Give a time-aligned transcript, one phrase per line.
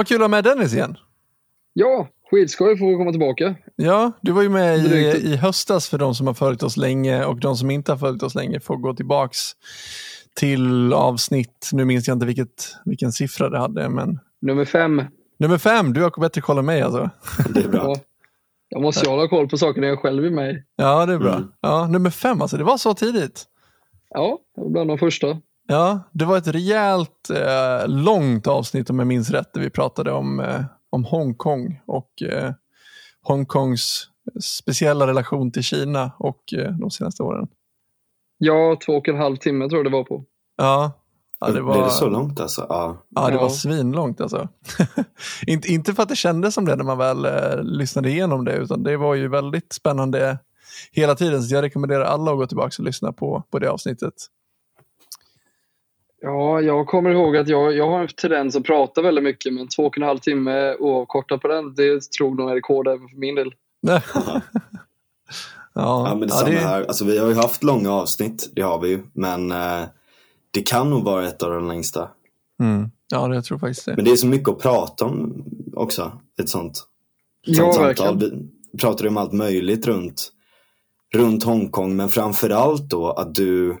[0.00, 0.96] Vad kul att ha med Dennis igen.
[1.72, 3.54] Ja, skitskoj för att komma tillbaka.
[3.76, 4.94] Ja, du var ju med i,
[5.32, 8.22] i höstas för de som har följt oss länge och de som inte har följt
[8.22, 9.38] oss länge får gå tillbaks
[10.34, 15.02] till avsnitt, nu minns jag inte vilket, vilken siffra det hade, men Nummer fem.
[15.38, 17.10] nummer fem, du har bättre koll än mig alltså.
[17.54, 17.82] Det är bra.
[17.84, 17.96] Ja.
[18.68, 20.62] Jag måste ju hålla koll på saker när jag själv är med.
[20.76, 21.34] Ja, det är bra.
[21.34, 21.52] Mm.
[21.60, 23.44] Ja, nummer fem alltså, det var så tidigt.
[24.10, 25.40] Ja, det var bland de första.
[25.68, 30.12] Ja, det var ett rejält eh, långt avsnitt om jag minns rätt, där vi pratade
[30.12, 30.60] om, eh,
[30.90, 32.52] om Hongkong och eh,
[33.22, 34.06] Hongkongs
[34.42, 37.48] speciella relation till Kina och eh, de senaste åren.
[38.38, 40.24] Ja, två och en halv timme tror jag det var på.
[40.56, 40.92] Ja,
[41.40, 42.66] ja det Blev var, det så långt alltså?
[42.68, 42.96] Ja.
[43.08, 43.40] ja, det Ja.
[43.40, 44.48] var svinlångt alltså.
[45.46, 48.52] inte, inte för att det kändes som det när man väl eh, lyssnade igenom det,
[48.56, 50.38] utan det var ju väldigt spännande
[50.92, 51.42] hela tiden.
[51.42, 54.14] Så jag rekommenderar alla att gå tillbaka och lyssna på, på det avsnittet.
[56.22, 59.68] Ja, jag kommer ihåg att jag, jag har en tendens att prata väldigt mycket, men
[59.68, 63.16] två och en halv timme oavkortat på den, det tror nog är rekord även för
[63.16, 63.54] min del.
[63.80, 64.00] ja,
[65.74, 66.82] Ja, men det ja, samma det- här.
[66.82, 69.02] Alltså, vi har ju haft långa avsnitt, det har vi ju.
[69.12, 69.82] Men eh,
[70.50, 72.08] det kan nog vara ett av de längsta.
[72.62, 72.90] Mm.
[73.12, 73.96] Ja, det jag tror faktiskt det.
[73.96, 77.86] Men det är så mycket att prata om också, ett sånt, ett Ja, sånt samtal.
[78.18, 78.48] verkligen.
[78.72, 80.32] Vi pratar om allt möjligt runt,
[81.14, 83.76] runt Hongkong, men framförallt då att du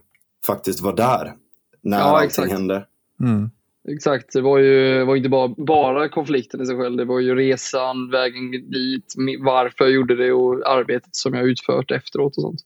[0.46, 1.32] faktiskt var där
[1.80, 2.52] när Ja, allting exakt.
[2.52, 2.86] hände.
[3.20, 3.50] Mm.
[3.88, 6.96] Exakt, det var ju var inte bara, bara konflikten i sig själv.
[6.96, 11.90] Det var ju resan, vägen dit, varför jag gjorde det och arbetet som jag utfört
[11.90, 12.60] efteråt och sånt.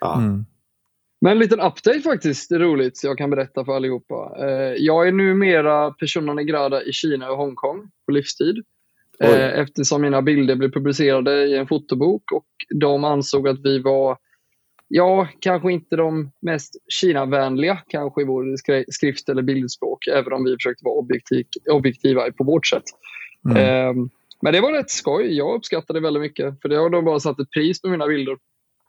[0.00, 0.18] Ja.
[0.18, 0.44] Mm.
[1.20, 4.36] Men en liten update faktiskt, det är roligt, så jag kan berätta för allihopa.
[4.38, 8.64] Eh, jag är numera persona non grata i Kina och Hongkong på livstid.
[9.18, 9.28] Oj.
[9.28, 14.18] Eh, eftersom mina bilder blev publicerade i en fotobok och de ansåg att vi var,
[14.88, 20.44] ja, kanske inte de mest Kina-vänliga kanske i vår skri- skrift eller bildspråk, även om
[20.44, 22.84] vi försökte vara objektiv, objektiva på vårt sätt.
[23.44, 23.56] Mm.
[23.56, 24.06] Eh,
[24.42, 27.20] men det var rätt skoj, jag uppskattade det väldigt mycket, för det har de bara
[27.20, 28.36] satt ett pris på mina bilder.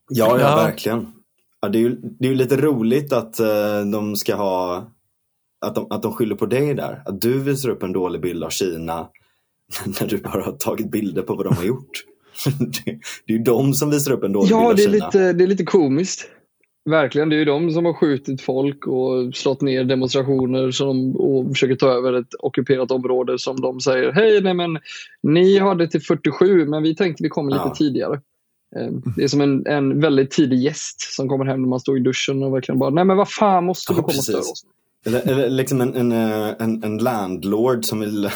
[0.10, 1.14] Ja, ja, verkligen.
[1.62, 4.88] Ja, det, är ju, det är ju lite roligt att eh, de ska ha
[5.60, 7.04] att de, att de skyller på dig där.
[7.06, 9.10] Att du visar upp en dålig bild av Kina
[9.86, 12.04] när du bara har tagit bilder på vad de har gjort.
[12.60, 14.94] Det, det är ju de som visar upp en dålig Ja, bild det av är,
[14.98, 15.06] Kina.
[15.08, 16.30] lite, det är lite komiskt.
[16.90, 21.48] Verkligen, det är ju de som har skjutit folk och slått ner demonstrationer som, och
[21.50, 24.78] försöker ta över ett ockuperat område som de säger Hej, nej men
[25.24, 27.76] ni hade till 47 men vi tänkte vi kommer lite Ja.
[27.76, 28.14] tidigare.
[28.76, 31.98] Eh, Det är som en, en väldigt tidig gäst som kommer hem när man står
[31.98, 34.40] i duschen och verkligen bara Nej men vad fan måste du Ja, komma och störa
[34.40, 34.64] oss?
[35.06, 38.30] Eller, eller liksom en, en, eh, en, en landlord som vill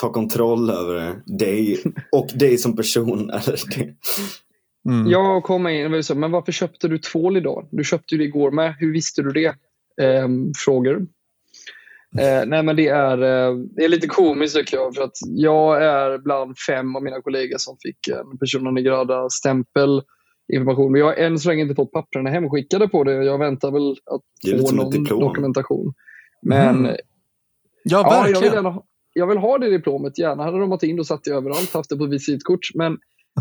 [0.00, 1.78] ta kontroll över dig
[2.12, 3.30] och dig som person.
[4.88, 5.06] Mm.
[5.10, 7.68] Jag kom in och så, men varför köpte du tvål idag?
[7.70, 8.74] Du köpte det igår med.
[8.78, 9.54] Hur visste du det?
[10.06, 11.06] Ehm, frågor.
[12.18, 14.94] Eh, nej men det är, eh, det är lite komiskt tycker jag.
[14.94, 19.30] För att jag är bland fem av mina kollegor som fick en persona non grata
[19.30, 20.02] stämpel
[20.52, 20.92] information.
[20.92, 23.12] Men jag har än så länge inte fått papperna hemskickade på det.
[23.24, 25.94] Jag väntar väl att få någon dokumentation.
[26.42, 26.84] Men Mm.
[26.84, 26.96] Ja,
[27.84, 28.42] Ja, jag verkligen.
[28.42, 28.84] vill, gärna, ha-
[29.18, 30.18] jag vill ha det diplomet.
[30.18, 32.74] Gärna hade de varit in och satt det överallt, haft det på visitkort.
[32.74, 32.98] Men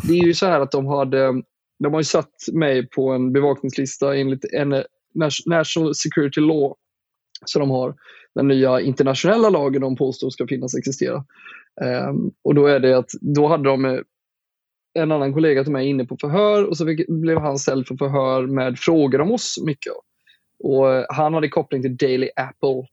[0.07, 1.43] det är ju så här att de hade
[1.79, 4.83] de har ju satt mig på en bevakningslista enligt en
[5.45, 6.73] National Security Law.
[7.45, 7.95] Så de har
[8.35, 11.25] den nya internationella lagen de påstår ska finnas existera.
[12.09, 13.99] Um, och då är det att då hade de eh,
[14.93, 17.95] en annan kollega till mig inne på förhör och så fick, blev han ställd för
[17.95, 19.93] förhör med frågor om oss mycket.
[20.59, 22.87] Och eh, han hade koppling till Daily Apple,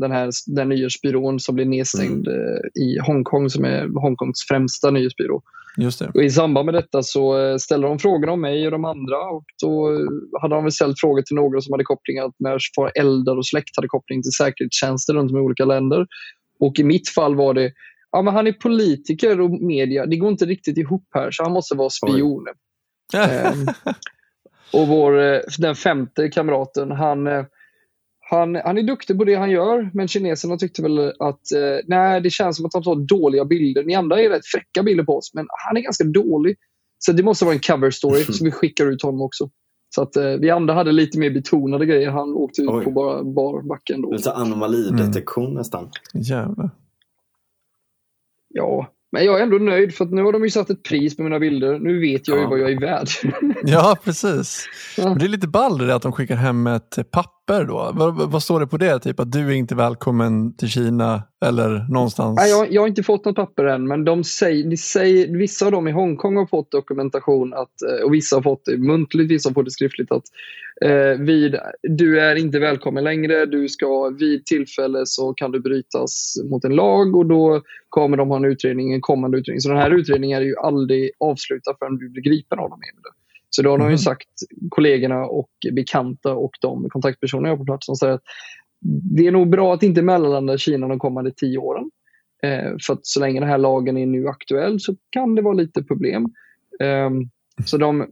[0.00, 5.42] den här den nyhetsbyrån som blev nedstängd eh, i Hongkong som är Hongkongs främsta nyhetsbyrå.
[5.76, 6.10] Just det.
[6.14, 9.18] Och I samband med detta så eh, ställde de frågor om mig och de andra
[9.18, 12.92] och då eh, hade de väl ställt frågor till några som hade kopplingar med Far
[12.94, 16.06] Eldar och släkt hade koppling till säkerhetstjänster runt om i olika länder.
[16.60, 17.72] Och i mitt fall var det,
[18.12, 21.52] ja men han är politiker och media, det går inte riktigt ihop här så han
[21.52, 22.46] måste vara spion.
[23.14, 23.66] Ehm,
[24.72, 25.12] och vår,
[25.60, 27.26] den femte kamraten, han,
[28.30, 32.20] han, han är duktig på det han gör, men kineserna tyckte väl att eh, nej,
[32.20, 33.84] det känns som att han tar dåliga bilder.
[33.84, 36.56] Ni andra är rätt fräcka bilder på oss, men han är ganska dålig.
[36.98, 39.50] Så det måste vara en cover story, så vi skickar ut honom också.
[39.94, 42.10] Så att eh, vi andra hade lite mer betonade grejer.
[42.10, 42.84] Han åkte ut Oj.
[42.84, 44.12] på bara barbacken då.
[44.12, 45.90] Lite anomalidetektion nästan.
[46.14, 46.70] Jävlar.
[48.48, 51.16] Ja, men jag är ändå nöjd för att nu har de ju satt ett pris
[51.16, 51.78] på mina bilder.
[51.78, 52.48] Nu vet jag ju Ja.
[52.50, 53.08] vad jag är värd.
[53.64, 54.66] Ja, precis.
[54.96, 55.08] Ja.
[55.08, 57.90] Men det är lite ball det där att de skickar hem ett papper papper då?
[57.94, 58.98] Vad, vad, står det på det?
[58.98, 62.36] Typ att du är inte välkommen till Kina eller någonstans?
[62.36, 65.66] Nej, jag, jag har inte fått något papper än, men de säger, de säger, vissa
[65.66, 69.30] av dem i Hongkong har fått dokumentation att, eh, och vissa har fått det muntligt,
[69.30, 70.24] vissa har fått det skriftligt att
[70.84, 76.34] eh, vid, du är inte välkommen längre, du ska vid tillfälle så kan du brytas
[76.50, 79.60] mot en lag och då kommer de ha en utredning, en kommande utredning.
[79.60, 82.80] Så den här utredningen är ju aldrig avslutad förrän du blir gripen av dem.
[83.50, 84.28] Så då har de ju sagt,
[84.68, 88.22] kollegorna och bekanta och de kontaktpersoner jag har på plats som säger att
[89.16, 91.90] det är nog bra att inte mellanlanda Kina de kommande tio åren.
[92.42, 95.54] Eh, för att så länge den här lagen är nu aktuell så kan det vara
[95.54, 96.26] lite problem.
[96.80, 97.10] Eh,
[97.64, 98.06] så de,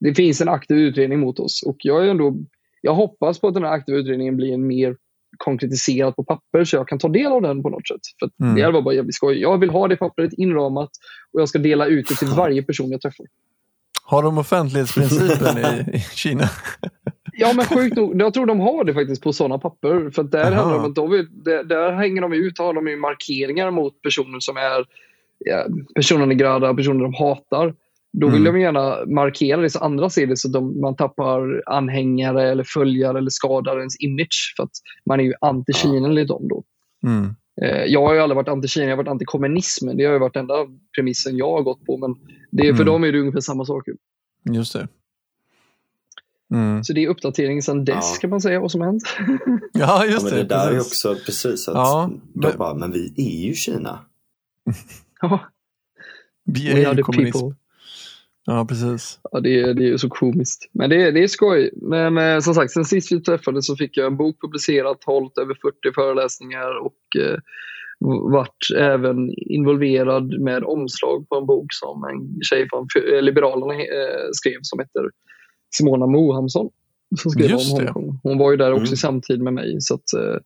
[0.00, 2.36] det finns en aktiv utredning mot oss och jag, är ändå,
[2.80, 4.96] jag hoppas på att den här aktiva utredningen blir en mer
[5.36, 8.00] konkretiserad på papper så jag kan ta del av den på något sätt.
[8.20, 8.54] För mm.
[8.54, 9.40] Det var bara jävligt skoj.
[9.40, 10.90] Jag vill ha det pappret inramat
[11.32, 13.26] och jag ska dela ut det till varje person jag träffar.
[14.04, 16.48] Har de offentlighetsprincipen i, i Kina?
[17.32, 18.20] Ja, men sjukt nog.
[18.20, 20.10] Jag tror de har det faktiskt på sådana papper.
[20.10, 23.70] För där, handlar om att de, där, där hänger de ut, har de ju markeringar
[23.70, 24.84] mot personer som är
[25.38, 27.74] ja, personer i grada, personer de hatar.
[28.12, 28.54] Då vill mm.
[28.54, 33.18] de gärna markera det så andra ser det så de, man tappar anhängare eller följare
[33.18, 34.54] eller skadar ens image.
[34.56, 34.70] För att
[35.06, 36.64] man är ju anti-Kina enligt dem då.
[37.06, 37.34] Mm.
[37.62, 39.96] Eh, jag har ju aldrig varit anti-Kina, jag har varit anti-kommunism.
[39.96, 40.54] Det har ju varit enda
[40.96, 41.96] premissen jag har gått på.
[41.96, 42.16] Men
[42.50, 42.86] det, för mm.
[42.86, 43.84] dem är det ungefär samma sak.
[44.50, 44.88] Just det.
[46.54, 46.84] Mm.
[46.84, 48.20] Så det är uppdatering sedan dess ja.
[48.20, 49.02] kan man säga vad som hänt.
[49.72, 50.42] ja, just ja, men det.
[50.42, 52.40] Det där är också precis att ja, men...
[52.40, 53.98] de bara, men vi är ju Kina.
[55.20, 55.40] ja.
[56.44, 57.38] Vi är ju kommunism.
[57.38, 57.61] People.
[58.46, 59.20] Ja, precis.
[59.32, 60.70] Ja, det, är, det är så komiskt.
[60.72, 61.70] Men det, det är skoj.
[61.76, 65.38] Men, men som sagt, sen sist vi träffades så fick jag en bok publicerad, hållit
[65.38, 67.38] över 40 föreläsningar och eh,
[68.30, 72.86] varit även involverad med omslag på en bok som en tjej från
[73.24, 75.10] Liberalerna eh, skrev som heter
[75.76, 76.70] Simona Mohamsson.
[77.18, 78.20] Som skrev Just om Hongkong.
[78.22, 78.96] Hon var ju där också mm.
[78.96, 79.76] samtidigt med mig.
[79.80, 80.36] Så att, eh,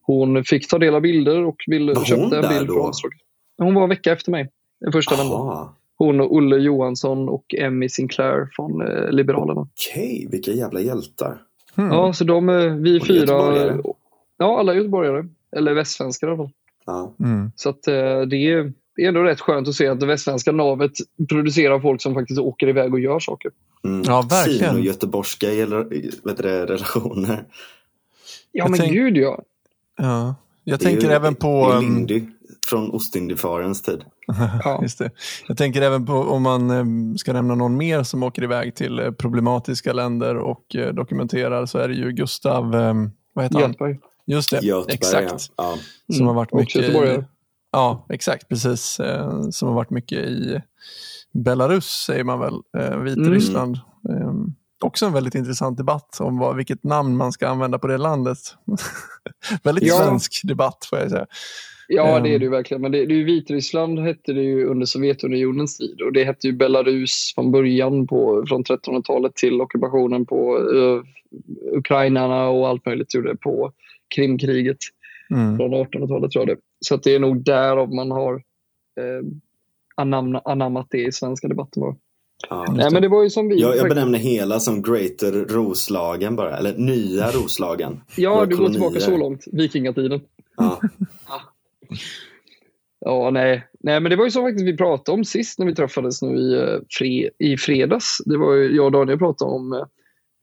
[0.00, 3.20] hon fick ta del av bilder och bild, köpte en bild från omslaget.
[3.58, 4.50] Hon var en vecka efter mig,
[4.80, 5.68] den första vändan.
[5.98, 9.60] Hon och Olle Johansson och Emmy Sinclair från eh, Liberalerna.
[9.60, 11.42] Okej, okay, vilka jävla hjältar.
[11.74, 11.92] Hmm.
[11.92, 13.78] Ja, så de, eh, vi och fyra...
[14.38, 15.28] Ja, alla göteborgare.
[15.56, 16.50] Eller västsvenskar i alla fall.
[16.86, 17.14] Ja.
[17.20, 17.52] Mm.
[17.56, 20.52] Så att, eh, det, är, det är ändå rätt skönt att se att det västsvenska
[20.52, 20.92] navet
[21.28, 23.50] producerar folk som faktiskt åker iväg och gör saker.
[23.84, 24.02] Mm.
[24.06, 24.74] Ja, verkligen.
[24.74, 25.46] och göteborgska
[26.24, 27.44] vet du, relationer.
[28.52, 28.92] Ja, jag men tänk...
[28.92, 29.42] gud ja.
[29.96, 30.34] ja.
[30.64, 31.72] Jag tänker ju, även på...
[31.72, 32.22] Det Lindy
[32.66, 34.04] från Ostindiefarens tid.
[34.64, 34.78] ja.
[34.82, 35.10] Just det.
[35.48, 38.98] Jag tänker även på om man eh, ska nämna någon mer som åker iväg till
[38.98, 42.70] eh, problematiska länder och dokumenterar så är det ju Gustav,
[43.32, 43.70] vad heter han?
[43.70, 43.98] Göteborg.
[44.26, 45.52] Just det, Göteborg, exakt.
[45.56, 45.74] Ja.
[46.16, 47.24] Som har varit mycket i,
[47.70, 49.00] Ja, exakt, precis.
[49.00, 50.62] Eh, som har varit mycket i
[51.32, 53.80] Belarus, säger man väl, eh, Vitryssland.
[54.08, 54.22] Mm.
[54.22, 54.32] Eh,
[54.80, 58.38] också en väldigt intressant debatt om vad, vilket namn man ska använda på det landet.
[59.62, 59.96] väldigt ja.
[59.96, 61.26] svensk debatt får jag säga.
[61.90, 62.80] Ja, det är det ju verkligen.
[62.80, 66.52] Men det, det är Vitryssland hette det ju under Sovjetunionens tid och det hette ju
[66.52, 71.02] Belarus från början på, från 1300-talet till ockupationen på uh,
[71.72, 73.72] ukrainarna och allt möjligt gjorde på
[74.14, 74.78] Krimkriget
[75.30, 75.56] mm.
[75.56, 76.62] från 1800-talet tror jag det.
[76.80, 79.26] Så det är nog därav man har eh,
[79.94, 81.80] anamna, anammat det i svenska debatten.
[81.80, 81.96] Bara.
[82.48, 83.60] Ja, Nej, men det var ju som vi...
[83.60, 88.00] Jag, jag benämner hela som Greater Roslagen bara, eller Nya Roslagen.
[88.16, 90.20] ja, du går tillbaka så långt, vikingatiden.
[90.56, 90.80] Ja.
[93.00, 93.66] Ja, nej.
[93.80, 96.36] nej, men det var ju så faktiskt vi pratade om sist när vi träffades nu
[96.36, 98.18] i, eh, fre, i fredags.
[98.24, 99.72] Det var ju jag och Daniel pratade om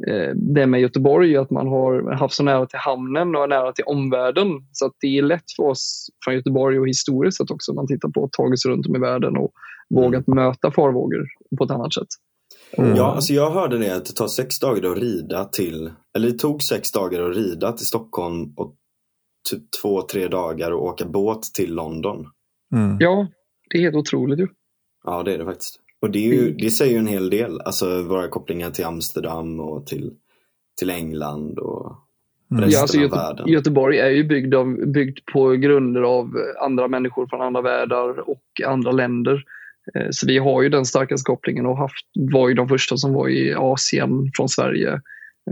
[0.07, 3.85] eh, det med Göteborg, att man har haft så nära till hamnen och nära till
[3.85, 4.47] omvärlden.
[4.71, 7.87] Så att det är lätt för oss från Göteborg och historiskt sett också, om man
[7.87, 9.51] tittar på tagit sig runt om i världen och
[9.89, 10.43] vågat mm.
[10.43, 11.25] möta farvågor
[11.57, 12.07] på ett annat sätt.
[12.77, 12.95] Mm.
[12.95, 16.39] Ja, alltså jag hörde det att det tar sex dagar att rida till, eller det
[16.39, 18.75] tog sex dagar att rida till Stockholm och
[19.49, 22.27] typ två, tre dagar att åka båt till London.
[22.73, 22.97] Mm.
[22.99, 23.27] Ja,
[23.69, 24.47] det är helt otroligt ju.
[25.03, 25.79] Ja, det är det faktiskt.
[26.01, 29.87] Och det, ju, det, säger ju en hel del, alltså våra kopplingar till Amsterdam och
[29.87, 30.11] till,
[30.79, 31.95] till England och
[32.51, 32.63] mm.
[32.63, 33.47] resten ja, alltså, av Göte världen.
[33.47, 38.61] Göteborg är ju byggd, av, byggd på grunder av andra människor från andra världar och
[38.65, 39.43] andra länder.
[39.95, 43.13] Eh, så vi har ju den starkaste kopplingen och haft, var ju de första som
[43.13, 45.01] var i Asien från Sverige.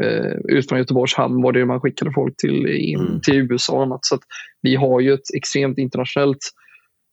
[0.03, 3.21] Uh, ut från Göteborgs hamn var det man skickade folk till, in, mm.
[3.21, 4.05] till USA och annat.
[4.05, 4.19] Så
[4.61, 6.51] vi har ju ett extremt internationellt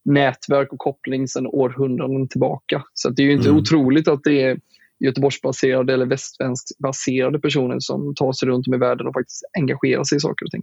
[0.05, 2.83] nätverk och koppling sedan århundraden tillbaka.
[2.95, 3.61] Så det är ju inte mm.
[3.61, 4.61] otroligt att det är
[5.05, 10.17] Göteborgsbaserade eller västsvenskbaserade personer som tar sig runt om i världen och faktiskt engagerar sig
[10.17, 10.63] i saker och ting.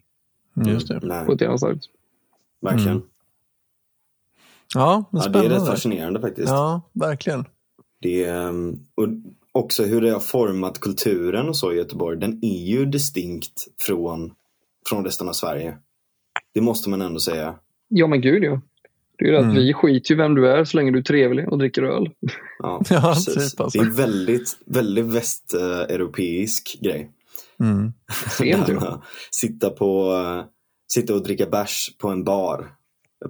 [0.57, 0.69] Mm.
[0.69, 0.99] Just det.
[1.25, 1.79] På ett annat sätt.
[2.61, 2.91] Verkligen.
[2.91, 3.07] Mm.
[4.75, 6.49] Ja, det, ja, det är rätt fascinerande faktiskt.
[6.49, 7.45] Ja, verkligen.
[8.01, 9.07] Det är, ehm, och
[9.57, 12.19] också hur det har format kulturen och så i Göteborg.
[12.19, 14.31] Den är ju distinkt från,
[14.89, 15.77] från resten av Sverige.
[16.53, 17.55] Det måste man ändå säga.
[17.87, 18.61] Ja men gud ja.
[19.17, 19.51] Det är ju det Mm.
[19.51, 22.09] att vi skiter ju vem du är så länge du är trevlig och dricker öl.
[22.59, 23.51] Ja, Ja, precis.
[23.51, 23.79] typ alltså.
[23.79, 27.11] Det är väldigt, väldigt västeuropeisk grej.
[27.59, 27.93] Mm.
[29.31, 30.13] Sitta, på,
[30.87, 32.67] sitta och dricka bärs på en bar.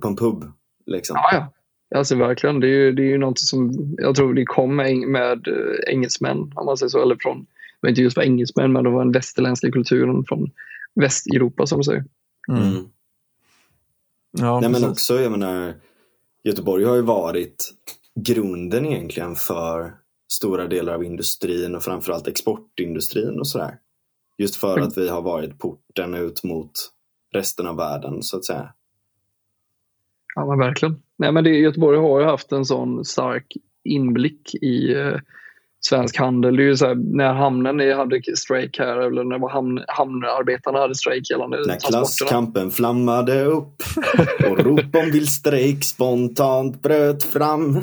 [0.01, 0.51] På en pub.
[0.85, 1.15] Liksom.
[1.15, 1.53] Ja, ja.
[1.95, 2.59] Alltså verkligen.
[2.59, 5.93] Det är ju, det är ju något som jag tror det kom med, med eh,
[5.93, 7.01] engelsmän, om man säger så.
[7.01, 7.45] Eller från,
[7.81, 10.51] var inte just för engelsmän, men det var den västerländska kulturen från
[10.95, 12.05] Västeuropa som du säger.
[12.49, 12.63] Mm.
[12.63, 12.85] Mm.
[14.31, 15.73] Ja, Nej men också, jag menar,
[16.43, 17.73] Göteborg har ju varit
[18.15, 19.93] grunden egentligen för
[20.31, 23.77] stora delar av industrin och framförallt exportindustrin och sådär.
[24.37, 24.87] Just för Mm.
[24.87, 26.71] att vi har varit porten ut mot
[27.33, 28.73] resten av världen så att säga.
[30.35, 31.01] Ja, men verkligen.
[31.17, 35.15] Nej, men det, Göteborg har ju haft en sån stark inblick i eh,
[35.85, 36.55] svensk handel.
[36.55, 40.79] Det är ju så här, när hamnen hade strejk här, eller när var hamn, hamnarbetarna
[40.79, 43.83] hade strejk gällande När klasskampen flammade upp
[44.49, 47.79] och rop om vild strejk spontant bröt fram.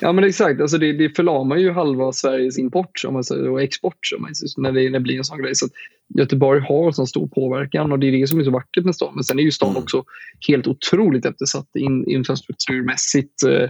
[0.00, 3.62] Ja men exakt, alltså det, det förlamar ju halva Sveriges import om man säger, och
[3.62, 5.54] export om man säger, när, det, när det blir en sån grej.
[5.54, 5.72] Så att
[6.18, 9.12] Göteborg har så stor påverkan och det är det som är så vackert med stan.
[9.14, 9.82] Men sen är ju stan Mm.
[9.82, 10.04] också
[10.48, 13.68] helt otroligt eftersatt in, infrastrukturmässigt, eh,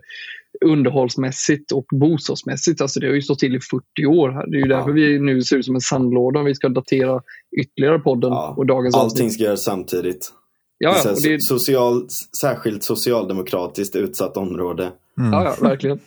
[0.64, 2.80] underhållsmässigt och bostadsmässigt.
[2.80, 4.30] Alltså det har ju stått till i 40 år.
[4.30, 4.46] Här.
[4.46, 4.94] Det är ju därför Ja.
[4.94, 7.20] vi nu ser ut som en sandlåda om vi ska datera
[7.60, 9.32] ytterligare podden Ja, och dagens Allting avsnitt.
[9.32, 10.32] ska göras samtidigt.
[10.78, 12.06] Ja, det är och så det, social,
[12.40, 14.92] särskilt socialdemokratiskt utsatt område.
[15.18, 15.32] Mm.
[15.32, 15.96] ja, ja, verkligen.
[15.96, 16.02] Ja,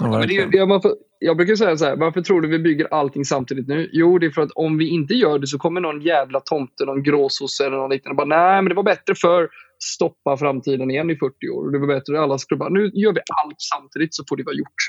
[0.00, 0.50] Ja, men det, verkligen.
[0.50, 3.68] det, man får, jag brukar säga så här, varför tror du vi bygger allting samtidigt
[3.68, 3.88] nu?
[3.92, 6.84] Jo, det är för att om vi inte gör det så kommer någon jävla tomte,
[6.84, 9.48] någon gråsosse eller någon liknande bara nej, men det var bättre för
[9.84, 11.66] stoppa framtiden igen i 40 år.
[11.66, 14.42] Och det var bättre alla skulle bara, nu gör vi allt samtidigt så får det
[14.42, 14.80] vara gjort.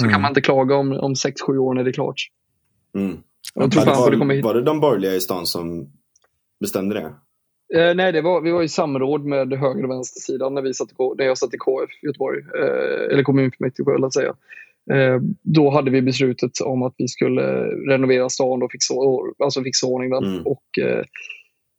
[0.00, 0.12] Så Mm.
[0.12, 2.20] kan man inte klaga om, om 6-7 år när det är klart.
[2.98, 3.16] Mm.
[3.54, 4.44] Jag tror Ja, det var, kommer hit.
[4.44, 5.92] var det de borgerliga i stan som
[6.60, 7.14] bestämde det?
[7.80, 10.88] Eh, nej, det var, vi var i samråd med höger och vänstersidan när, vi satt
[11.18, 12.38] när jag satt i KF i Göteborg.
[12.40, 14.34] Eh, eller kommunfullmäktige får jag säga.
[14.92, 18.94] Eh, då hade vi beslutet om att vi skulle renovera stan och fixa,
[19.44, 20.24] alltså fixa ordning den.
[20.24, 20.46] Mm.
[20.46, 21.04] Och, eh,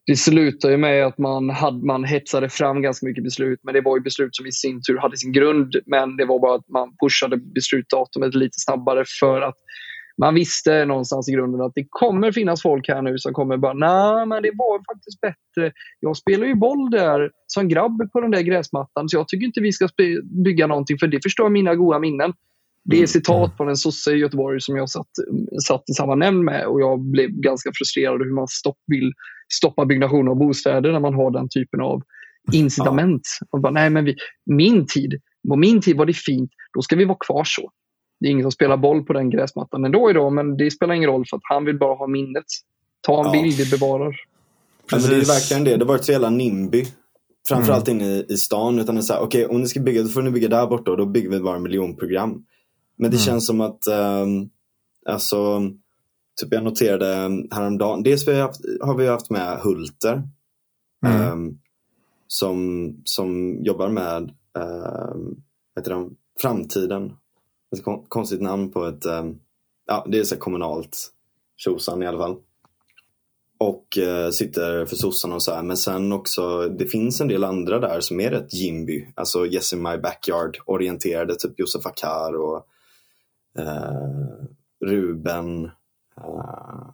[0.08, 3.60] det slutade ju med att man, hade, man hetsade fram ganska mycket beslut.
[3.64, 5.76] Men det var ju beslut som i sin tur hade sin grund.
[5.86, 9.56] Men det var bara att man pushade beslutsdatumet lite snabbare för att
[10.18, 13.74] man visste någonstans i grunden att det kommer finnas folk här nu som kommer bara
[13.74, 15.72] nej men det var faktiskt bättre.
[16.00, 19.62] Jag spelar ju boll där som grabb på den där gräsmattan så jag tycker inte
[19.62, 19.90] vi ska
[20.44, 22.34] bygga någonting för det förstör mina goda minnen.
[22.86, 23.08] Det är Mm.
[23.08, 25.08] citat från en sosse i Göteborg som jag satt,
[25.68, 29.12] satt i samma nämnd med och jag blev ganska frustrerad hur man stopp, vill
[29.54, 32.02] stoppa byggnation av bostäder när man har den typen av
[32.52, 33.22] incitament.
[33.52, 34.16] Och bara, nej, men vi,
[34.46, 35.14] min tid,
[35.50, 37.70] på min tid var det fint, då ska vi vara kvar så.
[38.20, 41.10] Det är ingen som spelar boll på den gräsmattan ändå idag, men det spelar ingen
[41.10, 42.44] roll för att han vill bara ha minnet.
[43.02, 43.44] Ta en Ja.
[43.44, 44.16] bild, vi bevarar.
[44.92, 45.30] Ja, men det är Precis.
[45.36, 45.78] verkligen det.
[45.78, 46.84] Det har varit så jävla NIMBY.
[47.48, 48.80] Framförallt inne i, i stan.
[48.80, 50.68] Utan det är så här, okej om ni ska bygga, då får ni bygga där
[50.68, 52.44] borta och då bygger vi bara miljonprogram.
[52.96, 53.26] Men det Mm.
[53.26, 54.50] känns som att, ehm,
[55.06, 55.62] alltså,
[56.42, 57.08] typ jag noterade
[57.52, 60.24] häromdagen, dels vi har, haft, har vi haft med Hulter.
[61.06, 61.22] Mm.
[61.22, 61.58] ehm,
[62.28, 65.44] som, som jobbar med, um,
[65.76, 67.14] heter de, Framtiden.
[67.76, 69.36] Ett kon- konstigt namn på ett, ehm,
[69.88, 71.12] ja det är så kommunalt
[71.58, 72.36] tjosan i alla fall
[73.58, 75.64] och eh, sitter för sossarna och så här.
[75.64, 79.08] Men sen också, det finns en del andra där som är rätt Jimby.
[79.16, 82.66] Alltså Yes in my backyard orienterade, typ Josef Akar och
[84.86, 85.66] Ruben
[86.18, 86.90] eh,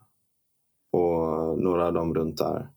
[0.94, 2.68] och några av dem runt där.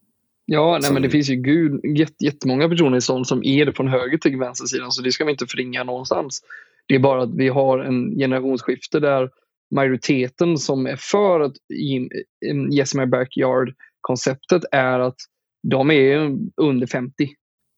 [0.46, 3.66] Ja, nej, Som- men det finns ju gud, jätt, jättemånga personer i stan som är
[3.66, 6.40] det från höger till vänstersidan, så det ska vi inte förringa någonstans.
[6.88, 9.30] Det är bara att vi har en generationsskifte där
[9.74, 11.52] majoriteten som är för att
[12.50, 15.16] em, Yes My Backyard-konceptet är att
[15.68, 17.12] de är under 50.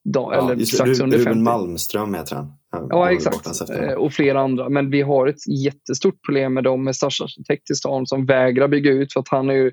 [0.05, 1.41] De, Ja, eller strax under Ruben 50.
[1.45, 2.53] Malmström heter han.
[2.76, 3.71] Han Ja, exakt.
[3.71, 4.68] Eh, Och flera andra.
[4.68, 8.90] Men vi har ett jättestort problem med dem med stadsarkitekt i stan som vägrar bygga
[8.90, 9.73] ut för att han är ju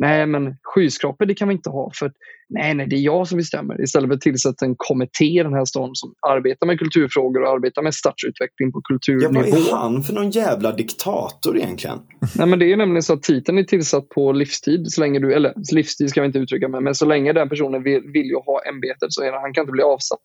[0.00, 2.12] Nej, men skyskrapor det kan vi inte ha för
[2.48, 3.82] nej, nej, det är jag som bestämmer.
[3.82, 7.48] Istället för att tillsätta en kommitté i den här stan som arbetar med kulturfrågor och
[7.50, 9.56] arbetar med stadsutveckling på Ja, vad kulturnivå.
[9.56, 11.98] är han för någon jävla diktator egentligen?
[12.36, 14.92] Nej, men det är nämligen så att titeln är tillsatt på livstid.
[14.92, 17.82] Så länge du, eller livstid ska vi inte uttrycka med, men så länge den personen
[17.82, 20.22] vill, vill ju ha ämbetet så är det, han kan inte bli avsatt.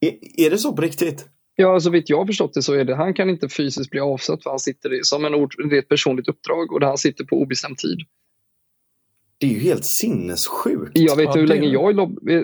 [0.00, 1.26] Är, är det så på riktigt?
[1.56, 4.00] Ja, så vitt jag har förstått det så är det, han kan inte fysiskt bli
[4.00, 6.86] avsatt för han sitter i, som en ord, det är ett personligt uppdrag och där
[6.86, 7.98] han sitter på obestämd tid.
[9.38, 10.90] Det är ju helt sinnessjukt.
[10.94, 11.96] Jag vet hur länge jag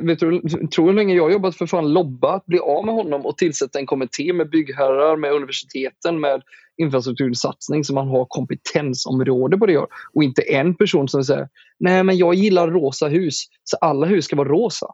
[0.06, 2.84] vet du, tror hur länge jag har jobbat för att fan lobba att bli av
[2.84, 6.42] med honom och tillsätta en kommitté med byggherrar, med universiteten, med
[6.76, 9.86] infrastruktursatsning så man har kompetensområde på det gör.
[10.12, 11.48] Och inte en person som säger
[11.78, 14.86] nej men jag gillar rosa hus så alla hus ska vara rosa.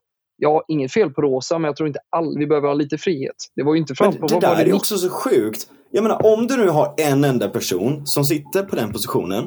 [0.45, 3.35] Ja, inget fel på rosa men jag tror inte all, vi behöver ha lite frihet.
[3.57, 5.67] Det var ju inte fram på det där det är också så sjukt.
[5.91, 9.45] Jag menar, om du nu har en enda person som sitter på den positionen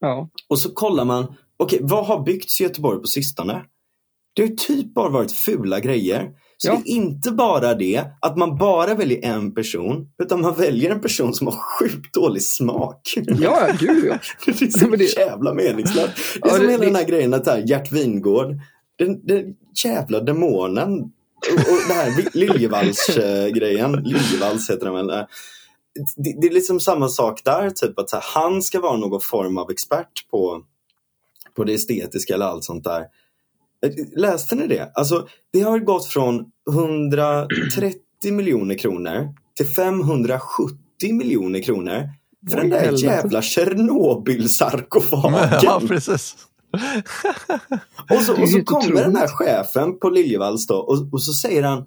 [0.00, 0.28] Ja.
[0.48, 3.62] och så kollar man, okej, vad har byggts i Göteborg på sistone?
[4.34, 6.30] Det har ju typ bara varit fula grejer.
[6.56, 6.72] Så Ja.
[6.84, 11.00] det är inte bara det att man bara väljer en person, utan man väljer en
[11.00, 13.00] person som har sjukt dålig smak.
[13.40, 14.18] Ja, gud ja.
[14.46, 16.10] Det är så Men det- jävla meningslöst.
[16.34, 18.60] Det är Ja, som det- hela det- den här grejen att här, Gert Wingård,
[18.98, 21.12] den, den jävla demonen
[21.52, 25.06] och, och det här Liljevals-grejen, Liljevals heter den väl.
[26.16, 29.58] Det, det är liksom samma sak där, typ att här, han ska vara någon form
[29.58, 30.62] av expert på,
[31.56, 33.04] på det estetiska eller allt sånt där.
[34.16, 34.92] Läste ni det?
[34.94, 38.00] Alltså, det har gått från 130
[38.32, 40.78] miljoner kronor till 570
[41.12, 42.08] miljoner kronor
[42.50, 45.48] för den där jävla Tjernobyl-sarkofagen.
[45.62, 46.36] ja, precis.
[48.10, 51.62] och så, och så kommer den här chefen på Liljevalchs då och, och så säger
[51.62, 51.84] han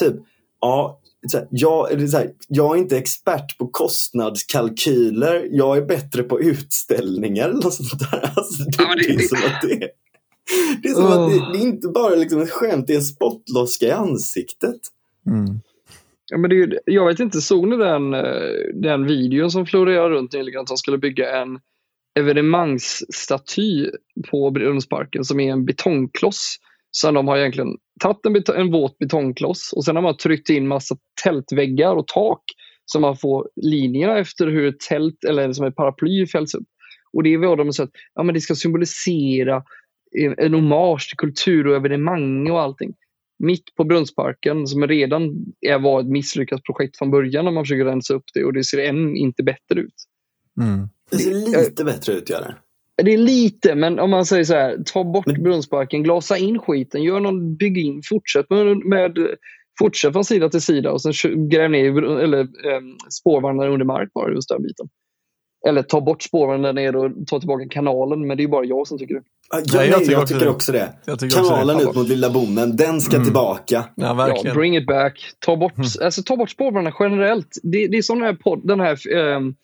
[0.00, 0.14] typ
[0.60, 1.00] Ja,
[1.30, 5.48] så här, jag, eller så här, jag är inte expert på kostnadskalkyler.
[5.50, 8.30] Jag är bättre på utställningar eller något sånt där.
[8.36, 9.88] Alltså, det, Ja, det- det är som att det,
[10.82, 11.12] det är som Åh.
[11.12, 14.80] att det, det är inte bara liksom ett skämt, det är en spottloska i ansiktet.
[15.26, 15.60] Mm.
[16.30, 18.22] Ja, men det är, jag vet inte, såg ni den, eh,
[18.74, 21.58] den videon som florerade runt nyligen att de skulle bygga en
[22.14, 23.90] evenemangsstaty
[24.30, 26.56] på Brunnsparken som är en betongkloss.
[26.90, 30.68] Så de har egentligen tagit en, en våt betongkloss och sen har man tryckt in
[30.68, 32.42] massa tältväggar och tak
[32.84, 36.68] så man får linjerna efter hur ett tält eller som ett paraply fälls upp.
[37.12, 39.62] Och det är vad de har sagt, ja men det ska symbolisera
[40.38, 42.94] en hommage till kultur och evenemang och allting
[43.42, 45.22] mitt på Brunnsparken som redan
[45.60, 48.64] är, var ett misslyckat projekt från början när man försöker rensa upp det och det
[48.64, 49.94] ser än inte bättre ut.
[50.60, 50.88] Mm.
[51.12, 52.54] Det ser lite bättre ut, gör det.
[53.02, 56.58] Det är lite, men om man säger så här, ta bort Men- Brunnsparken, glasa in
[56.58, 59.18] skiten, gör någon, bygg in, fortsätt med, med
[59.78, 61.12] fortsätt från sida till sida och sen
[61.48, 62.80] gräv ner eller, eh,
[63.20, 64.88] spårvagnar under mark bara just den biten.
[65.68, 68.98] Eller ta bort spårvagnen nere och ta tillbaka kanalen, men det är bara jag som
[68.98, 69.22] tycker det.
[69.50, 70.92] Ja, jag, Ja, jag nej, jag, tycker tycker, också det.
[71.06, 71.84] också tycker också Kanalen det.
[71.84, 73.24] ut mot Lilla Bommen, den ska Mm.
[73.24, 73.84] tillbaka.
[73.94, 75.24] Ja, Ja, bring it back.
[75.38, 75.88] Ta bort, Mm.
[76.04, 77.48] alltså, ta bort spårvagnarna generellt.
[77.62, 79.54] Det, det är som den här, podd, den här ehm,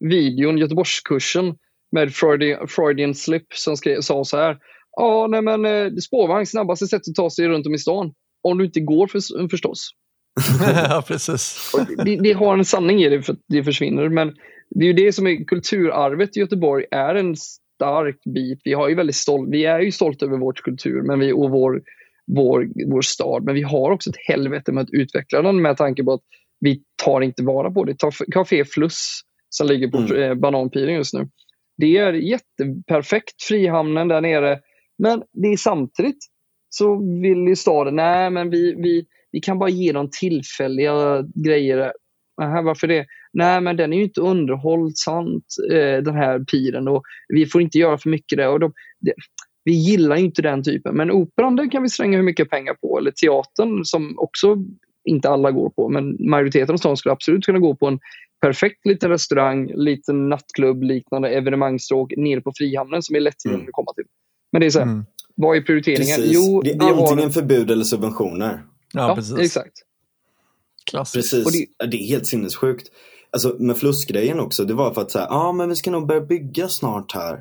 [0.00, 1.54] videon, Göteborgskursen
[1.92, 4.58] med Freudian, Freudian slip som skrev, sa så här.
[4.96, 8.12] Ja, nej men eh, spårvagn, snabbaste sättet att ta sig runt om i stan.
[8.42, 9.90] Om du inte går för, förstås.
[10.60, 11.72] ja, precis.
[12.04, 14.08] Det, det har en sanning i det för det försvinner.
[14.08, 14.34] Men
[14.70, 18.60] det är ju det som är kulturarvet i Göteborg är en stark bit.
[18.64, 21.50] Vi, har ju väldigt stolt, vi är ju stolta över vårt kultur men vi, och
[21.50, 21.82] vår,
[22.26, 23.44] vår, vår stad.
[23.44, 26.22] Men vi har också ett helvete med att utveckla den med tanke på att
[26.60, 27.98] vi tar inte vara på det.
[27.98, 30.22] Ta Café Fluss som ligger på Mm.
[30.22, 31.28] eh, Bananpilen just nu.
[31.76, 34.58] Det är jätteperfekt, Frihamnen där nere.
[34.98, 36.18] Men det är samtidigt
[36.70, 41.92] så vill ju staden, nej men vi, vi, vi kan bara ge dem tillfälliga grejer.
[42.42, 43.06] Aha, varför det?
[43.32, 46.88] Nej, men den är ju inte underhållsamt, eh, den här piren.
[46.88, 48.48] Och vi får inte göra för mycket där.
[48.48, 49.12] Och de, det,
[49.64, 50.96] vi gillar ju inte den typen.
[50.96, 52.98] Men operan den kan vi slänga hur mycket pengar på.
[52.98, 54.56] Eller teatern som också
[55.04, 55.88] inte alla går på.
[55.88, 57.98] Men majoriteten av stan skulle absolut kunna gå på en
[58.40, 63.68] perfekt liten restaurang, liten nattklubb, liknande evenemangstråk nere på Frihamnen som är lättillgänglig Mm.
[63.68, 64.04] att komma till.
[64.52, 65.04] Men det är så här, Mm.
[65.34, 66.16] vad är prioriteringen?
[66.16, 66.32] Precis.
[66.34, 68.62] Jo, det är har- antingen förbud eller subventioner.
[68.92, 69.38] Ja, Ja, precis.
[69.38, 69.72] exakt.
[70.90, 71.32] Klassiskt.
[71.32, 71.68] Precis.
[71.78, 72.88] Det- det är helt sinnessjukt.
[73.30, 76.06] Alltså med flussgrejen också, det var för att säga, ja ah, men vi ska nog
[76.06, 77.40] börja bygga snart här.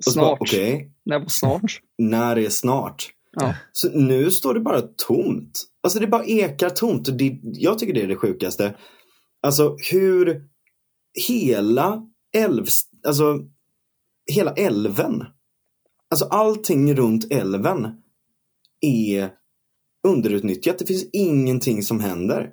[0.00, 0.38] Snart.
[0.40, 1.80] Okej, Nej, vad snart.
[1.98, 3.08] när är snart?
[3.32, 3.54] Ja.
[3.72, 5.62] Så nu står det bara tomt.
[5.82, 7.08] Alltså det bara ekar tomt.
[7.08, 8.74] Och det, jag tycker det är det sjukaste.
[9.42, 10.48] Alltså hur
[11.28, 13.38] hela älvs, alltså
[14.32, 15.24] hela älven.
[16.10, 17.88] Alltså allting runt älven
[18.80, 19.30] är
[20.08, 20.78] underutnyttjat.
[20.78, 22.52] Det finns ingenting som händer.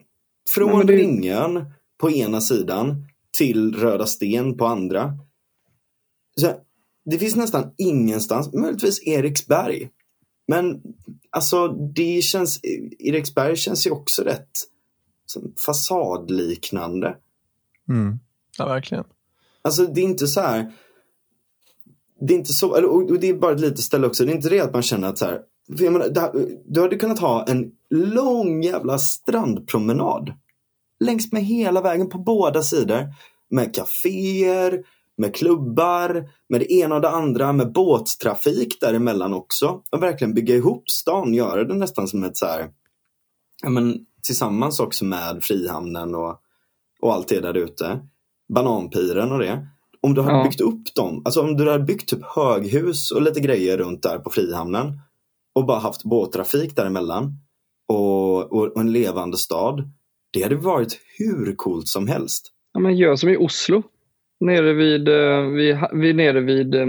[0.56, 1.65] Från Nej, det- Ringön
[2.02, 3.06] på ena sidan
[3.38, 5.13] till Röda Sten på andra.
[6.41, 6.56] Så,
[7.06, 9.89] det finns nästan ingenstans, möjligtvis Eriksberg.
[10.47, 10.82] Men
[11.30, 12.60] alltså det känns,
[12.99, 14.49] Eriksberg känns ju också rätt
[15.65, 17.15] fasadliknande.
[17.89, 18.19] Mm.
[18.57, 19.03] Ja, verkligen.
[19.61, 20.71] Alltså det är inte så här.
[22.19, 24.25] Det är inte så, och det är bara ett litet ställe också.
[24.25, 25.41] Det är inte det att man känner att så här.
[25.91, 26.31] menar,
[26.65, 30.33] du hade kunnat ha en lång jävla strandpromenad.
[30.99, 33.07] Längs med hela vägen på båda sidor.
[33.49, 34.83] Med kaféer,
[35.19, 39.81] med klubbar, med det ena och det andra, med båttrafik däremellan också.
[39.91, 42.69] Och verkligen bygga ihop stan, göra det nästan som ett så här,
[43.63, 46.39] ja men tillsammans också med Frihamnen och,
[47.01, 47.99] och allt det där ute.
[48.53, 49.67] Bananpiren och det.
[50.01, 50.43] Om du hade Ja.
[50.43, 54.19] byggt upp dem, alltså om du hade byggt typ höghus och lite grejer runt där
[54.19, 54.99] på Frihamnen
[55.55, 57.34] och bara haft båttrafik däremellan
[57.88, 59.89] och, och, och en levande stad.
[60.34, 62.51] Det hade varit hur coolt som helst.
[62.73, 63.84] Ja, men gör som i Oslo.
[64.39, 66.88] Nere vid, eh, vid, vid, nere vid eh,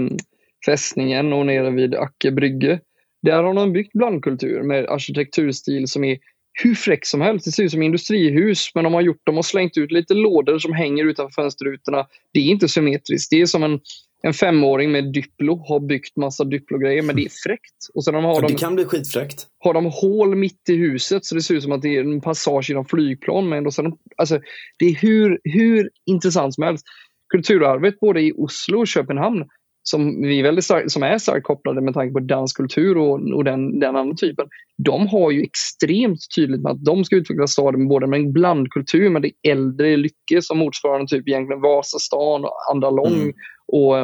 [0.65, 2.79] fästningen och nere vid Acke brygge.
[3.21, 6.17] Där har de byggt blandkultur med arkitekturstil som är
[6.53, 7.45] hur fräck som helst.
[7.45, 10.59] Det ser ut som industrihus men de har gjort dem och slängt ut lite lådor
[10.59, 12.07] som hänger utanför fönsterrutorna.
[12.33, 13.29] Det är inte symmetriskt.
[13.29, 13.79] Det är som en,
[14.23, 17.87] en femåring med Duplo har byggt massa Duplo-grejer men det är fräckt.
[17.93, 19.47] Och sen har Och de det kan bli skitfräckt.
[19.59, 22.21] har de hål mitt i huset så det ser ut som att det är en
[22.21, 23.49] passage genom flygplan.
[23.49, 24.39] Men ändå de, alltså,
[24.77, 26.85] det är hur, hur intressant som helst.
[27.29, 29.45] Kulturarvet både i Oslo och Köpenhamn
[29.83, 33.43] som, vi är väldigt stark, som är starkt kopplade med tanke på danskultur och, och
[33.43, 34.47] den, den andra typen.
[34.77, 39.09] De har ju extremt tydligt med att de ska utveckla staden både med en blandkultur
[39.09, 43.33] med det äldre Lycke som motsvarande typ egentligen Vasastan och Andra Lång Mm.
[43.67, 43.95] och,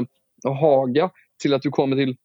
[0.46, 1.10] och Haga
[1.42, 2.16] till att du kommer till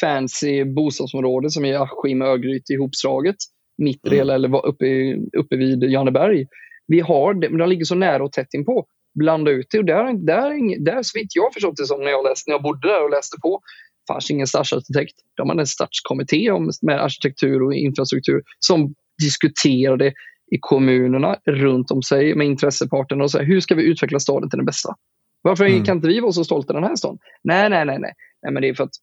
[0.00, 3.36] fancy bostadsområde som är Askim, Örgryte ihopslaget.
[3.78, 4.34] Mitt i det Mm.
[4.34, 6.46] eller uppe, uppe vid Janeberg.
[6.86, 8.86] Vi har det, men de ligger så nära och tätt inpå.
[9.14, 12.24] Blanda ut det och där, där, där så vitt jag förstått det som när jag,
[12.24, 13.60] läste, när jag bodde där och läste på
[14.08, 15.14] fanns ingen stadsarkitekt.
[15.36, 20.12] De hade en stadskommitté om, med arkitektur och infrastruktur som diskuterade
[20.54, 24.50] i kommunerna runt om sig med intresseparterna och så här, hur ska vi utveckla staden
[24.50, 24.94] till den bästa?
[25.42, 25.84] Varför Mm.
[25.84, 27.18] kan inte vi vara så stolta i den här staden?
[27.44, 28.12] Nej, nej, nej, nej.
[28.42, 28.94] nej men det är för att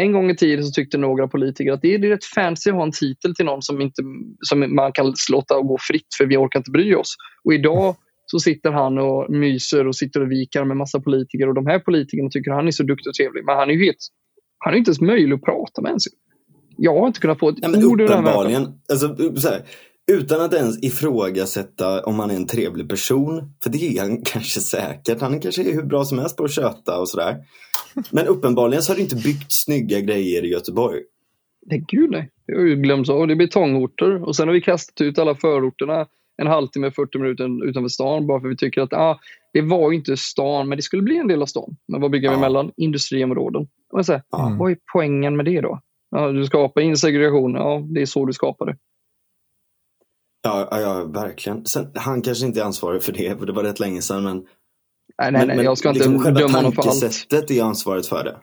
[0.00, 2.70] en gång i tiden så tyckte några politiker att det är, det är rätt fancy
[2.70, 4.02] att ha en titel till någon som, inte,
[4.40, 7.14] som man kan låta gå fritt för vi orkar inte bry oss.
[7.44, 11.54] Och idag så sitter han och myser och sitter och vikar med massa politiker och
[11.54, 13.44] de här politikerna tycker han är så duktig och trevlig.
[13.44, 13.98] Men han är ju helt,
[14.58, 16.04] han är inte ens möjlig att prata med ens.
[16.76, 19.48] Jag har inte kunnat få ett Ja, men ord ur den här uppenbarligen, alltså, så
[19.48, 19.62] här,
[20.12, 24.60] utan att ens ifrågasätta om han är en trevlig person, för det är han kanske
[24.60, 25.20] säkert.
[25.20, 27.36] Han kanske är hur bra som helst på att köta och sådär.
[28.10, 31.02] Men uppenbarligen så har det inte byggt snygga grejer i Göteborg.
[31.66, 32.30] Nej, gud nej.
[32.46, 33.26] Det har ju glömts av.
[33.26, 34.22] Det är betongorter.
[34.22, 36.06] Och sen har vi kastat ut alla förorterna
[36.36, 39.18] en halvtimme, 40 minuter utanför stan bara för vi tycker att ah,
[39.52, 41.76] det var inte stan, men det skulle bli en del av stan.
[41.88, 42.40] Men vad bygger vi Ja.
[42.40, 42.72] mellan?
[42.76, 43.68] Industriområden.
[43.92, 44.56] Och så här, Ja.
[44.58, 45.80] Vad är poängen med det då?
[46.10, 47.54] Ja, du skapar insegregation.
[47.54, 48.76] Ja, det är så du skapar det.
[50.42, 51.66] Ja, ja, verkligen.
[51.66, 54.24] Sen, han kanske inte är ansvarig för det, för det var rätt länge sedan.
[54.24, 54.46] Men,
[55.18, 55.64] Nej, nej, nej.
[55.64, 57.00] jag ska inte liksom döma honom för allt.
[57.00, 58.36] tankesättet är ansvaret för det.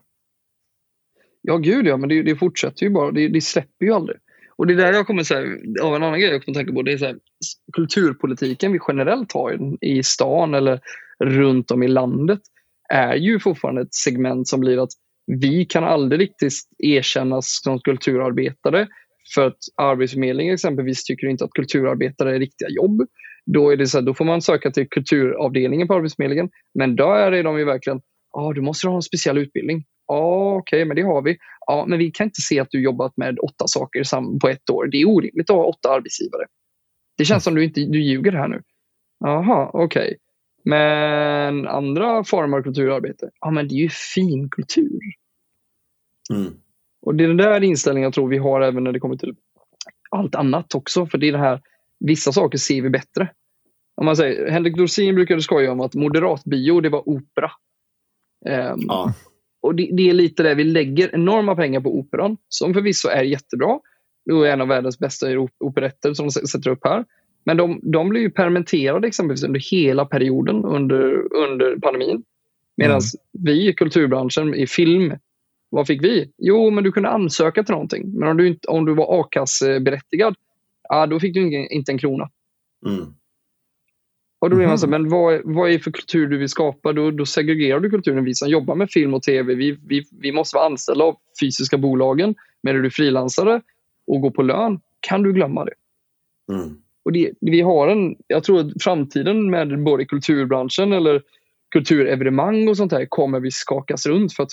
[1.42, 3.12] Ja, gud ja, men det, det fortsätter ju bara.
[3.12, 4.18] Det, det släpper ju aldrig.
[4.56, 6.82] Och det är där jag kommer säga, av en annan grej jag kommer tänka på,
[6.82, 7.18] det är så här,
[7.74, 10.80] kulturpolitiken vi generellt har i, i stan eller
[11.20, 12.40] runt om i landet
[12.90, 14.92] är ju fortfarande ett segment som blir att
[15.26, 18.88] vi kan aldrig riktigt erkännas som kulturarbetare
[19.36, 23.08] för att Arbetsförmedlingen exempelvis tycker inte att kulturarbetare är riktiga jobb.
[23.46, 26.50] Då, är det så här, då får man söka till kulturavdelningen på Arbetsförmedlingen.
[26.74, 28.02] Men där är de ju verkligen,
[28.34, 29.86] ja du måste ha en speciell utbildning.
[30.08, 31.38] Ja, okej, men det har vi.
[31.68, 34.04] Ja, men vi kan inte se att du jobbat med åtta saker
[34.40, 34.88] på ett år.
[34.88, 36.46] Det är orimligt att ha åtta arbetsgivare.
[37.18, 38.62] Det känns som du inte du ljuger här nu.
[39.20, 40.18] Jaha, okej.
[40.66, 45.00] Men andra former av kulturarbete, ja men det är ju fin kultur.
[46.34, 46.54] Mm.
[47.02, 49.36] Och det är den där inställningen jag tror vi har även när det kommer till
[50.10, 51.06] allt annat också.
[51.06, 51.62] För det är det här,
[52.00, 53.30] vissa saker ser vi bättre.
[53.96, 57.52] Om man säger, Henrik Dorsin brukade skoja om att moderatbio, det var opera.
[58.46, 59.14] Ehm, Ja.
[59.62, 63.24] och det, det är lite det vi lägger enorma pengar på operan, som förvisso är
[63.24, 63.80] jättebra.
[64.26, 67.06] Det är en av världens bästa op- operetter som de sätter upp här.
[67.46, 72.24] Men de, de blir ju permitterade exempelvis under hela perioden under, under pandemin.
[72.78, 73.02] Medan
[73.32, 75.14] vi i kulturbranschen, i film,
[75.70, 76.32] vad fick vi?
[76.38, 78.12] Jo, men du kunde ansöka till någonting.
[78.20, 80.36] Men om du, inte, om du var a-kasseberättigad,
[80.90, 82.30] ja, då fick du inte, inte en krona.
[82.88, 83.06] Mm.
[84.44, 84.78] Och då blir man Mhm.
[84.78, 86.94] så, men vad, vad är för kultur du vill skapa?
[86.94, 88.26] Då, då segregerar du kulturen.
[88.26, 91.78] Vi som jobbar med film och tv, vi, vi, vi måste vara anställda av fysiska
[91.78, 92.36] bolagen.
[92.64, 93.62] Men är du frilansare
[94.08, 95.74] och går på lön, kan du glömma det.
[96.54, 96.78] Mm.
[97.06, 101.22] Och det, vi har en, jag tror att framtiden med både kulturbranschen eller
[101.72, 104.34] kulturevenemang och sånt här kommer vi skakas runt.
[104.34, 104.52] För att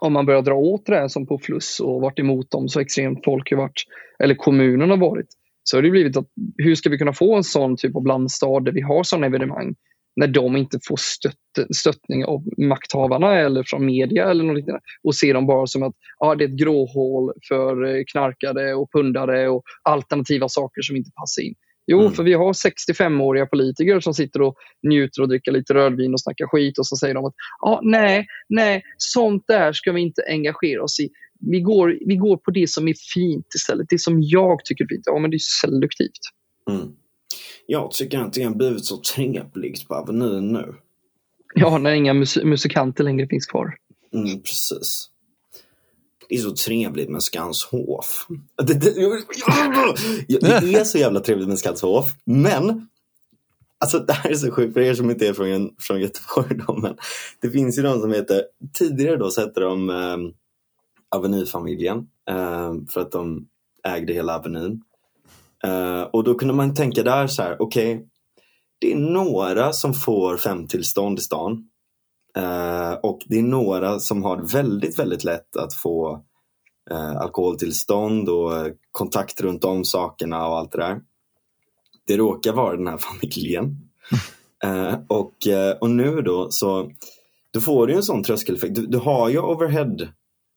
[0.00, 2.80] om man börjar dra åt det här som på Fluss och varit emot dem så
[2.80, 3.82] extremt folk har varit,
[4.18, 5.28] eller kommunen har varit,
[5.64, 8.60] så har det blivit att hur ska vi kunna få en sån typ av blandstad
[8.60, 9.74] där vi har sådana evenemang
[10.16, 15.14] när de inte får stött, stöttning av makthavarna eller från media eller något liknande och
[15.14, 19.48] ser dem bara som att ah, det är ett gråhål för eh, knarkare och pundare
[19.48, 21.54] och alternativa saker som inte passar in.
[21.86, 22.12] Jo, Mm.
[22.12, 24.54] för vi har 65-åriga politiker som sitter och
[24.88, 27.34] njuter och dricker lite rödvin och snackar skit och så säger de att
[27.66, 31.08] ah, nej, nej, sånt där ska vi inte engagera oss i.
[31.50, 33.86] Vi går, vi går på det som är fint istället.
[33.90, 35.02] Det som jag tycker är fint.
[35.06, 36.20] Ja, men det är selektivt.
[36.70, 36.88] Mm.
[37.66, 40.74] Jag tycker att det har blivit så trevligt på Avenyn nu.
[41.54, 43.74] Ja, när inga mus- musikanter längre finns kvar.
[44.14, 45.08] Mm, precis.
[46.28, 48.26] Det är så trevligt med Skanshof.
[48.66, 48.94] Det, det,
[50.60, 52.88] det är så jävla trevligt med Skanshof, men
[53.82, 56.76] Alltså det här är så sjukt för er som inte är från, från Göteborg då,
[56.76, 56.96] men
[57.40, 60.16] det finns ju de som heter, tidigare då så hette de eh,
[61.16, 61.98] Avenyfamiljen
[62.30, 63.46] eh, för att de
[63.84, 64.82] ägde hela Avenyn.
[65.64, 68.08] Eh, och då kunde man tänka där så här, okej,
[68.78, 71.68] det är några som får femtillstånd i stan
[72.36, 76.24] Eh, och det är några som har väldigt, väldigt lätt att få
[76.90, 78.52] eh, alkoholtillstånd och
[78.92, 81.00] kontakt runt om sakerna och allt det där.
[82.06, 83.76] Det råkar vara den här familjen.
[84.64, 85.34] Eh, och,
[85.80, 86.90] och nu då så
[87.52, 88.74] då får du en sån tröskeleffekt.
[88.74, 89.96] Du, du har ju overhead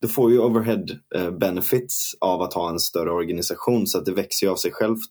[0.01, 4.13] du får ju overhead eh, benefits av att ha en större organisation så att det
[4.13, 5.09] växer ju av sig självt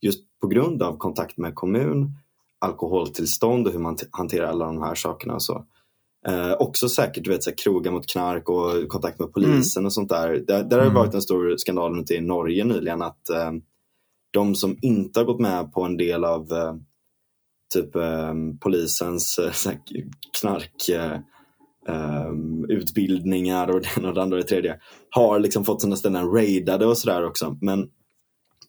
[0.00, 2.10] just på grund av kontakt med kommun,
[2.58, 5.34] alkoholtillstånd och hur man hanterar alla de här sakerna.
[5.34, 5.64] och Så.
[6.28, 9.92] Eh, också säkert du vet, så här, krogar mot knark och kontakt med polisen och
[9.92, 10.28] sånt där.
[10.46, 10.94] Där, där har det Mm.
[10.94, 13.52] varit en stor skandal ute i Norge nyligen att eh,
[14.32, 16.74] de som inte har gått med på en del av eh,
[17.74, 19.72] typ eh, polisens eh,
[20.40, 20.90] knark
[21.88, 22.32] eh, eh,
[22.68, 26.30] utbildningar och det ena och det andra och det tredje har liksom fått sina ställen
[26.30, 27.58] raidade och sådär också.
[27.60, 27.88] Men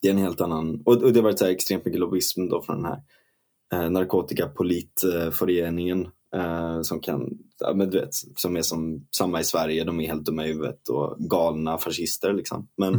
[0.02, 2.50] det är en helt annan, och, och det har varit så här extremt mycket lobbyism
[2.50, 3.02] då från den här
[3.74, 9.84] eh, narkotikapolitföreningen eh, som kan, ja, men du vet, som är som samma i Sverige,
[9.84, 12.68] de är helt dumma i huvudet och galna fascister liksom.
[12.78, 12.94] Men,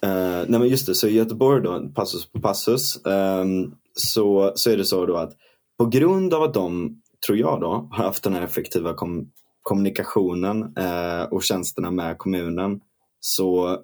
[0.00, 4.70] eh, nej men just det, så i Göteborg då, passus på passus, ehm, så, så
[4.70, 5.32] är det så då att
[5.78, 9.30] på grund av att de, tror jag då, har haft den här effektiva kom,
[9.62, 12.80] kommunikationen eh, och tjänsterna med kommunen
[13.20, 13.78] så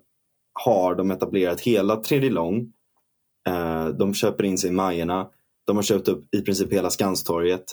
[0.53, 2.72] har de etablerat hela tredje lång.
[3.48, 5.26] Eh, de köper in sig i Majerna.
[5.66, 7.64] De har köpt upp i princip hela Skanstorget.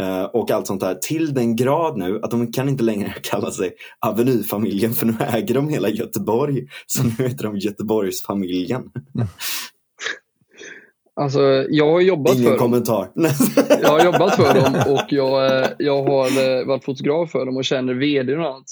[0.00, 0.94] Eh, och allt sånt där.
[0.94, 5.54] Till den grad nu att de kan inte längre kalla sig Avenyfamiljen för nu äger
[5.54, 6.66] de hela Göteborg.
[6.86, 8.80] Så nu heter de Göteborgsfamiljen.
[9.14, 9.26] Mm.
[11.16, 12.58] Alltså, jag har jobbat Ingen för dem.
[12.58, 13.10] kommentar.
[13.82, 16.26] Jag har jobbat för dem och jag, eh, jag har
[16.60, 18.64] eh, varit fotograf för dem och känner vd och annat.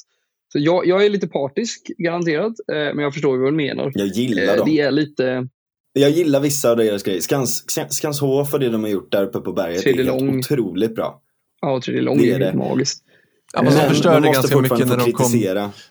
[0.52, 3.92] Så jag, jag är lite partisk, garanterat, eh, men jag förstår vad du menar.
[3.94, 4.66] Jag gillar dem.
[4.70, 5.48] Det är lite...
[5.92, 7.20] Jag gillar vissa av deras grejer.
[7.20, 10.20] Skans, Skans- Skanshof och det de har gjort där uppe på berget Tredje är helt
[10.22, 10.38] lång.
[10.38, 11.20] otroligt bra.
[11.60, 12.54] Ja, tredje lång Det är det.
[12.54, 13.04] magiskt.
[13.52, 15.32] Ja, men de Men förstörde de ganska mycket när de, kom,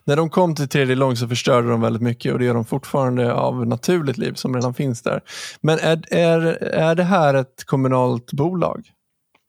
[0.03, 2.65] när de kom till tredje lång så förstörde de väldigt mycket och det gör de
[2.65, 5.21] fortfarande av naturligt liv som redan finns där.
[5.61, 8.91] Men är, är, är det här ett kommunalt bolag?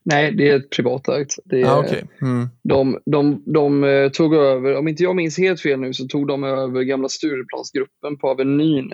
[0.05, 1.39] Nej, det är ett privatägt.
[1.45, 2.05] Det är, Ja, okej.
[2.23, 2.49] mm.
[2.63, 6.29] de, de, de eh, tog över, om inte jag minns helt fel nu, så tog
[6.29, 8.93] de över gamla Stureplansgruppen på Avenyn.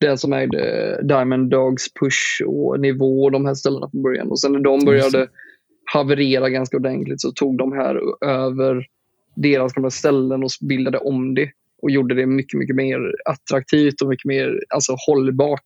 [0.00, 4.30] Den som ägde Diamond Dogs, Push och Nivå och de här ställena från början.
[4.30, 5.28] Och sen när de började
[5.92, 8.86] haverera ganska ordentligt så tog de här över
[9.36, 11.50] deras gamla ställen och bildade om det
[11.82, 15.64] och gjorde det mycket, mycket mer attraktivt och mycket mer alltså, hållbart.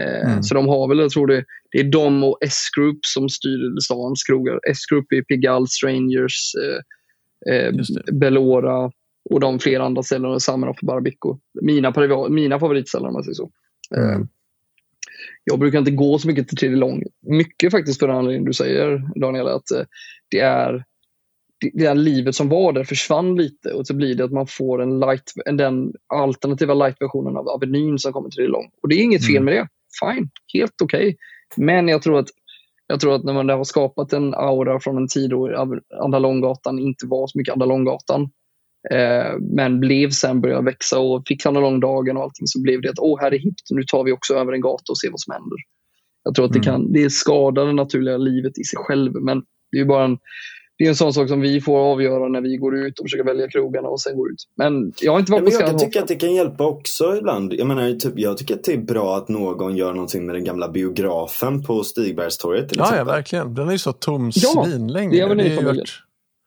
[0.00, 0.42] Eh, Mm.
[0.42, 4.22] Så de har väl, jag tror det, det är de och S-Group som styr stans
[4.24, 4.60] krogar.
[4.70, 7.72] S-Group är Pigalle, Strangers, eh, eh.
[8.12, 8.90] Bellora
[9.30, 11.38] och de flera andra ställena, Summer för Barbico.
[11.62, 11.92] Mina,
[12.30, 13.50] mina favoritställen om man säger så.
[13.96, 14.28] Eh, Mm.
[15.44, 17.02] Jag brukar inte gå så mycket till tredje lång.
[17.26, 19.82] Mycket faktiskt för den anledning du säger Daniel, att eh,
[20.30, 20.84] det är
[21.60, 24.46] det, det här livet som var där försvann lite och så blir det att man
[24.46, 28.70] får en light, en- den alternativa light-versionen av Avenyn som kommer till tredje lång.
[28.82, 29.44] Och det är inget fel Mm.
[29.44, 29.68] med det.
[30.00, 31.16] Fine, helt okej.
[31.56, 32.28] Men jag tror att
[32.86, 36.18] jag tror att när man har skapat en aura från en tid då Av- Andra
[36.18, 38.28] Långgatan inte var så mycket Andra Långgatan eh,
[39.40, 42.98] men blev sen började växa och fick Andra Långdagen och allting så blev det att
[42.98, 45.32] åh, här är hippt, nu tar vi också över en gata och ser vad som
[45.32, 45.58] händer.
[46.24, 46.64] Jag tror att det, Mm.
[46.64, 49.38] kan, det skadar det naturliga livet i sig själv men
[49.72, 50.18] det är ju bara en,
[50.78, 53.24] det är en sån sak som vi får avgöra när vi går ut och försöker
[53.24, 54.38] välja krogarna och sen går ut.
[54.56, 57.16] Men jag har inte Ja, varit på jag kan tycka att det kan hjälpa också
[57.16, 57.54] ibland.
[57.54, 60.44] Jag, menar, typ, jag tycker att det är bra att någon gör någonting med den
[60.44, 63.54] gamla biografen på Stigbergstorget till Ja, ja, verkligen.
[63.54, 65.10] Den är ju så tom Ja, svinlänge.
[65.10, 65.64] det är väl ju familjen.
[65.76, 65.90] varit-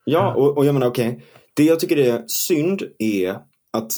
[0.04, 1.22] Ja, och, och jag menar okej.
[1.56, 3.38] Det jag tycker är synd är
[3.72, 3.92] att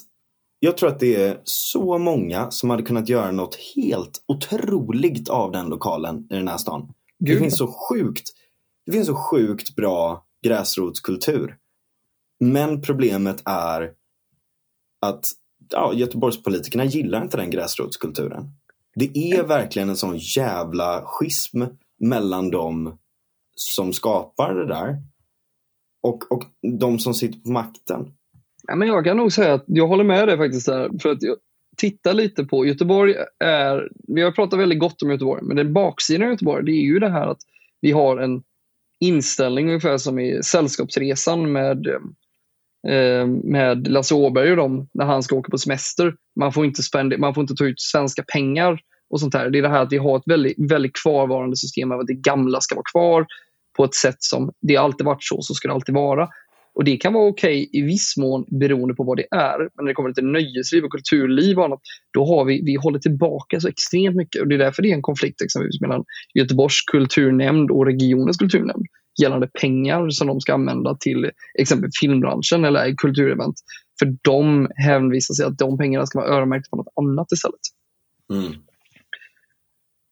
[0.61, 5.53] jag tror att det är så många som hade kunnat göra något helt otroligt av
[5.53, 6.93] den lokalen i den här stan.
[7.19, 8.31] Det Gud, finns så sjukt,
[8.87, 11.57] det finns så sjukt bra gräsrotskultur.
[12.41, 13.93] Men problemet är
[15.01, 15.25] att
[15.71, 18.51] ja, Göteborgspolitikerna gillar inte den gräsrotskulturen.
[18.95, 21.63] det är verkligen en sån jävla schism
[22.01, 22.99] mellan dem
[23.57, 25.03] som skapar det där
[26.03, 26.45] och, och
[26.79, 28.13] de som sitter på makten.
[28.67, 30.91] Ja, men jag kan nog säga att jag håller med dig faktiskt där.
[31.03, 31.37] För att jag
[31.77, 36.23] tittar lite på Göteborg är, vi har pratat väldigt gott om Göteborg, men den baksidan
[36.23, 37.41] av Göteborg det är ju det här att
[37.81, 38.43] vi har en
[39.01, 41.87] inställning ungefär som i Sällskapsresan med,
[42.89, 46.15] eh, med Lasse Åberg och dem när han ska åka på semester.
[46.41, 48.81] Man får inte, spend, man får inte ta ut svenska pengar
[49.11, 49.51] och sånt här.
[49.51, 52.15] Det är det här att vi har ett väldigt, väldigt kvarvarande system av att det
[52.15, 53.27] gamla ska vara kvar
[53.79, 56.29] på ett sätt som det alltid varit så, så ska det alltid vara.
[56.75, 59.59] Och Det kan vara okej okay i viss mån beroende på vad det är.
[59.59, 61.81] Men när det kommer till nöjesliv och kulturliv och annat,
[62.13, 64.43] då har vi, vi håller tillbaka så extremt mycket.
[64.43, 68.87] Och Det är därför det är en konflikt exempelvis mellan Göteborgs kulturnämnd och regionens kulturnämnd
[69.23, 73.57] gällande pengar som de ska använda till exempelvis filmbranschen eller kulturevent.
[73.99, 77.61] För de hänvisar sig att de pengarna ska vara öronmärkta på något annat istället.
[78.33, 78.53] Mm.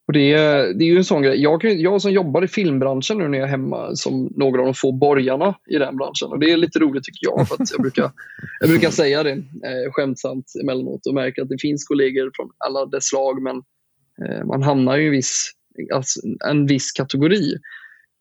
[0.06, 1.42] Och det, är, det är ju en sån grej.
[1.42, 4.74] Jag, jag som jobbar i filmbranschen nu när jag är hemma som några av de
[4.74, 6.28] få borgarna i den branschen.
[6.28, 7.48] Och Det är lite roligt tycker jag.
[7.48, 8.02] för att Jag brukar,
[8.60, 12.86] jag brukar säga det eh, skämtsamt emellanåt och märker att det finns kollegor från alla
[12.86, 13.56] dess slag men
[14.26, 15.52] eh, man hamnar i en viss,
[15.94, 17.54] alltså, en viss kategori.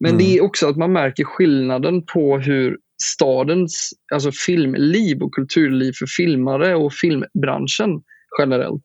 [0.00, 0.18] Men mm.
[0.18, 6.06] det är också att man märker skillnaden på hur stadens alltså filmliv och kulturliv för
[6.06, 8.02] filmare och filmbranschen
[8.38, 8.82] generellt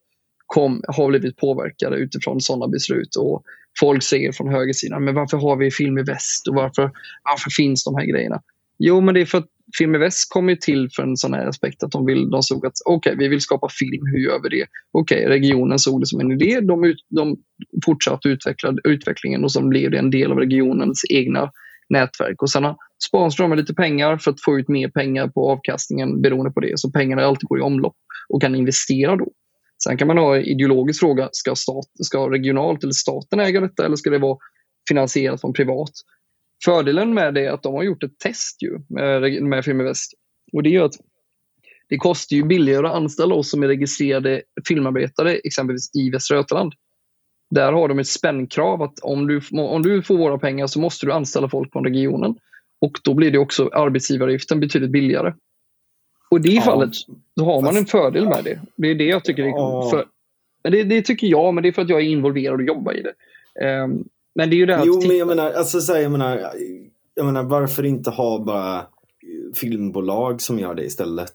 [0.54, 3.16] kom, har blivit påverkade utifrån sådana beslut.
[3.16, 3.44] Och
[3.80, 6.92] folk säger från högersidan, men varför har vi Film i Väst och varför,
[7.24, 8.42] varför finns de här grejerna?
[8.80, 11.34] Jo, men det är för att Film i Väst kom ju till för en sån
[11.34, 14.20] här aspekt att de, vill, de såg att okej, okay, vi vill skapa film, hur
[14.20, 14.66] gör vi det?
[14.92, 17.38] Okej, okay, regionen såg det som en idé, de, ut, de
[17.86, 21.52] fortsatte utveckla utvecklingen och så blev det en del av regionens egna
[21.90, 22.42] nätverk.
[22.42, 22.64] Och sen
[23.08, 26.60] sponsrar de med lite pengar för att få ut mer pengar på avkastningen beroende på
[26.60, 26.80] det.
[26.80, 27.96] Så pengarna alltid går i omlopp
[28.30, 29.32] och kan investera då.
[29.84, 33.86] Sen kan man ha en ideologisk fråga, ska, stat, ska regionalt eller staten äga detta
[33.86, 34.38] eller ska det vara
[34.90, 35.92] finansierat från privat?
[36.66, 40.14] Fördelen med det är att de har gjort ett test ju med, med Filminvest.
[40.54, 40.96] Och det gör att
[41.90, 46.74] det kostar ju billigare att anställa oss som är registrerade filmarbetare exempelvis i Västra Götaland.
[47.50, 51.06] Där har de ett spännkrav att om du, om du får våra pengar så måste
[51.06, 52.36] du anställa folk från regionen.
[52.82, 55.34] Och då blir det också arbetsgivaravgiften betydligt billigare.
[56.32, 56.62] Och i det ja.
[56.62, 56.96] fallet
[57.40, 58.60] så har man en fördel med det.
[58.76, 59.90] Det är det jag tycker är ja.
[59.90, 60.06] för,
[60.72, 63.02] det, det, tycker jag, men det är för att jag är involverad och jobbar i
[63.02, 63.14] det.
[63.84, 64.04] Um,
[64.36, 66.52] men det är ju det Jo, men jag menar, alltså, så här, jag, menar,
[67.16, 68.86] jag menar, varför inte ha bara
[69.56, 71.34] filmbolag som gör det istället?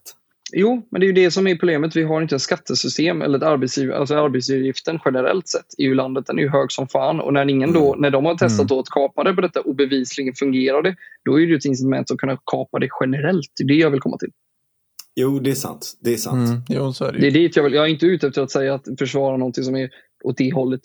[0.52, 1.96] Jo, men det är ju det som är problemet.
[1.96, 6.26] Vi har inte ett skattesystem eller ett arbetsgiv alltså arbetsgivaravgiften generellt sett i landet.
[6.26, 8.00] Den är ju hög som fan och när, ingen då, mm.
[8.00, 8.80] när de har testat mm.
[8.80, 12.18] att kapa det på detta och bevisligen fungerar det, då är det ett incitament att
[12.18, 13.50] kunna kapa det generellt.
[13.56, 14.30] Det är det jag vill komma till.
[15.18, 15.96] Jo, det är sant.
[16.00, 16.48] Det är sant.
[16.48, 17.72] Mm, jo, så är det, det är dit jag vill.
[17.72, 19.90] Jag är inte ute efter att säga att försvara någonting som är
[20.24, 20.80] åt det hållet.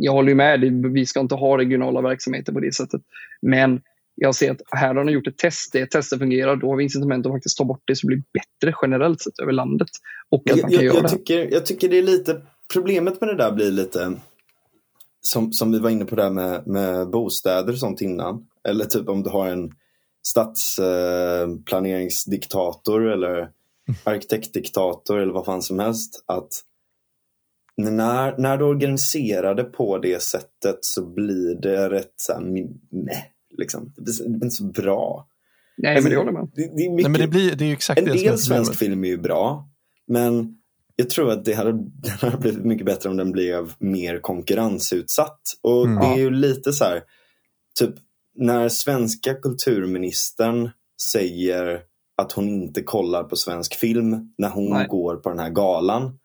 [0.00, 0.60] Jag håller ju med.
[0.92, 3.00] Vi ska inte ha regionala verksamheter på det sättet.
[3.42, 3.80] Men
[4.14, 5.72] jag ser att här har de gjort ett test.
[5.72, 6.56] Det testet fungerar.
[6.56, 9.38] Då har vi incitament att faktiskt ta bort det så det blir bättre generellt sett
[9.38, 9.88] över landet.
[10.28, 12.42] Och att jag, man kan jag, göra jag, tycker, jag tycker det är lite,
[12.72, 14.12] problemet med det där blir lite
[15.22, 18.46] som, som vi var inne på där med, med bostäder och sånt innan.
[18.68, 19.72] Eller typ om du har en
[20.26, 23.50] stadsplaneringsdiktator eller
[24.04, 26.24] arkitektdiktator eller vad fan som helst.
[26.26, 26.48] Att
[27.76, 32.40] när, när du organiserar det på det sättet så blir det rätt så här,
[32.90, 33.92] nej, liksom.
[33.96, 35.28] Det blir, det blir inte så bra.
[35.76, 36.50] Nej, men det håller med.
[36.54, 39.04] Det, det, är mycket, Nej, men det, blir, det är exakt en del svensk film
[39.04, 39.68] är ju bra,
[40.06, 40.56] men
[40.96, 45.40] jag tror att det hade, det hade blivit mycket bättre om den blev mer konkurrensutsatt.
[45.62, 45.98] Och mm.
[45.98, 47.02] det är ju lite så här,
[47.78, 47.94] typ
[48.34, 50.70] när svenska kulturministern
[51.12, 51.80] säger
[52.16, 54.86] att hon inte kollar på svensk film när hon Nej.
[54.88, 56.18] går på den här galan.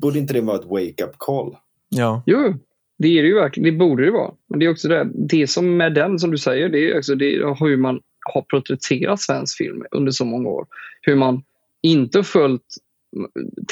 [0.00, 1.56] Borde inte det vara ett wake-up call?
[1.88, 2.22] Ja.
[2.26, 2.54] Jo,
[2.98, 3.72] det är det ju verkligen.
[3.72, 4.34] Det borde det vara.
[4.48, 7.14] Men det är också det, det som med den som du säger, det är också
[7.14, 8.00] det hur man
[8.34, 10.66] har porträtterat svensk film under så många år.
[11.00, 11.42] Hur man
[11.82, 12.66] inte följt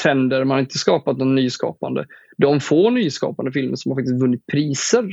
[0.03, 2.05] trender, man har inte skapat någon nyskapande.
[2.37, 5.09] De få nyskapande filmer som har faktiskt vunnit priser,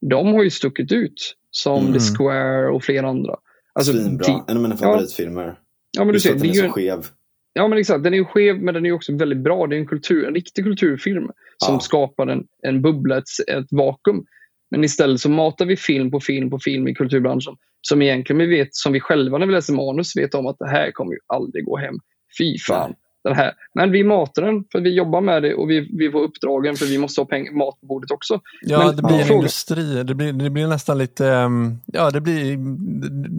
[0.00, 1.36] de har ju stuckit ut.
[1.50, 1.92] Som mm.
[1.92, 3.36] The Square och flera andra.
[3.72, 5.44] Alltså, Svinbra, en av mina favoritfilmer.
[5.44, 5.54] Ja,
[5.90, 7.06] ja men du ser, den är, så skev.
[7.52, 9.66] Ja men exakt, den är skev men den är också väldigt bra.
[9.66, 11.80] Det är en, kultur, en riktig kulturfilm som ja.
[11.80, 14.24] skapar en, en bubbla, ett, ett vakuum.
[14.70, 18.46] Men istället så matar vi film på film på film i kulturbranschen som egentligen vi
[18.46, 21.18] vet, som vi själva när vi läser manus vet om att det här kommer ju
[21.26, 21.94] aldrig gå hem.
[22.38, 22.94] Fy fan.
[23.24, 23.52] Den här.
[23.74, 26.86] Men vi matar den för vi jobbar med det och vi, vi får uppdragen för
[26.86, 28.40] vi måste ha peng- mat på bordet också.
[28.62, 30.02] Ja, Men det blir en fråga- industri.
[30.04, 32.56] Det blir, det blir nästan lite, ehm, ja det blir,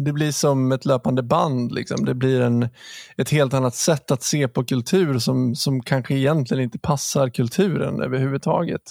[0.06, 1.72] det blir som ett löpande band.
[1.72, 2.06] Liksom.
[2.06, 2.68] Det blir en,
[3.18, 8.02] ett helt annat sätt att se på kultur som, som kanske egentligen inte passar kulturen
[8.02, 8.82] överhuvudtaget.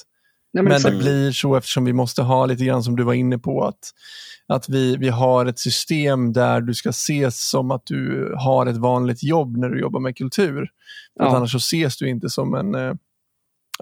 [0.52, 0.98] Nej, Men, det exakt.
[0.98, 3.90] blir så eftersom vi måste ha lite grann som du var inne på att,
[4.46, 8.76] att vi, vi har ett system där du ska ses som att du har ett
[8.76, 10.62] vanligt jobb när du jobbar med kultur.
[10.62, 10.68] Att
[11.14, 11.36] Ja.
[11.36, 12.74] annars så ses du inte som en...
[12.74, 12.94] Eh,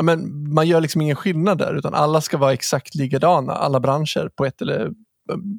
[0.02, 4.30] men man gör liksom ingen skillnad där utan alla ska vara exakt likadana, alla branscher
[4.36, 4.90] på ett eller,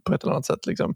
[0.03, 0.66] på ett eller annat sätt.
[0.66, 0.95] Liksom.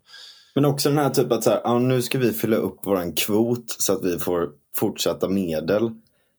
[0.55, 3.13] Men också den här typen att så här, ja, nu ska vi fylla upp våran
[3.13, 5.91] kvot så att vi får fortsatta medel.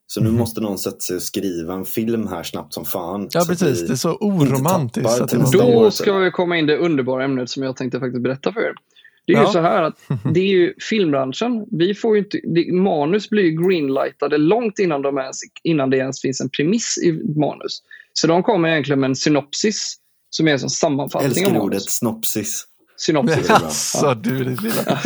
[0.08, 0.38] Så nu Mhm.
[0.38, 3.28] måste någon sätta sig och skriva en film här snabbt som fan.
[3.32, 5.20] Ja precis, det är så oromantiskt.
[5.20, 5.36] Att det.
[5.52, 8.72] Då ska vi komma in det underbara ämnet som jag tänkte faktiskt berätta för er.
[9.26, 9.52] Det är ju Ja.
[9.52, 9.94] så här att
[10.34, 11.66] det är ju filmbranschen.
[11.70, 15.96] Vi får ju inte, det, manus blir ju greenlightade långt innan, de ens, innan det
[15.96, 17.82] ens finns en premiss i manus.
[18.12, 19.96] Så de kommer egentligen med en synopsis
[20.30, 21.64] som är en sån sammanfattning Älskar av manus.
[21.64, 22.64] ordet snopsis.
[22.96, 23.50] Synopsis.
[23.50, 24.82] Alltså du, det lilla.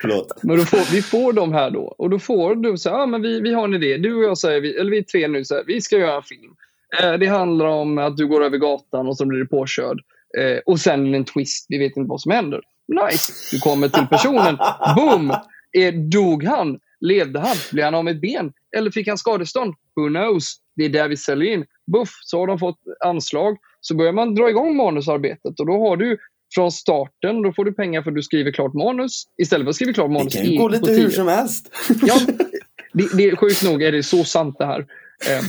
[0.00, 0.42] Förlåt.
[0.42, 1.94] Men då får, vi får de här då.
[1.98, 3.96] Och då får du så här, ja, men vi, vi har en idé.
[3.96, 6.16] Du och jag säger, vi, eller vi är tre nu, så här, vi ska göra
[6.16, 6.54] en film.
[7.02, 10.00] Eh, det handlar om att du går över gatan och så blir du påkörd.
[10.38, 12.60] Eh, och sen en twist, vi vet inte vad som händer.
[12.88, 13.32] Nice!
[13.50, 14.58] Du kommer till personen,
[14.96, 15.30] boom!
[15.78, 16.78] Eh, dog han?
[17.00, 17.56] Levde han?
[17.72, 18.52] Blev han av med ett ben?
[18.76, 19.74] Eller fick han skadestånd?
[19.96, 20.56] Who knows?
[20.76, 21.64] Det är där vi säljer in.
[21.92, 23.56] Buff, så har de fått anslag.
[23.80, 26.18] Så börjar man dra igång manusarbetet och då har du
[26.54, 29.24] från starten, då får du pengar för att du skriver klart manus.
[29.42, 31.74] Istället för att skriva klart Det manus kan ju gå lite hur som helst.
[32.02, 32.14] Ja,
[32.92, 34.80] det, det, sjukt nog är det så sant det här.
[34.80, 35.44] Eh,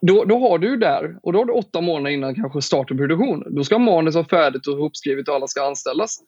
[0.00, 2.96] då, då har du där, och då har du åtta månader innan kanske start och
[2.96, 3.44] produktion.
[3.56, 6.18] Då ska manus vara färdigt och ihopskrivet och alla ska anställas.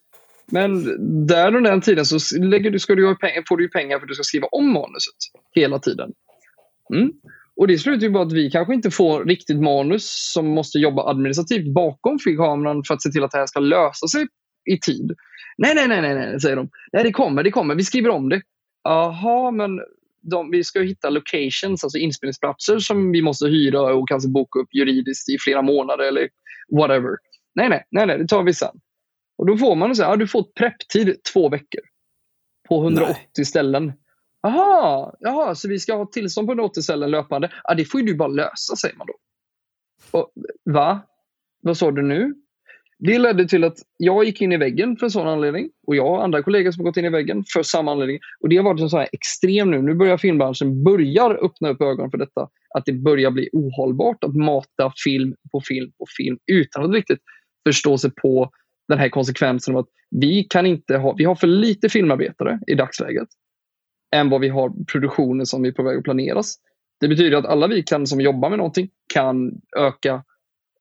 [0.51, 0.85] Men
[1.27, 3.17] där under den tiden så lägger du, ska du
[3.49, 5.15] får du pengar för att du ska skriva om manuset
[5.55, 6.13] hela tiden.
[6.95, 7.13] Mm.
[7.59, 11.11] Och det slutar ju bara att vi kanske inte får riktigt manus som måste jobba
[11.11, 14.27] administrativt bakom filmkameran för att se till att det här ska lösa sig
[14.71, 15.13] i tid.
[15.59, 16.71] Nej, nej, nej, nej, nej, säger de.
[16.93, 17.75] Nej, det kommer, det kommer.
[17.75, 18.43] Vi skriver om det.
[18.85, 19.71] Jaha, men
[20.23, 24.75] de, vi ska hitta locations, alltså inspelningsplatser som vi måste hyra och kanske boka upp
[24.75, 26.29] juridiskt i flera månader eller
[26.79, 27.11] whatever.
[27.55, 28.81] Nej, nej, nej, nej det tar vi sen.
[29.39, 31.81] Och då får man säga, ja, du får prepptid två veckor.
[32.69, 33.93] På 180 ställen.
[34.43, 37.53] Jaha, jaha, så vi ska ha tillstånd på 180 ställen löpande.
[37.65, 39.15] Ja, det får ju du bara lösa, säger man då.
[40.19, 40.33] Och,
[40.65, 41.01] va?
[41.63, 42.35] Vad sa du nu?
[42.99, 45.71] Det ledde till att jag gick in i väggen för en sån anledning.
[45.87, 48.19] Och jag och andra kollegor som har gått in i väggen för samma anledning.
[48.41, 49.83] Och det har varit en sån här extrem nu.
[49.83, 52.49] Nu börjar filmbranschen börjar öppna upp ögonen för detta.
[52.75, 57.21] Att det börjar bli ohållbart att mata film på film på film utan att riktigt
[57.67, 58.51] förstå sig på
[58.89, 62.75] den här konsekvensen av att vi kan inte ha, vi har för lite filmarbetare i
[62.75, 63.29] dagsläget
[64.17, 66.55] än vad vi har produktioner som är på väg att planeras.
[67.01, 70.25] Det betyder att alla vi kan som jobbar med någonting kan öka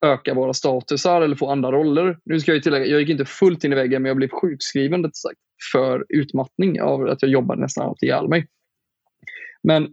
[0.06, 2.20] öka våra statusar eller få andra roller.
[2.26, 5.04] Nu ska jag tillägga, jag gick inte fullt in i väggen men jag blev sjukskriven
[5.04, 5.40] sagt,
[5.74, 8.48] för utmattning av att jag jobbade nästan alltid ihjäl mig.
[9.64, 9.88] Men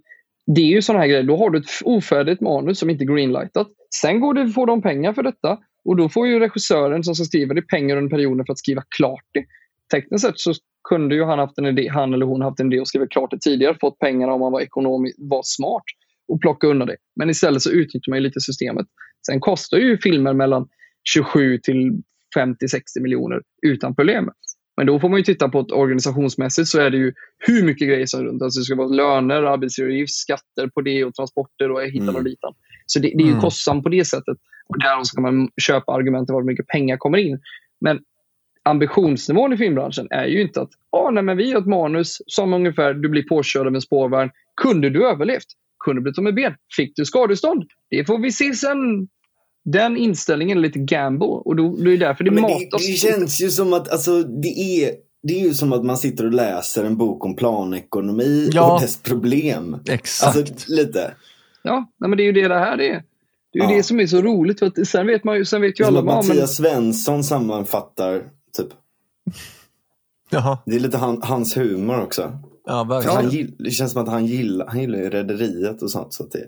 [0.47, 3.07] det är ju sådana här grejer, då har du ett ofärdigt manus som inte är
[3.07, 3.69] greenlightat.
[4.01, 7.25] Sen går det, får de pengar för detta och då får ju regissören som ska
[7.25, 9.45] skriva det pengar under perioden för att skriva klart det.
[9.93, 10.55] Tekniskt sett så
[10.89, 13.31] kunde ju han, haft en idé, han eller hon haft en idé och skrivit klart
[13.31, 15.83] det tidigare, fått pengarna om man var ekonomiskt var smart
[16.29, 16.97] och plocka undan det.
[17.17, 18.87] Men istället så utnyttjar man ju lite systemet.
[19.27, 20.69] Sen kostar ju filmer mellan
[21.09, 22.03] 27 till
[22.37, 24.31] 50-60 miljoner utan problem.
[24.77, 27.89] Men då får man ju titta på att organisationsmässigt så är det ju hur mycket
[27.89, 28.43] grejer som runt.
[28.43, 32.25] Alltså det ska vara löner, arbetsgivaravgift, skatter på det och transporter och hitan och Mm.
[32.25, 32.55] ditan.
[32.87, 33.41] Så det, det är ju Mm.
[33.41, 34.37] kostsamt på det sättet.
[34.69, 37.41] Och därav ska man köpa argument för hur mycket pengar kommer in.
[37.81, 38.01] Men
[38.65, 42.53] ambitionsnivån i filmbranschen är ju inte att ah, nej, men vi har ett manus som
[42.55, 44.31] ungefär du blir påkörd av en spårvagn.
[44.63, 45.47] Kunde du överlevt?
[45.85, 46.55] Kunde du blivit av med ben?
[46.77, 47.65] Fick du skadestånd?
[47.91, 49.09] Det får vi se sen.
[49.65, 52.87] Den inställningen är lite gamble och då, det är därför det Men det, matas.
[52.87, 54.91] det känns ju som att alltså, det, är,
[55.23, 58.75] det är ju som att man sitter och läser en bok om planekonomi Ja.
[58.75, 59.77] och dess problem.
[59.89, 60.37] Exakt.
[60.37, 61.15] Alltså lite.
[61.63, 63.03] Ja, nej, men det är ju det det här är.
[63.53, 63.77] Det är ju Ja.
[63.77, 64.59] det som är så roligt.
[64.59, 66.05] För att sen vet man ju, sen vet Det ju som alla.
[66.07, 68.23] men, Mattias Svensson sammanfattar,
[68.57, 68.69] typ.
[70.31, 72.39] Jaha, Det är lite han, hans humor också.
[72.67, 73.17] ja verkligen.
[73.17, 76.13] han gill, det känns som att han gillar, han gillar ju Rederiet och sånt.
[76.13, 76.47] Så att det,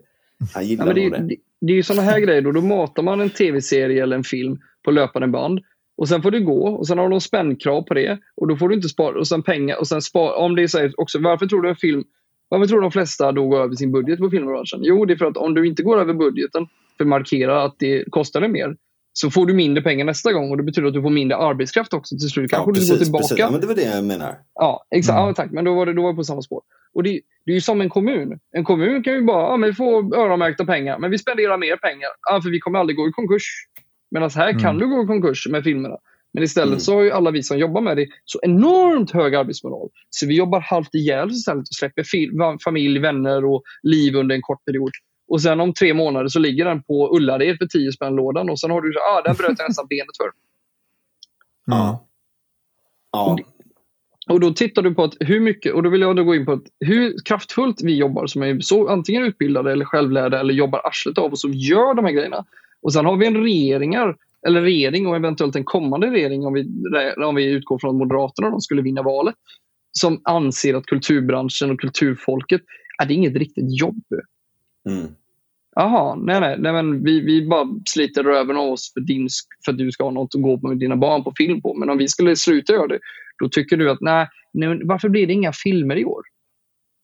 [0.54, 1.18] han ja, gillar men det, det.
[1.18, 2.42] det, det är ju sådana här grejer.
[2.42, 5.60] Då, då matar man en tv-serie eller en film på löpande band.
[5.96, 8.18] Och sen får du gå och sen har de spänkrav på det.
[8.36, 9.18] Och då får du inte spara.
[9.18, 9.78] Och sen pengar.
[9.80, 10.36] Och sen spara.
[10.36, 12.04] Om det är så här också, varför tror du en film
[12.48, 14.80] varför tror de flesta då går över sin budget på filmbranschen?
[14.82, 17.74] Jo, det är för att om du inte går över budgeten för att markera att
[17.78, 18.76] det kostar dig mer
[19.18, 21.92] så får du mindre pengar nästa gång och det betyder att du får mindre arbetskraft
[21.94, 22.50] också till slut.
[22.50, 23.22] Kanske ja, precis, du går tillbaka.
[23.22, 23.38] Precis.
[23.38, 24.38] Ja, men det var det jag menar.
[24.54, 25.16] Ja, exakt.
[25.16, 25.26] Mm.
[25.28, 25.50] Ja, tack.
[25.50, 26.62] Men då var det, då var det på samma spår.
[26.94, 28.38] Och det, det är ju som en kommun.
[28.56, 31.76] En kommun kan ju bara, ja, men vi får öronmärkta pengar, men vi spenderar mer
[31.76, 32.08] pengar.
[32.30, 33.42] Ja, för vi kommer aldrig gå i konkurs.
[34.10, 34.62] Medan här Mm.
[34.62, 35.96] kan du gå i konkurs med filmerna.
[36.32, 36.80] Men istället Mm.
[36.80, 39.88] så har ju alla vi som jobbar med det så enormt hög arbetsmoral.
[40.10, 44.64] Så vi jobbar halvt ihjäl istället och släpper familj, vänner och liv under en kort
[44.64, 44.90] period.
[45.28, 48.60] Och sen om tre månader så ligger den på Ullared för 10 spänn lådan och
[48.60, 50.24] sen har du så ah, den bröt jag nästan benet för.
[50.24, 50.34] Mm.
[51.66, 52.06] Ja.
[53.12, 53.38] Ja.
[54.28, 56.46] Och då tittar du på att hur mycket, och då vill jag då gå in
[56.46, 60.80] på att hur kraftfullt vi jobbar som är så antingen utbildade eller självlärda eller jobbar
[60.84, 62.44] arslet av oss och gör de här grejerna.
[62.82, 64.16] Och sen har vi en regeringar,
[64.46, 66.68] eller regering och eventuellt en kommande regering om vi,
[67.24, 69.34] om vi utgår från att Moderaterna de skulle vinna valet,
[69.92, 72.60] som anser att kulturbranschen och kulturfolket,
[72.98, 74.04] ja, det är inget riktigt jobb.
[74.86, 75.06] Mm.
[75.76, 79.28] Jaha, nej, nej, nej men vi, vi bara sliter röven av oss för, din,
[79.64, 81.74] för att du ska ha något att gå med dina barn på film på.
[81.74, 82.98] Men om vi skulle sluta göra det,
[83.42, 86.22] då tycker du att nej, nej varför blir det inga filmer i år?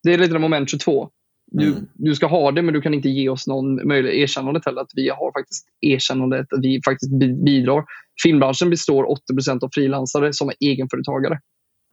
[0.02, 1.10] Det är lite moment 22.
[1.54, 1.86] Du, Mm.
[1.94, 4.80] du ska ha det, men du kan inte ge oss någon möjlighet erkännandet heller.
[4.82, 7.84] Att vi har faktiskt erkännandet, att vi faktiskt bi- bidrar.
[8.22, 11.40] Filmbranschen består 80% av frilansare som är egenföretagare.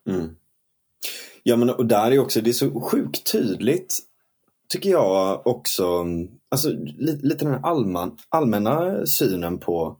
[0.09, 0.27] Mm.
[1.43, 3.99] Ja men och där är också, det är så sjukt tydligt
[4.73, 6.05] tycker jag också,
[6.51, 7.61] alltså lite, lite den här
[8.29, 9.97] allmänna synen på,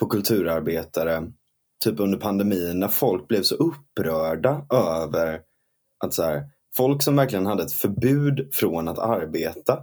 [0.00, 1.32] på kulturarbetare
[1.84, 5.40] typ under pandemin när folk blev så upprörda över
[6.04, 6.42] att så här,
[6.76, 9.78] folk som verkligen hade ett förbud från att arbeta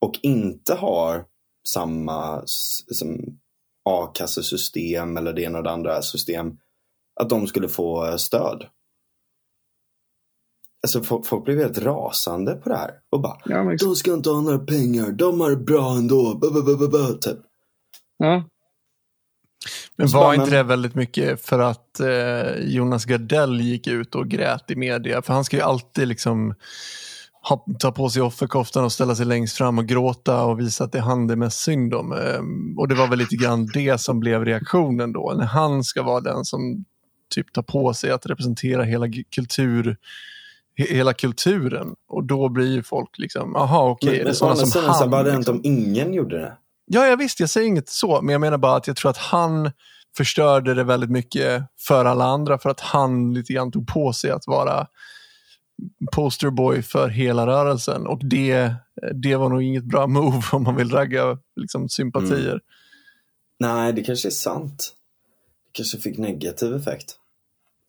[0.00, 1.24] och inte har
[1.68, 3.38] samma som
[3.88, 6.58] a-kassesystem eller det ena och det andra system,
[7.20, 8.66] att de skulle få stöd.
[10.86, 14.14] Alltså folk, folk blev helt rasande på det här och bara Ja, men, de ska
[14.14, 16.34] inte ha några pengar, de har det bra ändå.
[16.34, 17.38] Ba, typ.
[18.18, 18.44] ja.
[19.96, 24.70] Men var inte det väldigt mycket för att eh, Jonas Gardell gick ut och grät
[24.70, 25.22] i media?
[25.22, 26.54] För han ska ju alltid liksom
[27.48, 30.92] ha, ta på sig offerkoftan och ställa sig längst fram och gråta och visa att
[30.92, 32.12] det är han det är mest synd om.
[32.12, 36.02] Ehm, och det var väl lite grann det som blev reaktionen då, när han ska
[36.02, 36.84] vara den som
[37.34, 39.96] typ tar på sig att representera hela kultur
[40.76, 44.66] hela kulturen och då blir ju folk liksom, aha okej, Men, är men det andra
[44.66, 45.10] sådana som han?
[45.10, 45.56] bara rent liksom?
[45.56, 46.56] om ingen gjorde det.
[46.86, 49.16] Ja, jag visst, jag säger inget så, men jag menar bara att jag tror att
[49.16, 49.70] han
[50.16, 54.30] förstörde det väldigt mycket för alla andra för att han lite grann tog på sig
[54.30, 54.86] att vara
[56.12, 58.74] posterboy för hela rörelsen och det,
[59.14, 62.50] det var nog inget bra move om man vill ragga liksom, sympatier.
[62.50, 62.60] Mm.
[63.58, 64.92] Nej, det kanske är sant.
[65.64, 67.16] Det kanske fick negativ effekt.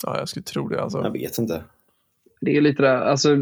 [0.03, 1.03] Ja, jag skulle tro det alltså.
[1.03, 1.63] Jag vet inte.
[2.41, 3.37] Det är lite det, alltså,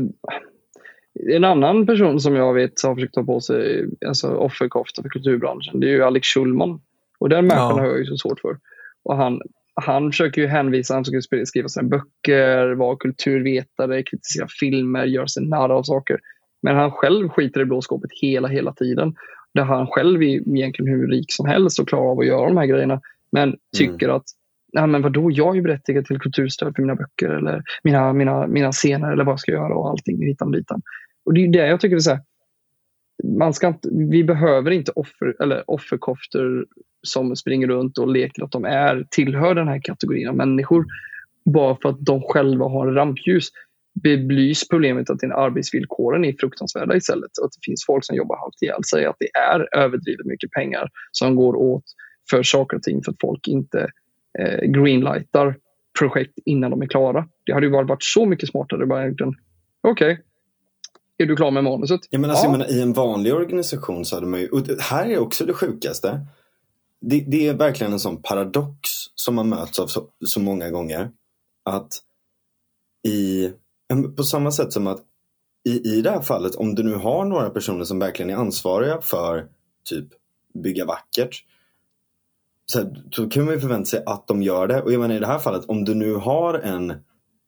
[1.30, 5.80] en annan person som jag vet har försökt ta på sig alltså, offerkofta för kulturbranschen,
[5.80, 6.82] det är ju Alex Schulman.
[7.20, 7.82] Och den människan Ja.
[7.82, 8.58] har jag ju så svårt för.
[9.04, 9.42] Och han,
[9.74, 15.46] han försöker ju hänvisa, han försöker skriva sina böcker, vara kulturvetare, kritisera filmer, göra sig
[15.46, 16.20] narr av saker.
[16.62, 19.16] Men han själv skiter i blåskåpet hela, hela tiden.
[19.54, 22.58] Där han själv är egentligen hur rik som helst och klarar av att göra de
[22.58, 23.02] här grejerna.
[23.32, 24.24] Men tycker att
[24.76, 28.48] ja, men vadå, jag är ju berättigad till kulturstöd för mina böcker eller mina, mina,
[28.48, 30.82] mina scener eller vad jag ska göra och allting hitan ditan.
[31.26, 32.22] Och det är det jag tycker är så här,
[33.24, 36.66] man ska inte, vi behöver inte offer, eller offerkoftor
[37.04, 40.86] som springer runt och leker att de är, tillhör den här kategorin av människor
[41.46, 43.50] bara för att de själva har rampljus.
[44.04, 47.32] Belys problemet att arbetsvillkoren är fruktansvärda istället.
[47.44, 49.06] Att det finns folk som jobbar halvt ihjäl sig.
[49.06, 51.84] Att det är överdrivet mycket pengar som går åt
[52.30, 53.88] för saker och ting för att folk inte
[54.40, 55.56] eh, greenlightar
[56.00, 57.28] projekt innan de är klara.
[57.46, 58.86] Det hade ju varit så mycket smartare.
[58.86, 59.34] Bara egentligen,
[59.88, 60.22] Okej,
[61.18, 62.02] är du klar med manuset?
[62.10, 62.52] Ja, men alltså, Ja.
[62.52, 65.46] jag menar, I en vanlig organisation så hade man ju, och det här är också
[65.46, 66.20] det sjukaste.
[67.02, 68.80] Det, det är verkligen en sån paradox
[69.16, 71.12] som man möts av så, så många gånger.
[71.66, 71.90] Att
[73.08, 73.52] i,
[74.18, 75.00] på samma sätt som att
[75.70, 79.02] i, i det här fallet, om du nu har några personer som verkligen är ansvariga
[79.02, 79.48] för
[79.90, 80.08] typ
[80.64, 81.44] bygga vackert.
[82.66, 84.82] Så, här, så kan man ju förvänta sig att de gör det.
[84.82, 86.92] Och jag menar i det här fallet, om du nu har en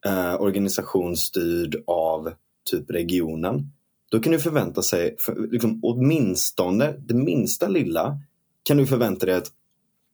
[0.06, 2.32] eh, organisation styrd av
[2.72, 3.72] typ regionen.
[4.12, 8.20] Då kan du förvänta sig, för, liksom, åtminstone det minsta lilla,
[8.64, 9.48] kan du förvänta dig att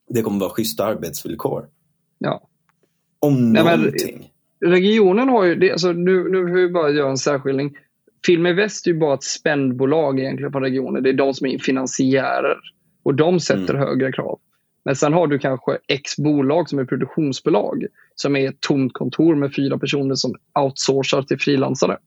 [0.10, 1.68] det kommer vara schyssta arbetsvillkor.
[2.18, 2.47] Ja.
[3.20, 4.30] Om Nej, men- någonting.
[4.66, 7.78] Regionen har ju, det, alltså, nu, nu får vi bara göra en särskiljning.
[8.26, 11.04] Film i Väst är ju bara ett spännbolag egentligen på regionen.
[11.04, 12.58] Det är de som är finansiärer.
[13.04, 14.39] Och de sätter högre krav.
[14.86, 17.86] Men sen har du kanske X bolag som är produktionsbolag.
[18.16, 21.98] Som är ett tomt kontor med fyra personer som outsourcar till frilansare.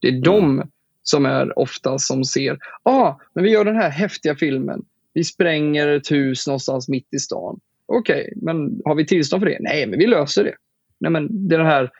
[0.00, 0.62] Det är de
[1.02, 4.82] som är ofta som ser, ah, men vi gör den här häftiga filmen.
[5.12, 7.60] Vi spränger ett hus någonstans mitt i stan.
[7.86, 9.58] okej, okay, men har vi tillstånd för det?
[9.60, 10.54] Nej, men vi löser det.
[11.00, 11.90] Nej, men det är det här,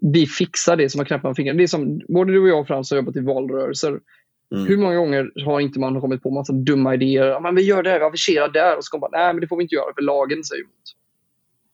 [0.00, 1.58] vi fixar det som har knäppt med fingrarna.
[1.58, 4.00] Det är som, både du och jag Frans har jobbat i valrörelser.
[4.54, 4.66] Mm.
[4.66, 7.26] Hur många gånger har inte man kommit på massa dumma idéer?
[7.26, 8.76] Ja, men vi gör det här, vi aviserar där.
[8.76, 10.74] Och så kommer man, nej men det får vi inte göra för lagen säger emot.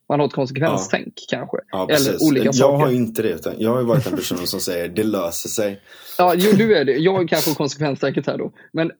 [0.08, 1.38] Man har ett konsekvenstänk ja.
[1.38, 1.56] kanske.
[1.70, 2.72] Ja, Eller olika jag saker.
[2.72, 3.54] Jag har inte det.
[3.58, 5.80] Jag har varit den personen som säger det löser sig.
[6.18, 6.92] Ja, jo, du är det.
[6.92, 8.52] Jag kanske har konsekvenstänket här då.
[8.72, 8.92] Men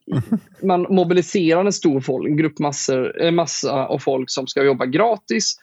[0.63, 4.87] man mobiliserar en stor folk, en grupp massor, en massa av folk som ska jobba
[4.87, 5.57] gratis.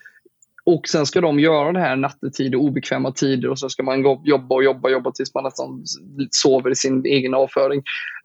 [0.66, 4.02] Och sen ska de göra det här nattetid och obekväma tider och så ska man
[4.24, 5.84] jobba och jobba och jobba tills man nästan
[6.32, 7.84] sover i sin egen avföring.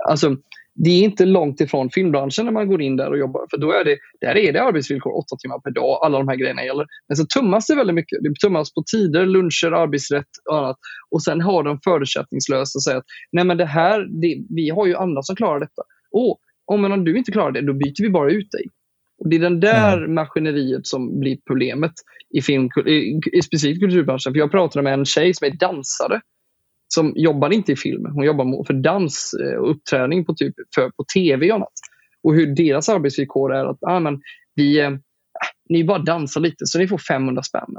[0.08, 0.36] Alltså,
[0.74, 3.46] det är inte långt ifrån filmbranschen när man går in där och jobbar.
[3.50, 5.98] För då är det, där är det arbetsvillkor åtta timmar per dag.
[6.02, 6.86] Alla de här grejerna gäller.
[7.08, 8.18] Men så tummas det väldigt mycket.
[8.22, 10.76] Det tummas på tider, luncher, arbetsrätt och annat.
[11.10, 14.86] Och sen har de förutsättningslöst att säga att nej men det här, det, vi har
[14.86, 15.82] ju andra som klarar detta.
[16.12, 18.64] Och om du inte klarar det, då byter vi bara ut dig.
[19.18, 20.14] Och Det är den där mm.
[20.14, 21.92] maskineriet som blir problemet
[22.30, 24.32] i, film, i, i specifikt kulturbranschen.
[24.32, 26.20] För jag pratade med en tjej som är dansare
[26.88, 28.06] som jobbar inte i film.
[28.12, 31.72] Hon jobbar för dans eh, och uppträning på, typ, för, på tv och annat.
[32.22, 34.20] Och hur deras arbetsvillkor är att ah, men,
[34.54, 34.90] vi, eh,
[35.68, 37.76] ni bara dansar lite så ni får 500 spänn.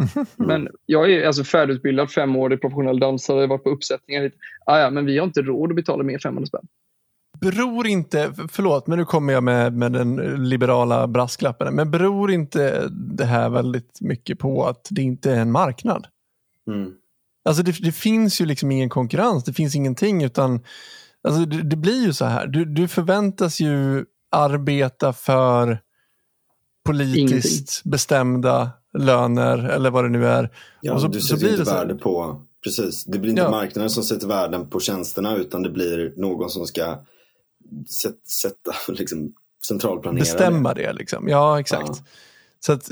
[0.00, 0.26] Mm.
[0.36, 4.32] Men jag är alltså färdigutbildad femårig professionell dansare, varit på uppsättningar.
[4.66, 6.66] Ah, ja, men vi har inte råd att betala mer 500 spänn.
[7.40, 10.16] Beror inte, förlåt, men nu kommer jag med, med den
[10.48, 15.52] liberala brasklappen, men beror inte det här väldigt mycket på att det inte är en
[15.52, 16.06] marknad?
[16.66, 16.92] Mm.
[17.44, 20.60] Alltså det, det, finns ju liksom ingen konkurrens, det finns ingenting utan
[21.28, 22.46] alltså det, det blir ju så här.
[22.46, 25.80] Du, du, förväntas ju arbeta för
[26.84, 27.90] politiskt ingenting.
[27.90, 30.50] bestämda löner eller vad det nu är.
[30.80, 33.04] Ja, och så, du sätter så inte värde på, precis.
[33.04, 33.50] Det blir inte ja.
[33.50, 36.98] marknaden som sätter värden på tjänsterna utan det blir någon som ska
[38.26, 39.32] sätta liksom,
[39.66, 40.82] centralplanera Bestämma det.
[40.82, 41.28] det liksom.
[41.28, 41.88] Ja, exakt.
[41.88, 42.04] Ja.
[42.60, 42.90] Så att,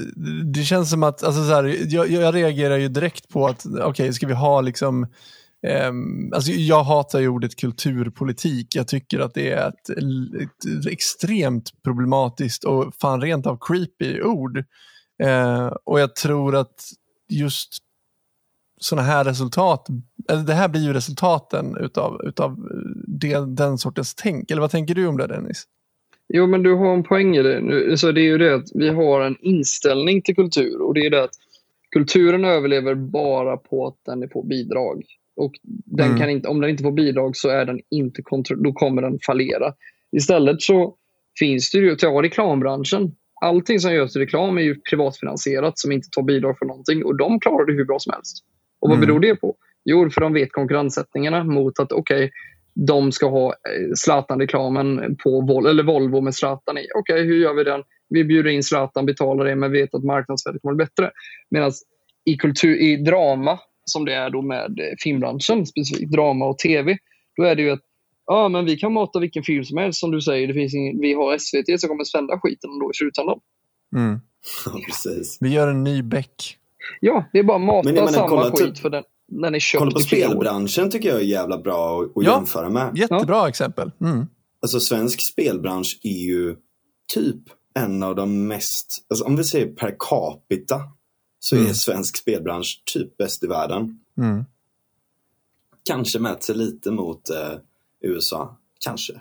[0.55, 3.85] det känns som att, alltså så här, jag, jag reagerar ju direkt på att, okej,
[3.85, 5.07] okay, ska vi ha liksom
[5.89, 8.75] Um, alltså jag hatar ju ordet kulturpolitik.
[8.75, 14.59] Jag tycker att det är ett, ett extremt problematiskt och fan rent av creepy ord.
[15.25, 16.91] Uh, och jag tror att
[17.29, 17.79] just
[18.81, 19.87] sådana här resultat,
[20.31, 22.69] eller det här blir ju resultaten utav, utav
[23.07, 24.51] det, den sortens tänk.
[24.51, 25.65] Eller vad tänker du om det Dennis?
[26.29, 27.99] Jo, men du har en poäng i det.
[27.99, 31.11] Så det är ju det att vi har en inställning till kultur och det är
[31.11, 31.35] det att
[31.91, 35.05] kulturen överlever bara på att den är på bidrag.
[35.37, 35.53] Och
[35.85, 36.19] den mm.
[36.19, 38.23] kan inte, om den inte får bidrag så är den inte
[38.57, 39.75] då kommer den fallera.
[40.17, 40.95] Istället så
[41.39, 43.13] finns det ju, ta reklambranschen.
[43.41, 47.17] Allting som görs i reklam är ju privatfinansierat som inte tar bidrag för någonting och
[47.17, 48.45] de klarar det hur bra som helst.
[48.81, 49.07] Och vad mm.
[49.07, 49.57] beror det på?
[49.85, 52.31] Jo, för de vet konkurrenssättningarna mot att okej, okay,
[52.75, 56.87] de ska ha eh, Zlatan-reklamen på Vol eller Volvo med Zlatan i.
[56.99, 57.83] Okej, okay, hur gör vi den?
[58.09, 61.11] Vi bjuder in Zlatan, betalar det, men vet att marknadsvärdet kommer bli bättre.
[61.51, 61.73] Medan
[62.25, 66.99] i, kultur, i drama, som det är då med eh, filmbranschen, specifikt drama och tv,
[67.37, 67.83] då är det ju att
[68.27, 70.49] ja, men vi kan mata vilken film som helst, som du säger.
[70.49, 73.41] Det finns ingen, vi har SVT som kommer sända skiten då i slutändan.
[73.97, 74.21] Mm.
[74.67, 75.39] Ja, precis.
[75.41, 76.59] Vi gör en ny Beck.
[77.01, 79.99] Ja, det är bara att mata samma skit för den den är köpt Kolla på
[79.99, 82.97] spelbranschen tycker jag är jävla bra att, att ja, jämföra med.
[82.97, 83.49] Jättebra ja.
[83.49, 83.91] exempel.
[84.01, 84.27] Mm.
[84.63, 86.57] Alltså svensk spelbransch är ju
[87.15, 87.43] typ
[87.75, 90.81] en av de mest, alltså, om vi säger per capita,
[91.39, 91.69] så mm.
[91.69, 94.01] är svensk spelbransch typ bäst i världen.
[94.19, 94.45] Mm.
[95.85, 97.59] Kanske mäter sig lite mot eh,
[98.01, 99.13] USA, kanske.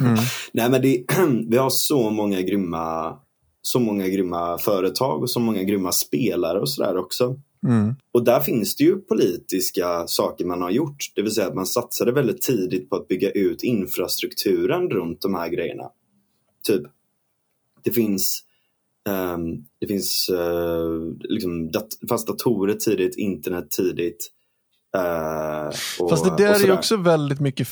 [0.00, 0.14] Mm.
[0.52, 1.04] Nej men det,
[1.48, 3.18] vi har så många grymma
[3.66, 7.40] så många grymma företag och så många grymma spelare och sådär också.
[7.66, 7.94] Mm.
[8.12, 11.12] Och där finns det ju politiska saker man har gjort.
[11.14, 15.34] Det vill säga att man satsade väldigt tidigt på att bygga ut infrastrukturen runt de
[15.34, 15.90] här grejerna.
[16.66, 16.82] Typ,
[17.82, 18.42] det finns
[19.08, 24.30] um, det finns uh, liksom dat fast datorer tidigt, internet tidigt.
[24.96, 25.66] Uh,
[25.98, 27.68] och, Fast det där är ju också väldigt mycket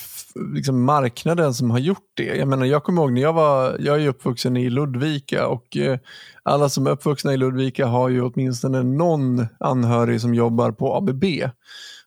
[0.54, 2.36] liksom marknaden som har gjort det.
[2.36, 5.96] Jag menar, jag kommer ihåg när jag var, jag är uppvuxen i Ludvika och uh,
[6.42, 11.24] alla som är uppvuxna i Ludvika har ju åtminstone någon anhörig som jobbar på ABB.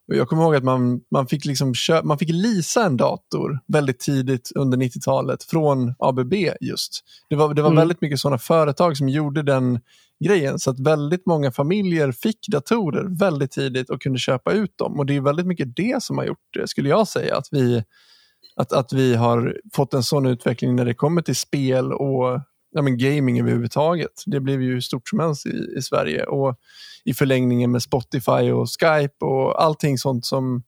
[0.08, 4.00] Och jag kommer ihåg att man, man, fick liksom man fick lisa en dator väldigt
[4.00, 7.04] tidigt under 90-talet från ABB just.
[7.30, 7.80] Det var, det var mm.
[7.80, 9.80] väldigt mycket sådana företag som gjorde den
[10.26, 10.60] grejen.
[10.60, 15.00] Så att väldigt många familjer fick datorer väldigt tidigt och kunde köpa ut dem.
[15.00, 17.38] Och det är väldigt mycket det som har gjort det, skulle jag säga.
[17.38, 17.84] Att vi,
[18.56, 22.42] att, att vi har fått en sån utveckling när det kommer till spel och
[22.76, 24.24] ja, men gaming överhuvudtaget.
[24.26, 26.24] Det blev ju stort som helst i, i Sverige.
[26.24, 26.60] Och
[27.04, 30.64] i förlängningen med Spotify och Skype och allting sånt som,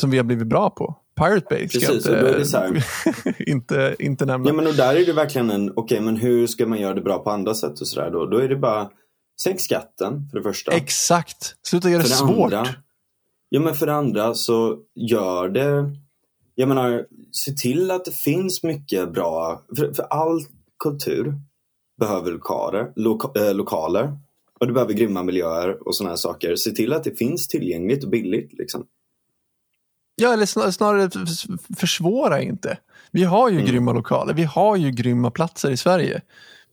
[0.00, 0.96] som vi har blivit bra på.
[1.16, 2.84] Pirate Bay ska Precis, jag inte,
[3.50, 4.48] inte, inte nämna.
[4.48, 7.00] Ja men och där är det verkligen en, okej men hur ska man göra det
[7.00, 8.26] bra på andra sätt och sådär då?
[8.26, 8.90] Då är det bara,
[9.40, 10.72] sänk skatten för det första.
[10.72, 12.52] Exakt, sluta göra det, För det svårt.
[12.52, 12.74] andra,
[13.48, 15.90] ja men för det andra så gör det,
[16.54, 20.40] jag menar, se till att det finns mycket bra, för, för all
[20.78, 21.34] kultur
[22.00, 24.18] behöver lokaler, loka, äh, lokaler
[24.60, 26.56] och det behöver grymma miljöer och sådana här saker.
[26.56, 28.86] Se till att det finns tillgängligt och billigt liksom.
[30.14, 31.10] Ja, eller snar- snarare
[31.76, 32.78] försvåra inte.
[33.10, 33.66] Vi har ju Mm.
[33.66, 36.22] grymma lokaler, vi har ju grymma platser i Sverige.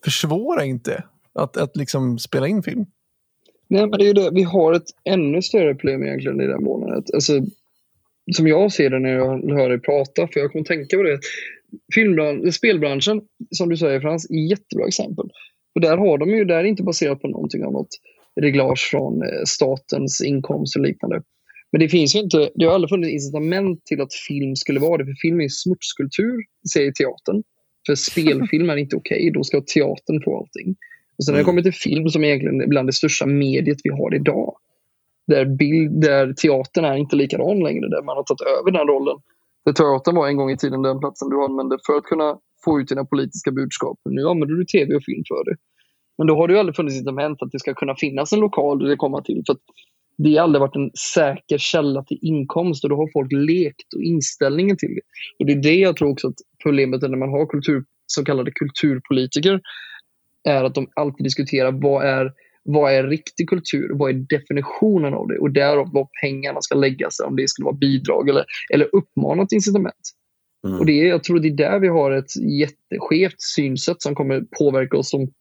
[0.03, 2.85] Försvåra inte att, att liksom spela in film.
[3.67, 4.29] Nej, men det är ju det.
[4.33, 7.03] Vi har ett ännu större problem egentligen i den månaden.
[7.13, 7.33] Alltså,
[8.35, 11.19] som jag ser det när jag hör dig prata, för jag kommer tänka på det.
[11.95, 13.21] Filmbran- spelbranschen,
[13.51, 15.25] som du säger Frans, är ett jättebra exempel.
[15.75, 17.87] Och där har de ju, där inte baserat på någonting annat
[18.41, 21.21] reglage från eh, statens inkomst och liknande.
[21.71, 24.97] Men det finns ju inte, det har aldrig funnits incitament till att film skulle vara
[24.97, 26.35] det, för film är smutskultur,
[26.73, 27.43] säger teatern.
[27.87, 30.75] För spelfilm är inte okej, då ska teatern få allting.
[31.17, 31.45] Och sen när det Mm.
[31.45, 34.55] kommer till film som egentligen är bland det största mediet vi har idag.
[35.27, 39.17] Där, bild, där teatern är inte likadan längre, där man har tagit över den rollen.
[39.63, 42.79] För teatern var en gång i tiden den platsen du använde för att kunna få
[42.79, 43.97] ut dina politiska budskap.
[44.09, 45.55] Nu använder du tv och film för det.
[46.17, 48.79] Men då har det ju aldrig funnits incitament att det ska kunna finnas en lokal
[48.79, 49.43] du vill komma till.
[49.45, 49.59] För att
[50.17, 54.01] det har aldrig varit en säker källa till inkomst och då har folk lekt och
[54.01, 55.01] inställningen till det.
[55.39, 58.25] Och det är det jag tror också att problemet är när man har kultur, så
[58.25, 59.61] kallade kulturpolitiker
[60.43, 62.31] är att de alltid diskuterar vad är,
[62.63, 63.89] vad är riktig kultur?
[63.93, 65.37] Vad är definitionen av det?
[65.37, 70.11] Och därav var pengarna ska läggas, om det skulle vara bidrag eller, eller uppmanat incitament.
[70.67, 70.79] Mm.
[70.79, 74.43] Och det är, jag tror det är där vi har ett jätteskevt synsätt som kommer
[74.59, 75.31] påverka oss de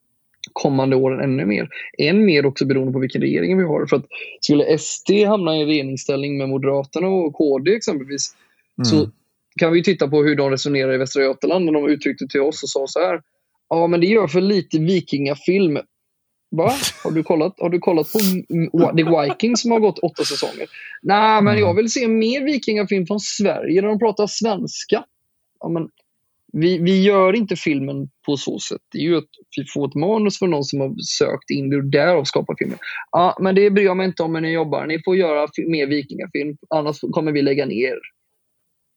[0.53, 1.69] kommande åren ännu mer.
[1.99, 3.87] Än mer också beroende på vilken regering vi har.
[3.87, 4.07] För att
[4.41, 8.35] skulle SD hamna i regeringsställning med Moderaterna och KD exempelvis
[8.79, 8.85] Mm.
[8.85, 9.11] så
[9.59, 12.63] kan vi titta på hur de resonerar i Västra Götaland när de uttryckte till oss
[12.63, 13.21] och sa så här.
[13.69, 15.79] Ja, men det gör för lite vikingafilm.
[16.53, 16.73] Va?
[17.05, 18.19] Har du kollat, har du kollat på
[18.97, 20.67] The Vikings som har gått åtta säsonger?
[21.03, 25.05] Nej, men jag vill se mer vikingafilm från Sverige där de pratar svenska.
[25.61, 25.89] Ja, men
[26.53, 28.81] vi, vi gör inte filmen på så sätt.
[28.93, 31.77] Det är ju att vi får ett manus från någon som har sökt in det
[31.77, 32.79] och därav skapar filmen.
[33.11, 34.87] Ja, men det bryr jag mig inte om när ni jobbar.
[34.87, 37.99] Ni får göra mer vikingafilm, annars kommer vi lägga ner.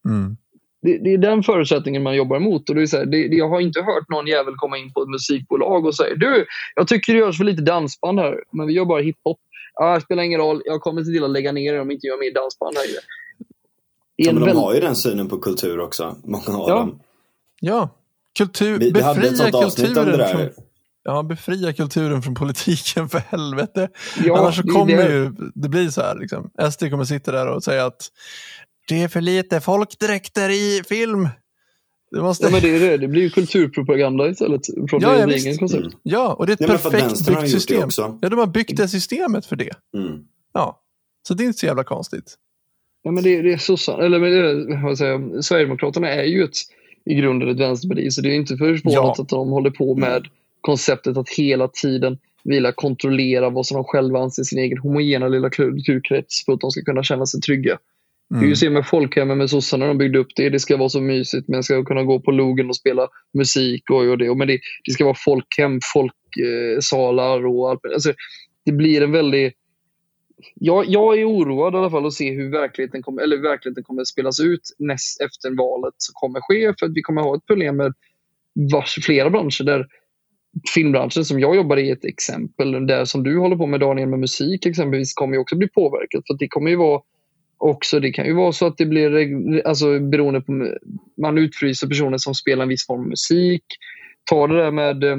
[0.08, 0.38] Mm.
[0.86, 2.70] Det, det är den förutsättningen man jobbar emot.
[2.70, 4.94] Och det är så här, det, det, jag har inte hört någon jävel komma in
[4.94, 8.68] på ett musikbolag och säga du, jag tycker det görs för lite dansband här, men
[8.68, 9.40] vi gör bara hiphop.
[9.74, 12.08] Ja, det spelar ingen roll, jag kommer se till att lägga ner det om inte
[12.08, 13.00] gör mer dansband längre.
[14.18, 16.44] Det är Ja, en men de väldigt- har ju den synen på kultur också, många
[16.58, 16.76] av Ja.
[16.76, 17.00] dem.
[17.60, 17.90] Ja,
[18.38, 20.28] kultur, Vi, vi hade ett befria det kulturen där.
[20.28, 20.50] från,
[21.04, 23.90] ja, befria kulturen från politiken för helvete.
[24.24, 25.14] Ja, Annars så det kommer det.
[25.14, 26.50] ju, det blir så här liksom.
[26.72, 28.02] SD kommer sitta där och säga att
[28.88, 31.30] det är för lite folkdräkter i film.
[32.12, 32.46] Det måste...
[32.46, 32.98] Ja, men det är det.
[32.98, 35.24] Det blir ju kulturpropaganda istället från Ja, ja.
[35.24, 35.92] Mm.
[36.04, 37.84] Ja, och det är ett Ja, perfekt byggt system.
[37.84, 38.20] också.
[38.22, 39.72] Ja, de har byggt det systemet för det.
[39.98, 40.20] Mm.
[40.54, 40.82] Ja,
[41.28, 42.36] så det är inte så jävla konstigt.
[43.04, 46.44] Ja, men det, det är sossar, eller men det, vad säger jag, Sverigedemokraterna är ju
[46.44, 46.56] ett,
[47.06, 49.16] i grunden ett vänsterparti, så det är inte förvånande Ja.
[49.20, 50.28] att de håller på med
[50.62, 55.50] konceptet att hela tiden vilja kontrollera vad som de själva anser sin egen homogena lilla
[55.50, 57.78] kulturkrets för att de ska kunna känna sig trygga.
[58.32, 58.42] Mm.
[58.42, 60.50] Vi ju se med folkhemmen med sossarna, de byggde upp det.
[60.50, 64.02] Det ska vara så mysigt, men ska kunna gå på logen och spela musik och,
[64.02, 64.36] och det.
[64.36, 67.80] Men det, det ska vara folkhem, folksalar och allt.
[67.94, 68.14] Alltså,
[68.66, 69.54] det blir en väldigt...
[70.56, 74.02] Jag, jag är oroad i alla fall att se hur verkligheten kommer, eller verkligheten kommer
[74.02, 76.74] att spelas ut näst efter valet som kommer ske.
[76.80, 77.94] För att vi kommer ha ett problem med
[78.72, 79.88] vars, flera branscher där
[80.74, 82.88] filmbranschen som jag jobbar i är ett exempel.
[82.88, 86.24] Där som du håller på med Daniel med musik exempelvis kommer ju också bli påverkat.
[86.28, 87.02] För det kommer ju vara
[87.58, 90.78] också, det kan ju vara så att det blir alltså, beroende på,
[91.22, 93.64] man utfryser personer som spelar en viss form av musik.
[94.30, 95.18] Ta det där med eh,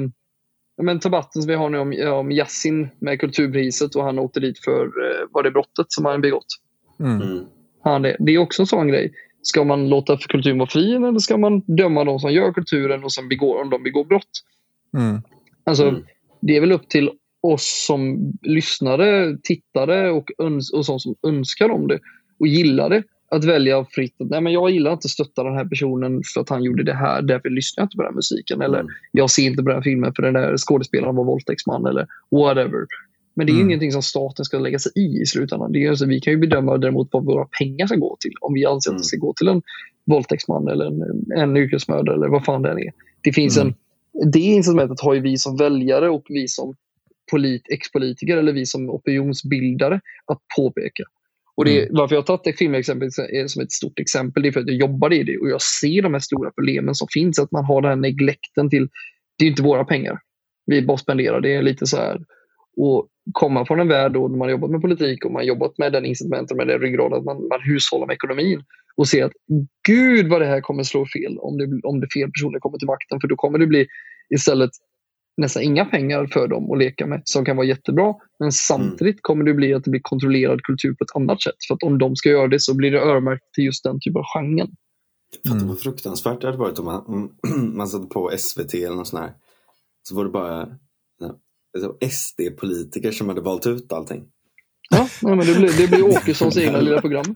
[0.81, 4.59] men debatten som vi har nu om, om Yasin med Kulturpriset och han åkte dit
[4.59, 6.45] för eh, var det brottet som han begått.
[6.99, 7.21] Mm.
[7.21, 7.45] Mm.
[7.83, 8.17] Han det.
[8.19, 9.13] det är också en sån grej.
[9.41, 13.13] Ska man låta kulturen vara fri eller ska man döma de som gör kulturen och
[13.13, 14.43] sen begår, om de begår brott?
[14.97, 15.21] Mm.
[15.63, 16.03] Alltså, Mm.
[16.41, 17.11] Det är väl upp till
[17.41, 21.99] oss som lyssnare, tittare och, öns och sånt som önskar om det
[22.39, 23.03] och gillar det.
[23.31, 24.15] Att välja fritt.
[24.19, 26.93] Nej, men jag gillar inte att stötta den här personen för att han gjorde det
[26.93, 27.21] här.
[27.21, 28.61] Därför lyssnar jag inte på den här musiken.
[28.61, 28.91] Eller Mm.
[29.11, 31.85] jag ser inte på den här filmen för den där skådespelaren var våldtäktsman.
[31.85, 32.85] Eller whatever.
[33.35, 33.67] Men det är Mm.
[33.67, 35.71] ingenting som staten ska lägga sig i i slutändan.
[35.71, 38.33] Det är, alltså, vi kan ju bedöma däremot vad våra pengar ska gå till.
[38.41, 38.97] Om vi anser att Mm.
[39.01, 39.61] det ska gå till en
[40.05, 42.91] våldtäktsman eller en, en yrkesmördare eller vad fan det än är.
[43.23, 43.67] Det finns Mm.
[43.67, 46.75] en det incitamentet har ju vi som väljare och vi som
[47.31, 51.03] polit, ex-politiker eller vi som opinionsbildare att påpeka.
[51.57, 51.89] Och det, mm.
[51.91, 53.13] Varför jag har tagit det filmexemplet
[53.47, 56.01] som ett stort exempel det är för att jag jobbar i det och jag ser
[56.01, 57.39] de här stora problemen som finns.
[57.39, 58.89] Att man har den här neglekten till,
[59.37, 60.19] det är inte våra pengar
[60.67, 61.41] vi bara spenderar.
[61.41, 62.21] Det är lite så här.
[62.77, 65.77] Och komma från en värld då man har jobbat med politik och man har jobbat
[65.77, 68.63] med den incitamenten, med det ryggrad, att man, man hushållar med ekonomin
[68.95, 69.31] och ser att
[69.87, 72.87] gud vad det här kommer slå fel om det, om det fel personer kommer till
[72.87, 73.21] makten.
[73.21, 73.87] För då kommer det bli
[74.35, 74.69] istället
[75.37, 78.15] nästan inga pengar för dem att leka med som kan vara jättebra.
[78.39, 79.21] Men samtidigt mm.
[79.21, 81.55] kommer det bli att det blir kontrollerad kultur på ett annat sätt.
[81.67, 84.19] För att om de ska göra det så blir det öronmärkt till just den typen
[84.19, 84.75] av genren.
[85.49, 85.67] Mm.
[85.67, 87.31] vad fruktansvärt det hade varit om man, om
[87.77, 89.31] man satte på SVT eller något sånt här.
[90.03, 90.67] Så var det bara
[92.09, 94.23] SD-politiker som hade valt ut allting.
[94.89, 97.35] Ja, men det blir, det blir Åkessons egna lilla program.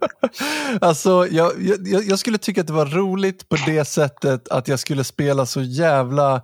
[0.82, 4.80] Alltså, jag, jag, jag, skulle tycka att det var roligt på det sättet att jag
[4.80, 6.42] skulle spela så jävla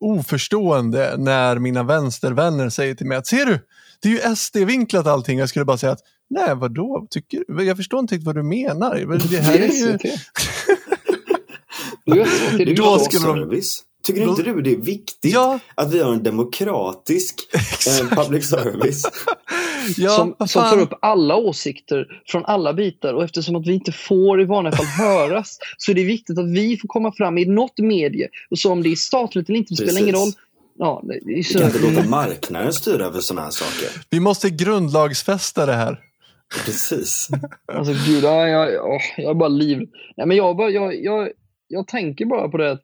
[0.00, 3.58] oförstående när mina vänstervänner säger till mig att ser du,
[4.02, 5.38] det är ju SD-vinklat allting.
[5.38, 9.18] Jag skulle bara säga att nej, vadå, tycker Jag förstår inte vad du menar.
[9.30, 9.98] Det här är ju...
[12.74, 13.60] Då skulle de...
[14.04, 15.58] Tycker inte du det är viktigt ja.
[15.74, 19.02] att vi har en demokratisk eh, public service?
[19.96, 23.92] ja, som, som tar upp alla åsikter från alla bitar och eftersom att vi inte
[23.92, 27.44] får i vanliga fall höras så är det viktigt att vi får komma fram i
[27.44, 28.28] något medie.
[28.50, 30.32] Och så om det är statligt eller inte, det spelar ingen roll.
[30.78, 31.58] Ja, det så...
[31.58, 34.02] Vi kan inte låta marknaden styra över sådana här saker.
[34.10, 36.00] Vi måste grundlagsfästa det här.
[36.64, 37.28] Precis.
[37.72, 39.78] alltså gud, jag, jag, jag är bara liv.
[40.16, 41.28] Nej, men jag, bara, jag, jag,
[41.68, 42.78] jag tänker bara på det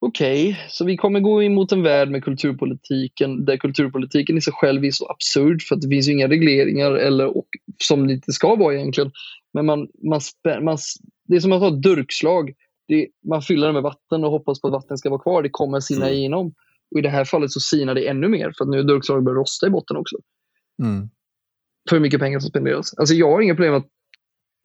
[0.00, 4.40] Okej, okay, så vi kommer gå in mot en värld med kulturpolitiken där kulturpolitiken i
[4.40, 7.46] sig själv är så absurd för att det finns inga regleringar eller och,
[7.82, 9.10] som det inte ska vara egentligen.
[9.52, 10.20] Men man, man,
[10.62, 10.78] man,
[11.28, 12.52] det är som att ha ett durkslag.
[12.88, 15.42] Det, man fyller det med vatten och hoppas på att vattnet ska vara kvar.
[15.42, 16.18] Det kommer sina mm.
[16.18, 16.54] igenom.
[16.90, 19.24] Och I det här fallet så sinar det ännu mer för att nu är durkslaget
[19.24, 20.16] börjat rosta i botten också.
[20.82, 21.08] Mm.
[21.88, 22.94] För hur mycket pengar som spenderas.
[22.94, 23.88] Alltså jag har inga problem med att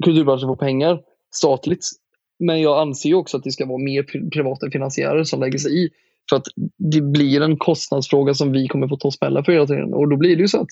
[0.03, 1.01] kulturbranschen får pengar
[1.35, 1.85] statligt
[2.39, 5.89] men jag anser också att det ska vara mer privata finansiärer som lägger sig i.
[6.29, 6.45] För att
[6.77, 9.93] det blir en kostnadsfråga som vi kommer få ta smällar för hela tiden.
[9.93, 10.69] Och då blir det ju så att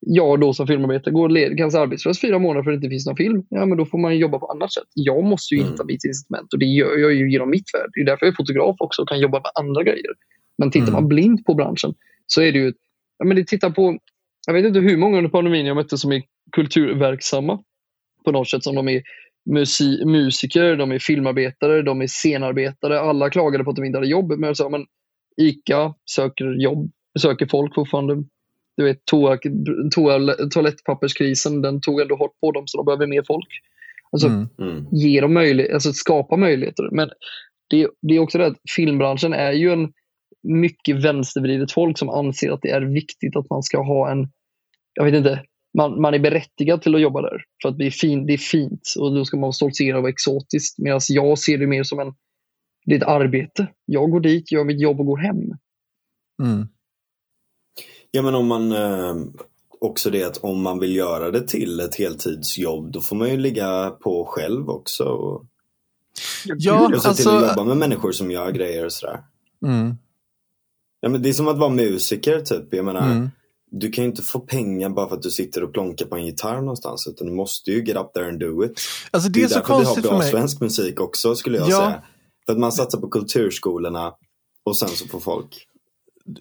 [0.00, 3.06] jag då som filmarbetare går led, kanske arbetslös fyra månader för att det inte finns
[3.06, 3.42] någon film.
[3.48, 4.88] Ja, men då får man jobba på annat sätt.
[4.94, 5.72] Jag måste ju mm.
[5.72, 7.90] hitta mitt incitament och det gör jag ju genom mitt värld.
[7.92, 10.12] Det är därför jag är fotograf också och kan jobba med andra grejer.
[10.58, 11.08] Men tittar man mm.
[11.08, 11.94] blint på branschen
[12.26, 12.72] så är det ju,
[13.18, 13.98] ja men det tittar på,
[14.46, 16.22] jag vet inte hur många under pandemin jag mötte som är
[16.52, 17.62] kulturverksamma
[18.24, 19.02] på något sätt som de är
[19.48, 23.00] musi musiker, de är filmarbetare, de är scenarbetare.
[23.00, 24.30] Alla klagade på att de inte hade jobb.
[24.30, 24.86] Men jag sa, men
[25.36, 26.90] ICA söker jobb,
[27.20, 28.24] söker folk fortfarande.
[28.76, 29.38] Du vet, toa,
[29.94, 33.48] toa, toalettpapperskrisen, den tog ändå hårt på dem så de behöver mer folk.
[34.12, 34.48] Alltså, mm.
[34.58, 34.86] Mm.
[34.92, 36.88] Ge dem möjlighet, alltså skapa möjligheter.
[36.92, 37.10] Men
[37.70, 39.92] det, det är också det att filmbranschen är ju en
[40.42, 44.28] mycket vänstervridet folk som anser att det är viktigt att man ska ha en,
[44.94, 45.42] jag vet inte,
[45.78, 47.44] man, man är berättigad till att jobba där.
[47.62, 50.12] För att det är, fin, det är fint och då ska man stoltsera och vara
[50.12, 50.78] exotiskt.
[50.78, 52.14] Medan jag ser det mer som en,
[52.86, 53.68] det är ett arbete.
[53.84, 55.36] Jag går dit, gör mitt jobb och går hem.
[56.42, 56.68] Mm.
[58.10, 59.16] Ja men om man eh,
[59.80, 63.36] också det att om man vill göra det till ett heltidsjobb då får man ju
[63.36, 65.04] ligga på själv också.
[65.04, 65.46] Och,
[66.44, 67.30] ja, och se alltså...
[67.30, 69.20] till att jobba med människor som gör grejer och sådär.
[69.66, 69.94] Mm.
[71.00, 72.74] Ja men det är som att vara musiker typ.
[72.74, 73.30] Jag menar, mm
[73.70, 76.26] du kan ju inte få pengar bara för att du sitter och plonkar på en
[76.26, 77.06] gitarr någonstans.
[77.06, 78.80] Utan du måste ju get up there and do it.
[79.10, 81.68] Alltså det, är, det är så konstigt vi har bra svensk musik också skulle jag
[81.68, 81.76] ja.
[81.76, 82.02] säga.
[82.46, 84.12] För att man satsar på kulturskolorna
[84.64, 85.66] och sen så får folk.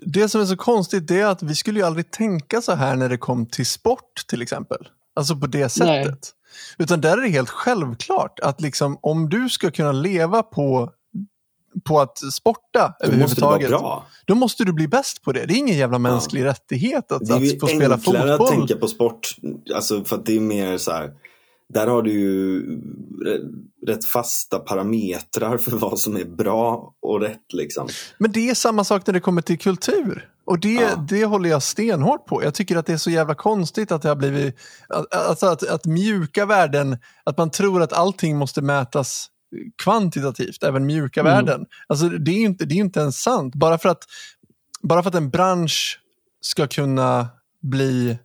[0.06, 2.96] Det som är så konstigt det är att vi skulle ju aldrig tänka så här
[2.96, 4.88] när det kom till sport till exempel.
[5.16, 6.06] Alltså på det sättet.
[6.06, 6.18] Nej.
[6.78, 10.92] Utan där är det helt självklart att liksom, om du ska kunna leva på
[11.84, 13.72] på att sporta då överhuvudtaget.
[13.72, 15.46] Måste då måste du bli bäst på det.
[15.46, 16.46] Det är ingen jävla mänsklig ja.
[16.46, 18.14] rättighet att, att få spela fotboll.
[18.14, 19.36] Det är enklare att tänka på sport,
[19.76, 21.12] alltså för att det är mer så här,
[21.74, 22.64] där har du ju
[23.88, 27.54] rätt fasta parametrar för vad som är bra och rätt.
[27.54, 27.88] Liksom.
[28.18, 30.30] Men det är samma sak när det kommer till kultur.
[30.46, 31.06] Och det, ja.
[31.10, 32.44] det håller jag stenhårt på.
[32.44, 34.56] Jag tycker att det är så jävla konstigt att det har blivit,
[35.12, 39.30] alltså att, att mjuka värden, att man tror att allting måste mätas
[39.84, 41.34] kvantitativt, även mjuka mm.
[41.34, 41.66] värden.
[41.88, 43.56] Alltså, det, är inte, det är inte ens sant.
[43.56, 44.04] Bara för, att,
[44.82, 46.00] bara för att en bransch
[46.42, 47.28] ska kunna
[47.62, 48.18] bli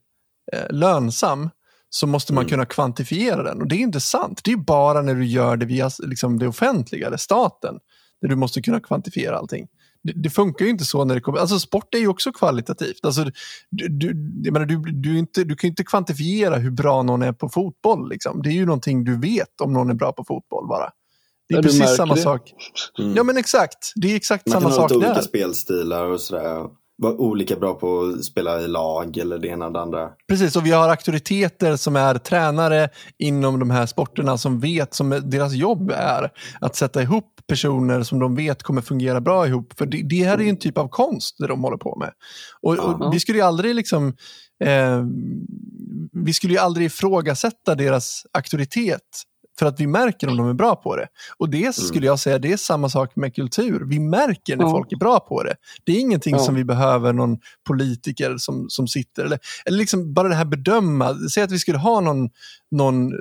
[0.52, 1.50] eh, lönsam
[1.90, 2.50] så måste man mm.
[2.50, 3.60] kunna kvantifiera den.
[3.60, 4.40] Och det är inte sant.
[4.44, 7.78] Det är bara när du gör det via liksom, det offentliga eller staten
[8.20, 9.66] där du måste kunna kvantifiera allting.
[10.02, 13.04] Det, det, funkar ju inte så när det kommer, alltså sport är ju också kvalitativt.
[13.04, 13.24] Alltså,
[13.70, 17.32] du, du, menar, du, du, inte, du kan ju inte kvantifiera hur bra någon är
[17.32, 18.08] på fotboll.
[18.08, 18.42] Liksom.
[18.42, 20.90] Det är ju någonting du vet om någon är bra på fotboll bara.
[21.52, 22.20] Det är ja, precis samma det.
[22.20, 22.52] sak.
[22.98, 23.16] Mm.
[23.16, 24.94] Ja men exakt, det är exakt samma sak där.
[24.96, 26.66] Man kan ha olika spelstilar och sådär.
[26.96, 30.08] vara olika bra på att spela i lag eller det ena och det andra.
[30.28, 32.88] Precis, och vi har auktoriteter som är tränare
[33.18, 36.30] inom de här sporterna som vet, som deras jobb är
[36.60, 39.72] att sätta ihop personer som de vet kommer fungera bra ihop.
[39.78, 42.12] För det, det här är ju en typ av konst det de håller på med.
[42.62, 44.08] Och, och vi skulle ju aldrig liksom
[44.64, 45.02] eh,
[46.12, 49.00] vi skulle ju aldrig ifrågasätta deras auktoritet
[49.62, 51.08] för att vi märker om de är bra på det.
[51.38, 51.72] Och det mm.
[51.72, 53.84] skulle jag säga, det är samma sak med kultur.
[53.86, 55.54] Vi märker när folk är bra på det.
[55.84, 60.28] Det är ingenting som vi behöver någon politiker som, som sitter, eller, eller liksom bara
[60.28, 61.14] det här bedöma.
[61.34, 62.30] Säg att vi skulle ha någon,
[62.72, 63.12] någon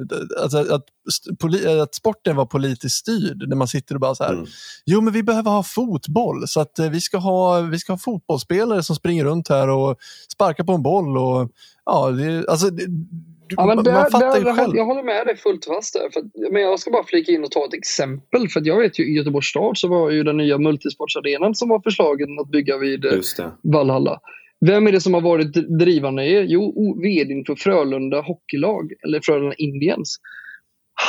[0.41, 4.33] alltså att, att, att sporten var politiskt styrd, när man sitter och bara så här,
[4.33, 4.45] mm.
[4.85, 7.97] jo men vi behöver ha fotboll, så att eh, vi ska ha, vi ska ha
[7.97, 9.97] fotbollsspelare som springer runt här och
[10.33, 11.51] sparkar på en boll och
[11.85, 12.83] ja, det, alltså, det,
[13.55, 14.75] ja, men där, man fattar där, ju själv.
[14.75, 16.09] Jag håller med dig fullt fast där.
[16.13, 18.49] För, men jag ska bara flika in och ta ett exempel.
[18.49, 21.79] För jag vet ju i Göteborgs stad så var ju den nya multisportsarenan som var
[21.79, 23.11] förslagen att bygga vid eh,
[23.63, 24.19] Valhalla.
[24.65, 26.45] Vem är det som har varit drivande i?
[26.47, 30.17] Jo, vdn för Frölunda Hockeylag, eller Frölunda Indians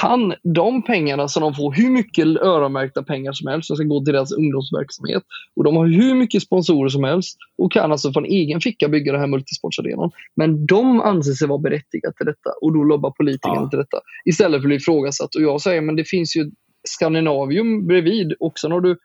[0.01, 4.05] han, de pengarna som de får, hur mycket öronmärkta pengar som helst som ska gå
[4.05, 5.23] till deras ungdomsverksamhet.
[5.57, 9.13] Och de har hur mycket sponsorer som helst och kan alltså från egen ficka bygga
[9.13, 10.11] den här multisportsarenan.
[10.37, 13.69] Men de anser sig vara berättigade till detta och då lobbar politikerna ja.
[13.69, 14.01] till detta.
[14.25, 15.35] Istället för att bli ifrågasatt.
[15.35, 16.51] Och jag säger, men det finns ju
[16.89, 18.35] Skandinavium bredvid.
[18.41, 18.99] också när du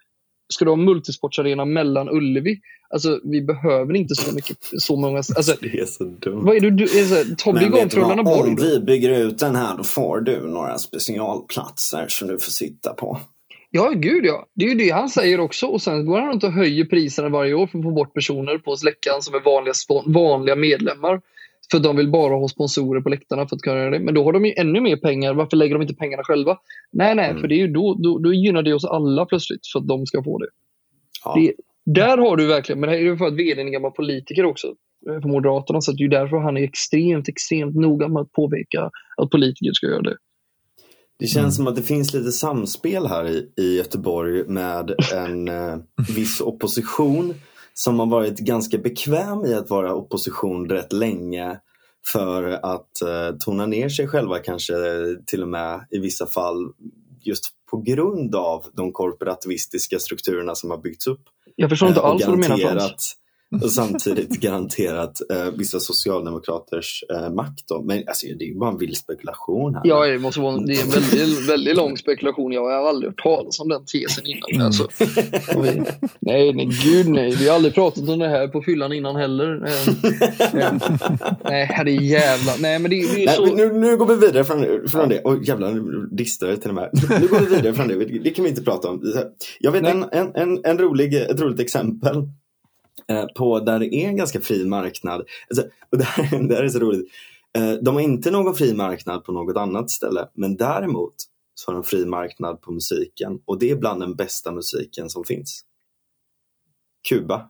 [0.50, 2.60] ska du ha multisportsarena mellan Ullevi?
[2.90, 5.18] Alltså vi behöver inte så mycket, så många...
[5.36, 6.42] Alltså, det är så dumt.
[6.46, 9.78] Vad är det du, är så, Tobbe igång Frölunda Om vi bygger ut den här
[9.78, 13.20] då får du några specialplatser som du får sitta på.
[13.72, 14.46] Ja, gud ja.
[14.54, 15.66] Det är ju det han säger också.
[15.66, 18.58] Och sen går han runt och höjer priserna varje år för att få bort personer
[18.58, 19.74] på släckan som är vanliga,
[20.06, 21.22] vanliga medlemmar.
[21.72, 24.00] För de vill bara ha sponsorer på läktarna för att kunna göra det.
[24.00, 25.34] Men då har de ju ännu mer pengar.
[25.34, 26.58] Varför lägger de inte pengarna själva?
[26.92, 27.42] Nej, nej, mm.
[27.42, 30.06] för det är ju då, då, då gynnar det oss alla plötsligt för att de
[30.06, 30.48] ska få det.
[31.26, 31.36] Ja.
[31.36, 31.54] det
[31.94, 34.46] där har du verkligen, men det är ju för att vd är en gammal politiker
[34.46, 34.68] också
[35.10, 35.82] eh, för Moderaterna.
[35.82, 39.74] Så det är ju därför han är extremt, extremt noga med att påpeka att politiker
[39.74, 40.18] ska göra det.
[41.20, 41.52] Det känns mm.
[41.52, 45.78] som att det finns lite samspel här i, i Göteborg med en eh,
[46.16, 47.34] viss opposition
[47.80, 51.60] som har varit ganska bekväm i att vara opposition rätt länge
[52.14, 54.74] för att eh, tona ner sig själva kanske
[55.26, 56.72] till och med i vissa fall
[57.22, 61.22] just på grund av de korporativistiska strukturerna som har byggts upp.
[61.56, 63.16] Jag förstår inte eh, alls vad du menar Frans
[63.62, 67.68] och samtidigt garanterat eh, vissa socialdemokraters eh, makt.
[67.68, 67.82] Då.
[67.82, 69.76] Men alltså, det är ju bara en vild spekulation.
[69.76, 69.82] Här.
[69.86, 72.52] Ja, det, måste vara, det är en väldigt, väldigt lång spekulation.
[72.52, 74.50] Jag har aldrig hört talas om den tesen innan.
[74.52, 74.66] Mm.
[74.66, 74.88] Alltså,
[75.62, 75.84] vi,
[76.20, 77.36] nej, nej, gud nej.
[77.36, 79.60] Vi har aldrig pratat om det här på fyllan innan heller.
[81.44, 82.52] nej, det är jävla...
[82.60, 83.56] Nej, men det, det är nej, så...
[83.56, 85.22] nu, nu går vi vidare från, från det.
[85.22, 86.90] Och jävlar, nu distar det till och med.
[87.22, 88.06] Nu går vi vidare från det.
[88.06, 89.14] Det kan vi inte prata om.
[89.60, 92.24] Jag vet en, en, en, en rolig, ett roligt exempel Eh,
[93.36, 95.24] på där det är en ganska fri marknad.
[95.50, 97.12] Alltså, och det, här, det här är så roligt.
[97.58, 101.16] Eh, de har inte någon fri marknad på något annat ställe men däremot
[101.56, 105.24] så har de fri marknad på musiken och det är bland den bästa musiken som
[105.24, 105.64] finns.
[107.10, 107.50] Kuba.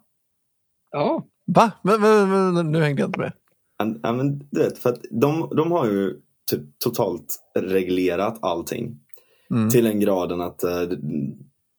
[0.91, 1.28] Ja.
[1.45, 1.72] Va?
[1.82, 3.34] Men, men, men, nu hängde jag inte med.
[4.04, 6.22] Ja, men, du vet, för att de, de har ju
[6.52, 9.00] typ totalt reglerat allting.
[9.50, 9.70] Mm.
[9.70, 10.84] Till den graden att eh,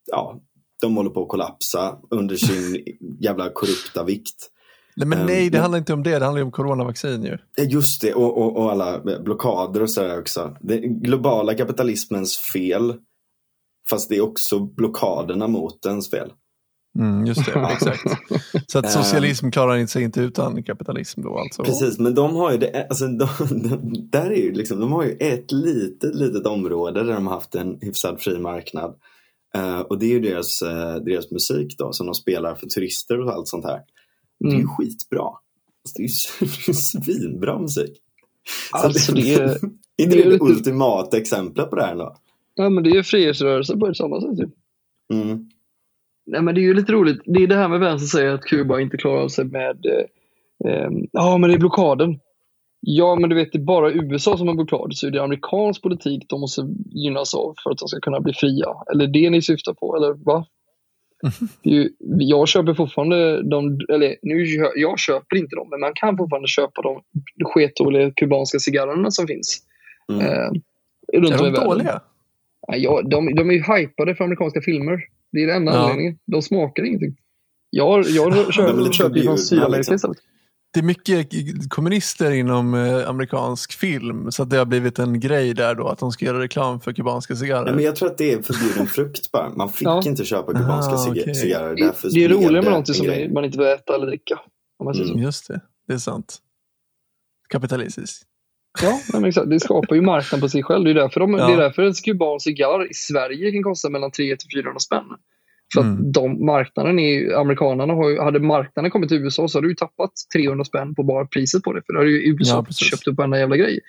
[0.07, 0.41] ja,
[0.81, 2.85] de håller på att kollapsa under sin
[3.21, 4.51] jävla korrupta vikt.
[4.97, 6.19] Nej, men nej, ehm, det handlar inte om det.
[6.19, 7.39] Det handlar om coronavaccin ju.
[7.65, 10.57] Just det, och, och, och alla blockader och sådär också.
[10.61, 12.95] Det globala kapitalismens fel.
[13.91, 16.33] Fast det är också blockaderna mot dens fel.
[16.99, 18.03] Mm, just det, exakt.
[18.67, 18.91] Så att ehm.
[18.91, 21.65] socialism klarar sig inte utan kapitalism då alltså.
[21.65, 23.29] Precis, men de har ju det, alltså de,
[23.69, 27.35] de, där är ju liksom, de har ju ett litet, litet område där de har
[27.35, 28.95] haft en hyfsad fri marknad.
[29.57, 33.21] Uh, och det är ju deras, uh, deras musik då som de spelar för turister
[33.21, 33.75] och allt sånt här.
[33.75, 33.85] Mm.
[34.41, 34.69] Det är ju mm.
[34.69, 35.25] skitbra.
[35.25, 37.99] Alltså, det är ju svinbra musik.
[38.73, 39.59] Alltså, det, är,
[39.97, 42.17] det, är det, det ultimata exemplet på det här då?
[42.55, 44.39] Ja men det är ju frihetsrörelse på ett samma sätt.
[44.39, 44.51] Typ.
[45.13, 45.49] Mm.
[46.27, 47.21] Nej, men det är ju lite roligt.
[47.25, 49.87] Det är det här med vem som säger att Kuba inte klarar av sig med
[49.87, 52.21] eh, eh, ja men det är blockaden.
[52.91, 55.83] Ja, men du vet, det är bara USA som har blockad, så är det amerikansk
[55.83, 58.69] politik de måste gynnas av för att de ska kunna bli fria.
[58.93, 60.47] Eller det ni syftar på, eller va?
[61.63, 64.45] Ju, jag köper fortfarande de, eller nu,
[64.77, 67.03] jag köper inte dem, men man kan fortfarande köpa de
[67.45, 69.63] sketdåliga kubanska cigarrerna som finns.
[70.13, 70.27] Mm.
[70.27, 70.51] Eh,
[71.13, 72.01] runt är de dåliga?
[72.69, 74.99] Ja, de, de är ju hypade för amerikanska filmer.
[75.33, 75.79] Det är den enda ja.
[75.79, 76.19] anledningen.
[76.27, 77.17] De smakar ingenting.
[77.71, 80.15] Jag, jag köper, köper från Sydamerika liksom.
[80.75, 81.29] Det är mycket
[81.69, 85.99] kommunister inom eh, amerikansk film så att det har blivit en grej där då att
[85.99, 87.65] de ska göra reklam för kubanska cigarrer.
[87.65, 89.51] Nej, men jag tror att det är förbjuden frukt bara.
[89.51, 90.03] Man fick Ja.
[90.07, 91.35] inte köpa kubanska Ah, cig- okej.
[91.35, 91.75] cigarrer.
[91.77, 93.33] Det, Därför det är roligare med någonting som grej.
[93.33, 94.41] man inte behöver äta eller dricka.
[94.79, 95.13] Om man säger så.
[95.13, 95.25] Mm.
[95.25, 96.39] Just det, det är sant.
[97.49, 98.23] Kapitalistiskt.
[98.83, 99.51] Ja, men exakt.
[99.51, 100.85] det skapar ju marknad på sig själv.
[100.85, 101.47] Det är därför, de, Ja.
[101.47, 105.05] det är därför en kubansk cigarr i Sverige kan kosta mellan 300 till 400 spänn.
[105.75, 106.13] För att Mm.
[106.13, 110.11] de, marknaden är, amerikanerna har ju, hade marknaden kommit till USA så hade du tappat
[110.37, 111.83] 300 spänn på bara priset på det.
[111.87, 113.81] För då hade ju USA Ja, köpt upp varenda jävla grej.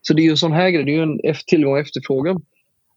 [0.00, 0.84] Så det är ju en sån här grej.
[0.84, 2.42] Det är ju en tillgång och efterfrågan.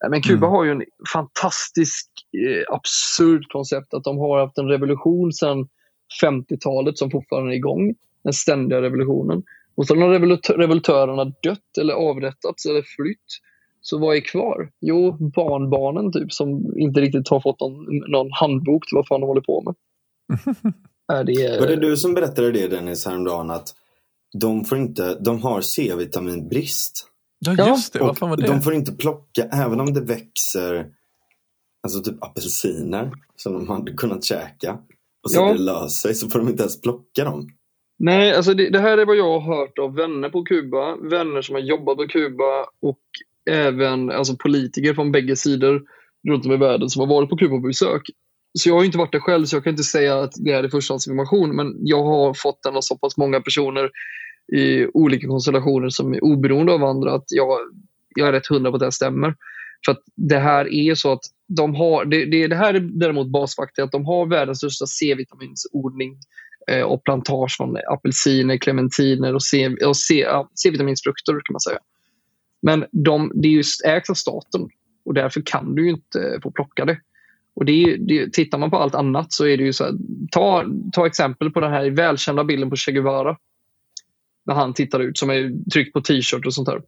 [0.10, 0.50] Men Kuba Mm.
[0.50, 0.84] har ju en
[1.14, 2.10] fantastisk,
[2.48, 5.68] eh, absurd koncept att de har haft en revolution sedan
[6.22, 7.96] 50-talet som fortfarande är igång.
[8.24, 9.44] Den ständiga revolutionen.
[9.76, 13.28] Och så har revolut- revoltörerna dött eller avrättats eller flytt.
[13.82, 14.70] Så vad är kvar?
[14.82, 19.28] Jo, barnbarnen typ som inte riktigt har fått någon, någon handbok till vad fan de
[19.28, 19.76] håller på med.
[21.14, 23.68] är det, Var det du som berättade det Dennis häromdagen att
[24.42, 27.06] de, får inte, de har C-vitaminbrist?
[27.46, 28.00] Ja, Ja, just det.
[28.00, 28.48] Vad Och fan var det?
[28.48, 30.88] de får inte plocka, även om det växer
[31.84, 34.74] alltså typ apelsiner som de hade kunnat käka
[35.24, 35.54] och så Ja.
[35.54, 37.48] det löser sig så får de inte ens plocka dem.
[38.00, 41.42] Nej, alltså det, det här är vad jag har hört av vänner på Kuba, vänner
[41.42, 43.00] som har jobbat på Kuba och
[43.50, 45.82] även alltså politiker från bägge sidor
[46.30, 48.02] runt om i världen som har varit på Kuba på besök.
[48.54, 50.64] Så jag har inte varit där själv så jag kan inte säga att det här
[50.64, 53.90] är förstahandsinformation men jag har fått den av så pass många personer
[54.54, 57.58] i olika konstellationer som är oberoende av varandra att jag,
[58.16, 59.36] jag är rätt hundra på att det här stämmer.
[59.86, 63.28] För att det här är så att de har, det, det, det här är däremot
[63.28, 66.18] basfakta, att de har världens största C-vitaminsodling
[66.72, 71.80] eh, och plantage från apelsiner, clementiner och C- och C- ja, C-vitaminsfrukter kan man säga.
[72.62, 74.70] Men de, det är just ägt av staten
[75.06, 76.98] och därför kan du ju inte få plocka det.
[77.54, 79.94] Och det är, det, tittar man på allt annat så är det ju så här,
[80.32, 83.38] ta, ta exempel på den här välkända bilden på Che Guevara.
[84.46, 86.82] När han tittar ut som är tryckt på t-shirt och sånt där.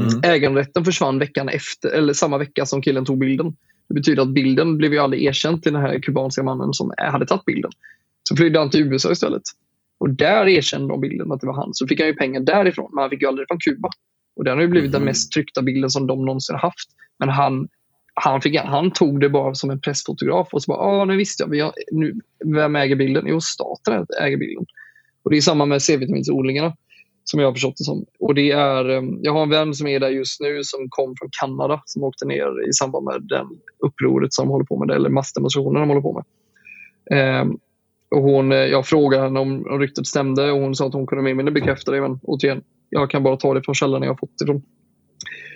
[0.00, 0.20] Mm.
[0.22, 3.56] Äganderätten försvann veckan efter, eller samma vecka som killen tog bilden.
[3.88, 7.26] Det betyder att bilden blev ju aldrig erkänd till den här kubanska mannen som hade
[7.26, 7.70] tagit bilden.
[8.22, 9.42] Så flydde han till USA istället.
[9.98, 11.74] Och där erkände de bilden att det var han.
[11.74, 13.88] Så fick han ju pengar därifrån, men han fick ju aldrig från Kuba.
[14.36, 15.06] Och den har ju blivit den Mhm.
[15.06, 16.88] mest tryckta bilden som de någonsin haft.
[17.18, 17.68] Men han,
[18.14, 21.42] han, fick, han tog det bara som en pressfotograf och så bara, ah, nu visste
[21.42, 23.24] jag, vi har, nu, vem äger bilden?
[23.26, 24.66] Jo, staten äger bilden.
[25.22, 26.76] Och det är samma med C-vitaminsodlingarna
[27.24, 28.04] som jag har förstått det som.
[28.18, 31.14] Och det är, eh, jag har en vän som är där just nu som kom
[31.18, 33.46] från Kanada som åkte ner i samband med den
[33.86, 36.24] upproret som de håller på med, eller massdemonstrationen de håller på med.
[37.10, 37.58] Ehm,
[38.10, 41.06] och hon, eh, jag frågade henne om, om ryktet stämde och hon sa att hon
[41.06, 42.00] kunde eller mindre bekräfta det.
[42.00, 44.62] Men återigen, jag kan bara ta det från källan jag har fått ifrån.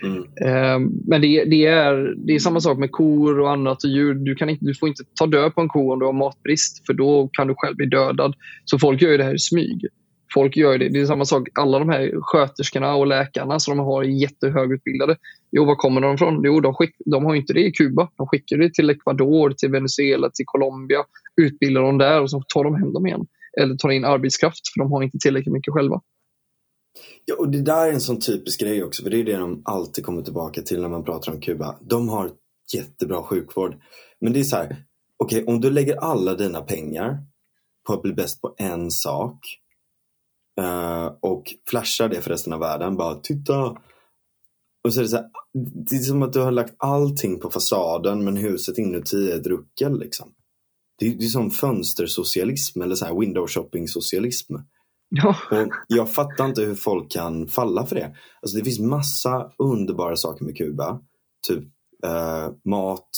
[0.03, 0.23] Mm.
[0.45, 4.13] Ehm, men det, det, är, det är samma sak med kor och annat och djur.
[4.13, 6.85] Du, kan inte, du får inte ta död på en ko om du har matbrist
[6.85, 8.35] för då kan du själv bli dödad.
[8.65, 9.87] Så folk gör det här i smyg.
[10.33, 10.89] Folk gör det.
[10.89, 11.47] Det är samma sak.
[11.53, 15.17] Alla de här sköterskorna och läkarna som de har är jättehögutbildade.
[15.51, 16.41] Jo, var kommer de ifrån?
[16.43, 18.09] Jo, de, skick, de har ju inte det i Kuba.
[18.17, 20.99] De skickar det till Ecuador, till Venezuela, till Colombia.
[21.41, 23.27] Utbildar dem där och så tar de hem dem igen.
[23.61, 26.01] Eller tar in arbetskraft för de har inte tillräckligt mycket själva.
[27.25, 29.61] Ja, och det där är en sån typisk grej också, för det är det de
[29.65, 31.77] alltid kommer tillbaka till när man pratar om Kuba.
[31.81, 32.31] De har
[32.73, 33.75] jättebra sjukvård.
[34.21, 34.75] Men det är så här,
[35.17, 37.17] okej om du lägger alla dina pengar
[37.87, 39.39] på att bli bäst på en sak
[41.21, 43.77] och flashar det för resten av världen, bara titta.
[44.83, 45.25] Och så är det så här,
[45.89, 49.47] det är som att du har lagt allting på fasaden men huset inuti är ett
[49.47, 50.33] ruckel liksom.
[50.99, 54.55] Det är, det är som fönstersocialism eller så här window shopping socialism.
[55.09, 58.15] Ja, Och jag fattar inte hur folk kan falla för det.
[58.41, 60.99] Alltså det finns massa underbara saker med Kuba.
[61.47, 61.63] Typ
[62.05, 63.09] eh, mat,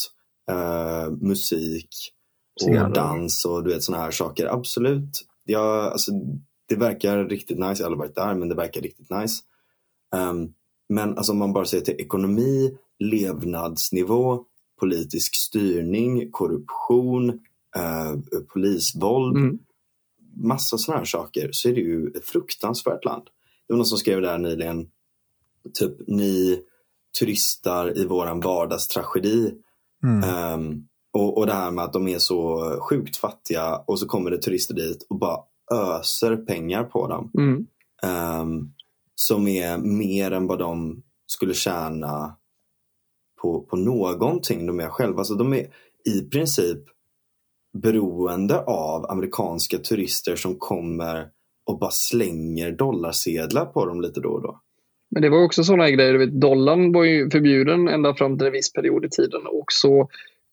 [0.52, 1.90] eh, musik
[2.56, 2.94] och Cigarrer.
[2.94, 4.46] dans och du vet sådana här saker.
[4.48, 5.10] Absolut.
[5.44, 6.12] Jag, alltså,
[6.74, 7.84] det verkar riktigt nice.
[7.84, 9.44] Jag har aldrig varit där men det verkar riktigt nice.
[10.16, 10.54] Ehm,
[10.90, 14.46] men alltså om man bara ser till ekonomi, levnadsnivå,
[14.80, 17.30] politisk styrning, korruption,
[17.76, 19.60] eh, polisvåld mm.
[20.36, 23.24] massa sådana här saker så är det ju ett fruktansvärt land.
[23.68, 24.88] Det var någon som skrev där nyligen,
[25.74, 26.64] typ ni
[27.20, 29.54] turistar i våran vardagstragedi.
[30.04, 30.24] Mm.
[30.24, 34.32] Ehm, och, och det här med att de är så sjukt fattiga och så kommer
[34.32, 35.38] det turister dit och bara
[35.74, 37.32] öser pengar på dem.
[37.38, 37.68] Mm.
[38.04, 38.74] Ehm,
[39.16, 42.38] som är mer än vad de skulle tjäna
[43.42, 45.18] på, på någonting de är själva.
[45.18, 45.68] Alltså de är
[46.06, 46.80] i princip
[47.74, 51.28] beroende av amerikanska turister som kommer
[51.66, 54.60] och bara slänger dollarsedlar på dem lite då och då.
[55.10, 58.48] Men det var också sådana grejer, du vet, dollarn var ju förbjuden ända fram till
[58.48, 60.10] en viss period i tiden och så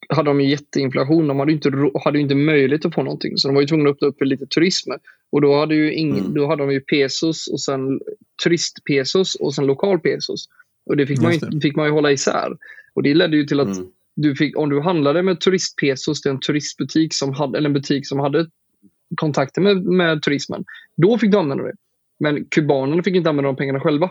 [0.09, 1.27] hade de jätteinflation.
[1.27, 1.71] De hade inte,
[2.03, 3.37] hade inte möjlighet att få någonting.
[3.37, 4.91] Så de var ju tvungna att öppna upp för lite turism.
[5.31, 6.33] Och då hade, ju ingen, mm.
[6.33, 7.99] då hade de ju pesos och sen
[8.43, 10.47] turistpesos och sen lokal pesos.
[10.85, 12.57] Och det fick, man ju, fick man ju hålla isär.
[12.93, 13.87] Och det ledde ju till att mm.
[14.15, 18.07] du fick, om du handlade med turistpesos till en turistbutik som hade, eller en butik
[18.07, 18.49] som hade
[19.15, 20.65] kontakter med, med turismen,
[20.97, 21.73] då fick du använda det.
[22.19, 24.09] Men kubanerna fick inte använda de pengarna själva.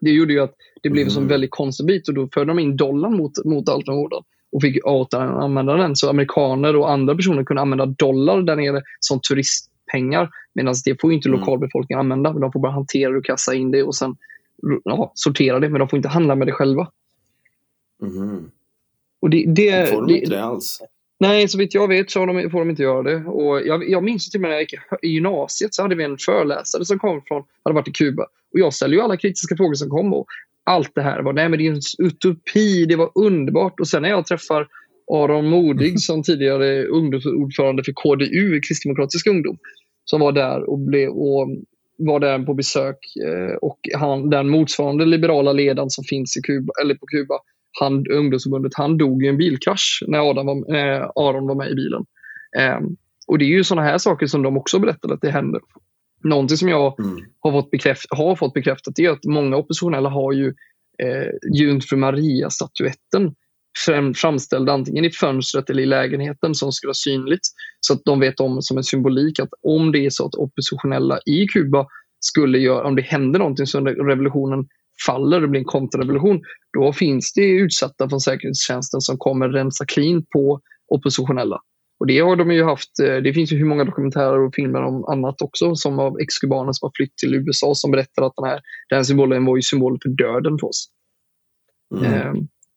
[0.00, 1.22] Det gjorde ju att det blev mm.
[1.22, 4.22] en väldigt konstig bit och då förde de in dollarn mot, mot Altenhorden
[4.54, 5.96] och fick återanvända den.
[5.96, 10.30] Så amerikaner och andra personer kunde använda dollar där nere som turistpengar.
[10.54, 11.40] Medan det får inte mm.
[11.40, 12.32] lokalbefolkningen använda.
[12.32, 14.16] De får bara hantera det och kassa in det och sen
[14.84, 15.68] ja, sortera det.
[15.68, 16.88] Men de får inte handla med det själva.
[18.02, 18.50] Mm.
[19.20, 20.80] Och det, det, får de inte det alls?
[21.18, 23.24] Nej, så vitt jag vet så de, får de inte göra det.
[23.24, 26.04] Och jag, jag minns till och med när jag gick i gymnasiet så hade vi
[26.04, 28.22] en föreläsare som kom från, hade varit i Kuba.
[28.22, 30.14] Och jag ställde ju alla kritiska frågor som kom.
[30.14, 30.26] Och
[30.64, 33.80] allt det här var, nej men det är en utopi, det var underbart.
[33.80, 34.68] Och sen när jag träffar
[35.12, 39.58] Aron Modig som tidigare ungdomsordförande för KDU, Kristdemokratiska ungdom,
[40.04, 41.48] som var där och, blev, och
[41.98, 42.98] var där på besök.
[43.26, 47.38] Eh, och han, den motsvarande liberala ledaren som finns i Kuba, eller på Kuba,
[47.80, 51.74] han, ungdomsförbundet, han dog i en bilkrasch när Adam var, eh, Aron var med i
[51.74, 52.04] bilen.
[52.58, 52.80] Eh,
[53.26, 55.60] och det är ju sådana här saker som de också berättade att det händer.
[56.24, 57.24] Någonting som jag mm.
[57.40, 60.46] har, fått bekräft, har fått bekräftat är att många oppositionella har ju
[61.02, 63.34] eh, Jungfru Maria-statyetten
[64.16, 67.40] framställd antingen i fönstret eller i lägenheten som skulle vara synligt.
[67.80, 71.18] Så att de vet om som en symbolik att om det är så att oppositionella
[71.26, 71.86] i Kuba
[72.20, 74.66] skulle göra, om det händer någonting så revolutionen
[75.06, 76.40] faller och blir en kontrarevolution,
[76.78, 81.60] då finns det utsatta från säkerhetstjänsten som kommer rensa clean på oppositionella.
[82.04, 84.82] Och det har de ju haft, eh, det finns ju hur många dokumentärer och filmer
[84.82, 88.46] om annat också som av exkubaner som har flytt till USA som berättar att den
[88.46, 90.88] här, den här symbolen var ju symbolen för döden för oss.
[91.96, 92.12] Mm.
[92.12, 92.32] Eh,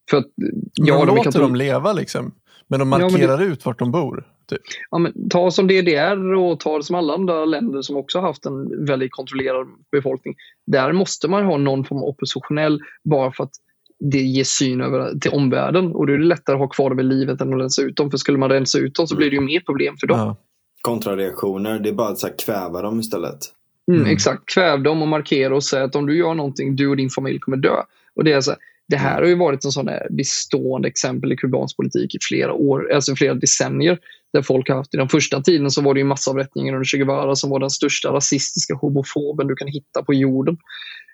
[0.10, 0.26] för att,
[0.74, 2.32] ja, de låter dem leva liksom,
[2.68, 4.28] men de markerar ja, men det, ut vart de bor.
[4.50, 4.62] Typ.
[4.92, 8.86] Ja, men, ta som DDR och ta som alla andra länder som också haft en
[8.86, 10.36] väldigt kontrollerad befolkning.
[10.72, 13.54] Där måste man ha någon form av oppositionell bara för att
[14.00, 17.00] det ger syn över, till omvärlden och då är det lättare att ha kvar dem
[17.00, 18.12] i livet än att rensa ut dem.
[18.12, 20.20] För skulle man rensa ut dem så blir det ju mer problem för dem.
[20.20, 20.38] Ja.
[20.82, 23.40] Kontrareaktioner, det är bara att så här, kväva dem istället.
[23.92, 24.14] Mm, mm.
[24.14, 27.10] Exakt, kväv dem och markera och säga att om du gör någonting, du och din
[27.10, 27.82] familj kommer dö.
[28.16, 31.32] Och det är så här, det här har ju varit en sån här bestående exempel
[31.32, 34.00] i kubansk politik i flera år, alltså flera decennier.
[34.34, 36.98] Där folk har haft, I den första tiden så var det ju massavrättningar under Che
[36.98, 40.58] Guevara som var den största rasistiska homofoben du kan hitta på jorden.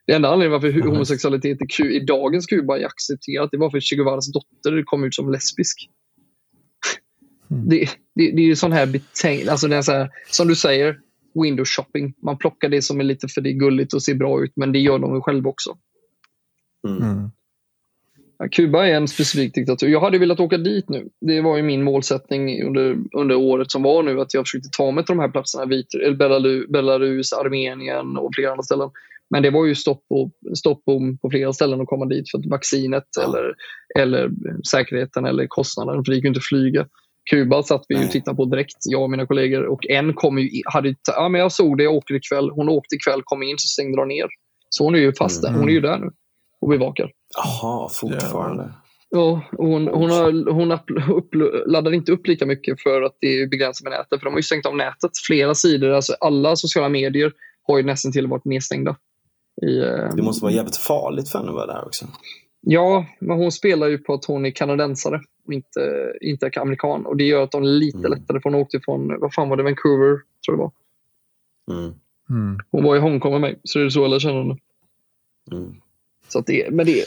[0.06, 0.88] Det enda anledningen varför mm.
[0.88, 5.04] homosexualitet i, i dagens Kuba är accepterat det var för att Che Guevaras dotter kom
[5.04, 5.90] ut som lesbisk.
[7.52, 7.70] Mm.
[7.70, 9.48] Det, det, det, är ju sån här betänk...
[9.48, 11.00] Alltså det är så här, som du säger,
[11.44, 12.14] window shopping.
[12.22, 14.72] Man plockar det som är lite för det är gulligt och ser bra ut, men
[14.72, 15.78] det gör de själva också.
[16.88, 17.04] Mm.
[17.04, 17.32] mm.
[18.52, 19.88] Kuba är en specifik diktatur.
[19.88, 21.10] Jag hade velat åka dit nu.
[21.22, 24.92] Det var ju min målsättning under, under året som var nu att jag försökte ta
[24.92, 25.66] mig till de här platserna.
[25.66, 25.88] Vit,
[26.70, 28.90] Belarus, Armenien och flera andra ställen.
[29.30, 30.86] Men det var ju stopp, och, stopp
[31.22, 33.54] på flera ställen att komma dit för att vaccinet eller,
[34.00, 34.30] eller
[34.72, 36.88] säkerheten eller kostnaden, för det gick ju inte att flyga.
[37.30, 39.64] Kuba satt vi och tittade på direkt, jag och mina kollegor.
[39.64, 42.50] Och en kom ju, hade, ja men jag såg det, jag åker ikväll.
[42.50, 44.28] Hon åkte ikväll, kom in, så stängde de ner.
[44.70, 45.54] Så hon är ju fast mm.
[45.54, 46.12] där, hon är ju där nu
[46.62, 47.12] och bevakar.
[47.38, 48.74] Jaha, fortfarande.
[49.10, 50.72] Ja, hon, hon, har, hon
[51.18, 51.30] upp,
[51.66, 54.20] laddar inte upp lika mycket för att det är begränsat med nätet.
[54.20, 55.12] För de har ju stängt av nätet.
[55.28, 57.32] Flera sidor, alltså alla sociala medier
[57.68, 58.96] har ju nästan till varit nedstängda.
[59.64, 59.80] I,
[60.16, 62.06] det måste vara jävligt farligt för henne att vara där också.
[62.62, 67.06] Ja, men hon spelar ju på att hon är kanadensare och inte, inte amerikan.
[67.06, 68.12] Och det gör att de är lite mm.
[68.12, 70.72] lättare för hon åkte från, vad fan var det, Vancouver tror jag det var.
[71.80, 71.94] Mm.
[72.30, 72.60] Mm.
[72.72, 74.58] Hon var i Hongkong med mig, så det är så jag lär känna henne.
[75.52, 75.76] Mm.
[76.28, 77.06] Så det, men det,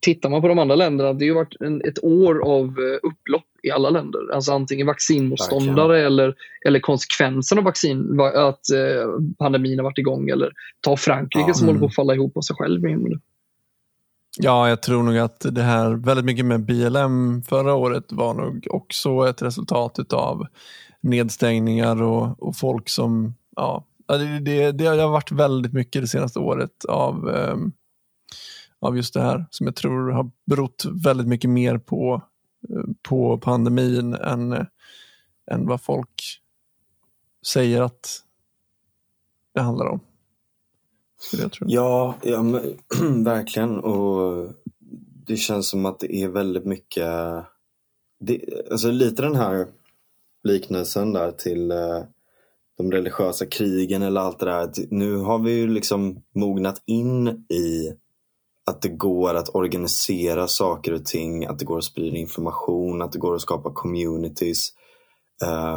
[0.00, 3.44] tittar man på de andra länderna, det har varit en, ett år av eh, upplopp
[3.62, 4.32] i alla länder.
[4.34, 6.34] Alltså antingen vaccinmotståndare eller,
[6.66, 10.28] eller konsekvensen av vaccin, att eh, pandemin har varit igång.
[10.28, 11.68] Eller ta Frankrike ja, som mm.
[11.68, 12.82] håller på att falla ihop av sig själv.
[14.40, 18.66] Ja, jag tror nog att det här väldigt mycket med BLM förra året var nog
[18.70, 20.46] också ett resultat av
[21.00, 26.38] nedstängningar och, och folk som, ja, det, det, det, har varit väldigt mycket det senaste
[26.38, 27.72] året av um,
[28.80, 32.22] av just det här som jag tror har berott väldigt mycket mer på,
[32.68, 34.64] eh, på pandemin än, eh,
[35.50, 36.40] än vad folk
[37.46, 38.24] säger att
[39.54, 40.00] det handlar om.
[41.32, 42.78] Jag ja, ja men,
[43.24, 43.78] verkligen.
[43.78, 44.52] Och
[45.26, 47.06] det känns som att det är väldigt mycket,
[48.20, 49.66] det, alltså lite den här
[50.44, 52.02] liknelsen där till eh,
[52.76, 54.70] de religiösa krigen eller allt det där.
[54.90, 57.92] Nu har vi ju liksom mognat in i
[58.68, 63.12] att det går att organisera saker och ting, att det går att sprida information, att
[63.12, 64.68] det går att skapa communities,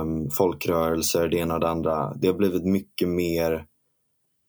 [0.01, 2.13] um, folkrörelser, det ena och det andra.
[2.13, 3.65] Det har blivit mycket mer,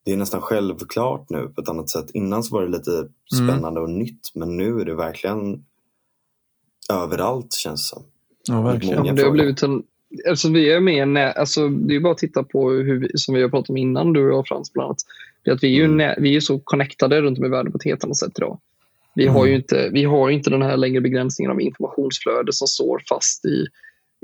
[0.04, 2.10] det är nästan självklart nu på ett annat sätt.
[2.14, 5.64] Innan så var det lite spännande och nytt, men nu är det verkligen
[6.92, 8.04] överallt känns det som.
[8.48, 9.04] Ja, verkligen.
[9.04, 9.82] Ja, det har blivit en,
[10.24, 13.42] eftersom vi är med, alltså, det är bara att titta på hur vi, som vi
[13.42, 14.98] har pratat om innan, du och jag Frans bland annat.
[15.44, 16.14] Det är att vi är ju mm.
[16.18, 18.58] vi är så connectade runt om i världen på ett helt annat sätt idag.
[19.14, 19.34] Vi mm.
[19.34, 23.44] har ju inte, vi har inte den här längre begränsningen av informationsflöde som står fast
[23.44, 23.66] i,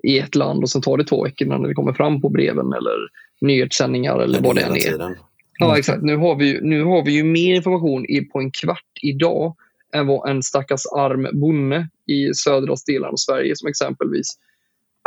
[0.03, 2.73] i ett land och sen tar det två veckor innan det kommer fram på breven
[2.73, 2.97] eller
[3.41, 4.95] nyhetssändningar eller vad det än är.
[4.95, 5.15] Mm.
[5.59, 6.03] Ja, exakt.
[6.03, 9.57] Nu har, vi, nu har vi ju mer information i, på en kvart idag
[9.95, 14.39] än vad en stackars arm bonde i södra delen av Sverige som exempelvis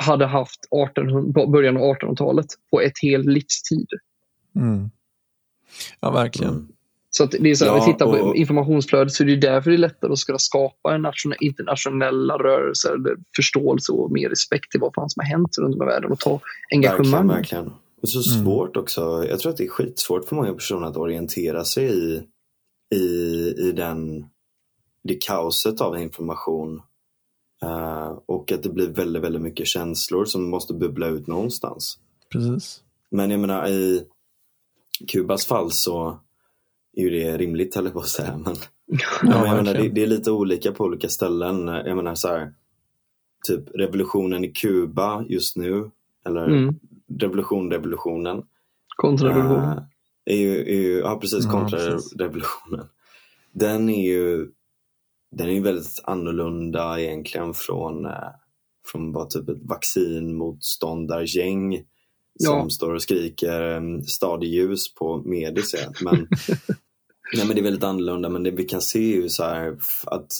[0.01, 0.59] hade haft
[0.89, 3.87] 1800, början av 1800-talet på ett helt livstid.
[4.55, 4.89] Mm.
[5.99, 6.53] Ja, verkligen.
[6.53, 6.67] Mm.
[7.13, 8.35] Så att det är så här, ja, vi tittar på och...
[8.35, 12.93] informationsflödet så det är därför det är lättare att kunna skapa en nationell, internationella rörelser,
[12.93, 16.11] eller förståelse och mer respekt till vad fan som har hänt runt om i världen
[16.11, 16.39] och ta
[16.73, 17.27] engagemang.
[17.27, 17.65] Verkligen, verkligen.
[18.01, 18.45] Det är så mm.
[18.45, 19.25] svårt också.
[19.29, 22.21] Jag tror att det är skitsvårt för många personer att orientera sig i,
[22.95, 23.05] i,
[23.57, 24.25] i den,
[25.03, 26.81] det kaoset av information.
[27.65, 31.99] Uh, och att det blir väldigt, väldigt mycket känslor som måste bubbla ut någonstans.
[32.29, 32.83] Precis.
[33.09, 34.03] Men jag menar i
[35.07, 36.19] Kubas fall så
[36.93, 38.38] är ju det rimligt höll jag på att säga.
[38.38, 38.55] Men,
[39.23, 41.67] ja, jag menar, det, det, är lite olika på olika ställen.
[41.67, 42.53] Jag menar så här,
[43.47, 45.91] typ revolutionen i Kuba just nu,
[46.25, 46.75] eller mm.
[47.19, 48.43] revolution, revolutionen.
[48.95, 49.77] Kontrarevolutionen.
[49.77, 49.83] Uh,
[50.25, 52.85] är ju, är ju, ja precis, kontrarevolutionen.
[53.51, 54.51] Den är ju
[55.31, 58.29] den är ju väldigt annorlunda egentligen från, uh,
[58.91, 61.77] från bara typ ett vaccinmotståndargäng
[62.39, 62.69] som ja.
[62.69, 65.75] står och skriker um, stadig ljus på Medis.
[66.03, 66.15] Men,
[67.33, 69.77] nej, men det är väldigt annorlunda men det vi kan se är ju så här
[70.05, 70.31] att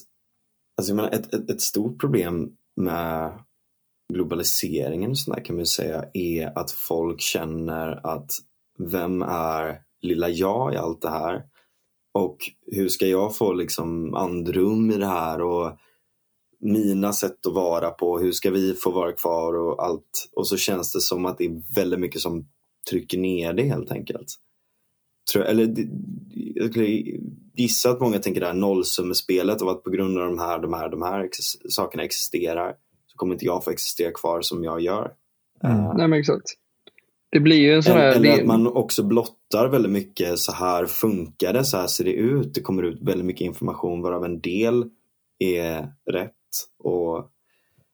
[0.78, 3.40] alltså jag menar, ett, ett, ett stort problem med
[4.14, 8.32] globaliseringen så kan man säga är att folk känner att
[8.80, 11.44] vem är lilla jag i allt det här?
[12.12, 12.38] Och
[12.72, 15.42] hur ska jag få liksom andrum i det här?
[15.42, 15.78] Och
[16.60, 20.30] mina sätt att vara på, hur ska vi få vara kvar och allt.
[20.34, 22.46] Och så känns det som att det är väldigt mycket som
[22.90, 24.36] trycker ner det helt enkelt.
[25.34, 25.76] Tror, eller
[26.34, 27.20] jag skulle
[27.54, 30.74] gissa att många tänker det här nollsummespelet och att på grund av de här, de
[30.74, 31.30] här, de här
[31.70, 32.76] sakerna existerar
[33.08, 35.14] så kommer inte jag få existera kvar som jag gör.
[35.64, 35.78] Mm.
[35.78, 36.46] Uh, Nej men exakt.
[37.32, 38.16] Det blir ju en sån här...
[38.16, 42.14] Eller att man också blottar väldigt mycket, så här funkar det, så här ser det
[42.14, 42.54] ut.
[42.54, 44.86] Det kommer ut väldigt mycket information varav en del
[45.40, 46.32] är rätt
[46.84, 47.30] och,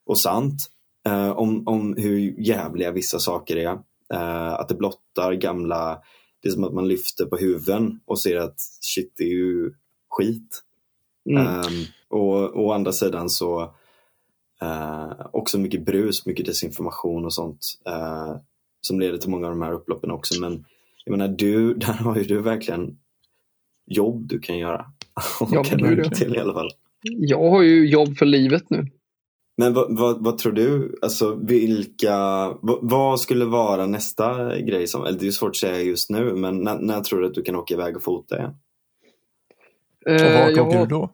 [0.06, 0.68] och sant
[1.08, 3.80] eh, om, om hur jävliga vissa saker är.
[4.14, 6.02] Eh, att det blottar gamla,
[6.42, 9.72] det är som att man lyfter på huven och ser att shit, det är ju
[10.10, 10.64] skit.
[11.30, 11.46] Mm.
[11.48, 11.68] Eh,
[12.10, 13.62] och å andra sidan så
[14.62, 18.36] eh, också mycket brus, mycket desinformation och sånt eh,
[18.88, 20.42] som leder till många av de här upploppen också.
[20.42, 20.66] Men
[21.06, 22.98] jag menar, du, där har ju du verkligen
[23.86, 24.86] jobb du kan göra.
[25.52, 26.70] Ja, kan till i alla fall.
[27.02, 28.86] Jag har ju jobb för livet nu.
[29.58, 30.98] Men vad, vad, vad tror du?
[31.02, 32.18] Alltså vilka,
[32.62, 36.34] vad, vad, skulle vara nästa grej som, eller det är svårt att säga just nu,
[36.34, 38.56] men när, när tror du att du kan åka iväg och fota igen?
[40.06, 41.10] Eh, och vart åker du då?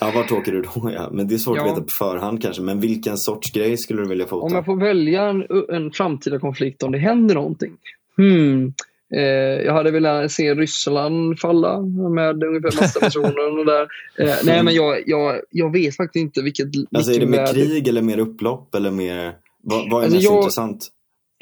[0.00, 0.90] Ja, vart åker du då?
[0.94, 1.08] Ja.
[1.12, 1.64] Men det är svårt ja.
[1.64, 2.62] att veta på förhand kanske.
[2.62, 4.46] Men vilken sorts grej skulle du vilja fota?
[4.46, 7.72] Om jag får välja en, en framtida konflikt om det händer någonting.
[8.16, 8.72] Hmm.
[9.14, 9.22] Eh,
[9.64, 11.80] jag hade velat se Ryssland falla
[12.14, 13.58] med ungefär massa personer.
[13.58, 13.82] och där.
[14.18, 16.68] Eh, nej, men jag, jag, jag vet faktiskt inte vilket...
[16.94, 18.74] Alltså är det mer krig eller mer upplopp?
[18.74, 19.32] Eller mer,
[19.62, 20.88] vad, vad är alltså mest jag, intressant?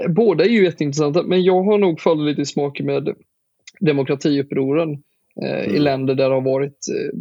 [0.08, 3.14] Båda är ju jätteintressanta, men jag har nog fallit lite i smak med
[3.80, 4.90] demokratiupproren
[5.42, 5.76] eh, mm.
[5.76, 7.18] i länder där det har varit eh,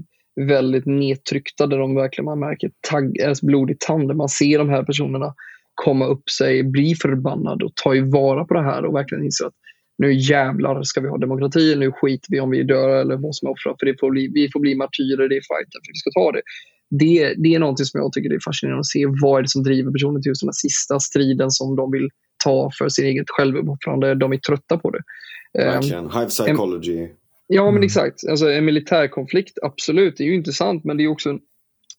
[0.48, 4.16] väldigt nedtryckta, där de verkligen man märker tagg, alltså blod i tand.
[4.16, 5.34] Man ser de här personerna
[5.74, 9.54] komma upp sig, bli förbannade och ta vara på det här och verkligen inse att
[9.98, 13.50] nu jävlar ska vi ha demokrati, nu skiter vi om vi dör eller vad som
[13.50, 16.12] offrar, för det får bli, vi får bli martyrer, det är fighten för vi ska
[16.20, 16.42] ta det.
[16.90, 17.34] det.
[17.44, 19.06] Det är någonting som jag tycker är fascinerande att se.
[19.22, 22.10] Vad är det som driver personen till just den här sista striden som de vill
[22.44, 24.16] ta för sin eget självuppoffrande.
[24.16, 25.02] De är trötta på det.
[25.54, 26.06] Verkligen.
[26.06, 27.08] Um, Hive psychology.
[27.52, 27.84] Ja, men mm.
[27.84, 28.28] exakt.
[28.30, 31.40] Alltså, en militärkonflikt, absolut, det är ju intressant, men det är också en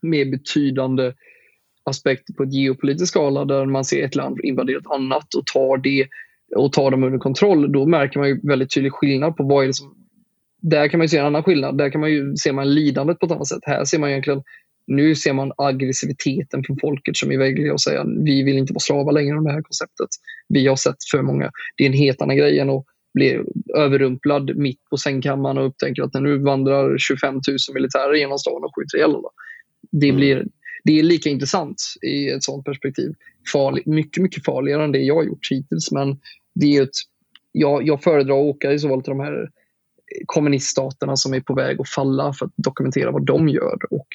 [0.02, 1.12] mer betydande
[1.84, 5.76] aspekt på ett geopolitisk skala där man ser ett land invadera ett annat och tar
[5.76, 6.08] det
[6.56, 9.66] och tar dem under kontroll, då märker man ju väldigt tydlig skillnad på vad är
[9.66, 9.96] det som...
[10.62, 11.78] Där kan man se en annan skillnad.
[11.78, 13.62] Där kan man ju, ser man lidandet på ett annat sätt.
[13.62, 14.42] Här ser man egentligen
[14.86, 18.80] nu ser man aggressiviteten från folket som är väljer att säga vi vill inte vara
[18.80, 20.08] slavar längre av det här konceptet.
[20.48, 21.50] Vi har sett för många.
[21.76, 23.44] Det är en helt annan grej än att blir
[23.76, 27.42] överrumplad mitt på sängkammaren och upptäcker att nu vandrar 25 000
[27.74, 29.28] militärer genom stan och skjuter ihjäl alla.
[29.90, 30.16] Det, Mm.
[30.16, 30.46] blir,
[30.84, 33.14] det är lika intressant i ett sånt perspektiv.
[33.52, 35.92] Farlig, mycket, mycket farligare än det jag har gjort hittills.
[35.92, 36.18] Men
[36.54, 36.90] det är ett,
[37.52, 39.48] jag, jag föredrar att åka i så fall till de här
[40.26, 43.78] kommuniststaterna som är på väg att falla för att dokumentera vad de gör.
[43.90, 44.06] Och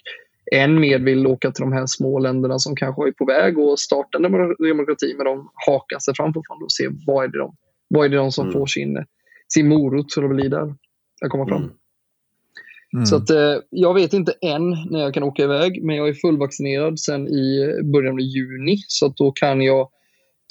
[0.52, 3.80] än mer vill åka till de här små länderna som kanske är på väg att
[3.80, 7.38] starta en demo- demokrati men de hakar sig fram fortfarande och ser vad är det
[7.38, 7.56] de,
[7.88, 8.54] vad är det de som Mm.
[8.60, 9.06] får sin,
[9.54, 10.76] sin morot för att bli där.
[11.22, 11.62] Att komma fram.
[11.62, 11.72] Mm.
[12.94, 13.06] Mm.
[13.06, 16.14] Så att, eh, jag vet inte än när jag kan åka iväg, men jag är
[16.14, 18.78] fullvaccinerad sen i början av juni.
[18.88, 19.90] Så att då kan jag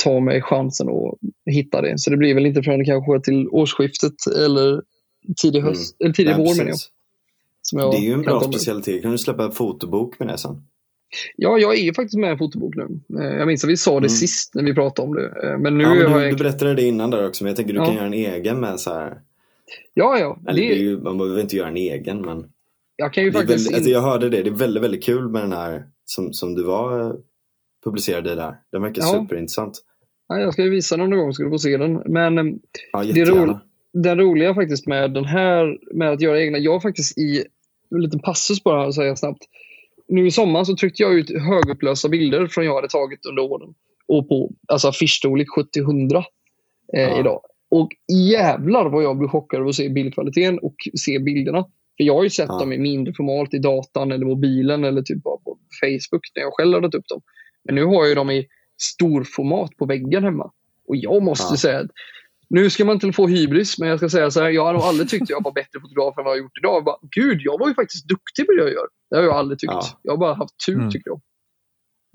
[0.05, 1.19] ta mig chansen att
[1.51, 1.99] hitta det.
[1.99, 4.83] Så det blir väl inte förrän kanske till årsskiftet eller
[5.43, 5.69] tidig Mm.
[5.69, 6.77] höst, eller tidig Ja, vår jag.
[7.63, 9.03] Som jag Det är ju en bra specialitet.
[9.03, 10.63] Kan du släppa en fotobok med det sen?
[11.37, 13.01] Ja, jag är faktiskt med i en fotobok nu.
[13.21, 14.09] Eh, Jag minns att vi sa det Mm.
[14.09, 15.27] sist när vi pratade om det.
[15.27, 16.33] Eh, Men nu ja, men har du, jag...
[16.33, 17.87] du berättade det innan där också, men jag tänker du Ja.
[17.87, 19.19] kan göra en egen med så här.
[19.95, 20.39] Ja, ja.
[20.49, 20.69] Eller det...
[20.69, 22.45] Det, ju, man behöver inte göra en egen, men
[22.97, 23.59] jag kan ju det faktiskt...
[23.59, 24.43] väldigt, alltså jag hörde det.
[24.43, 27.13] Det är väldigt, väldigt kul med den här som, som du var eh,
[27.85, 28.57] publicerade i där.
[28.73, 29.09] Den verkar Ja.
[29.09, 29.83] superintressant.
[30.29, 31.93] Ja, jag ska ju visa den någon gång så ska du få se den.
[32.07, 32.59] Men
[32.93, 33.43] Ja, jättegärna.
[33.45, 33.57] roligt.
[33.93, 37.45] den roliga faktiskt med den här, med att göra egna, jag har faktiskt i
[37.91, 39.43] en liten passus bara säger jag snabbt.
[40.09, 43.75] Nu i sommar så tryckte jag ut högupplösa bilder från jag hade tagit under åren.
[44.09, 46.17] Och på alltså affischstorlek 70-100
[46.97, 47.21] eh, Ja.
[47.21, 47.41] idag.
[47.71, 47.89] Och
[48.33, 51.63] jävlar vad jag blev chockad av att se bildkvaliteten och se bilderna.
[51.97, 52.59] För jag har ju sett Ja.
[52.59, 56.53] dem i mindre format i datan eller mobilen eller typ bara på Facebook när jag
[56.53, 57.21] själv laddat upp dem.
[57.65, 58.47] Men nu har jag ju dem i
[58.83, 60.51] storformat på väggen hemma.
[60.89, 61.57] Och jag måste Ja.
[61.57, 61.91] säga att
[62.49, 64.49] nu ska man inte få hybris, men jag ska säga så här.
[64.51, 66.77] Jag har nog aldrig tyckt jag var bättre fotograf än vad jag har gjort idag.
[66.77, 68.87] Jag bara, Gud, jag var ju faktiskt duktig på det jag gör.
[69.11, 69.73] Det har jag aldrig tyckt.
[69.73, 69.87] Ja.
[70.03, 70.91] Jag har bara haft tur Mm.
[70.91, 71.21] tycker jag.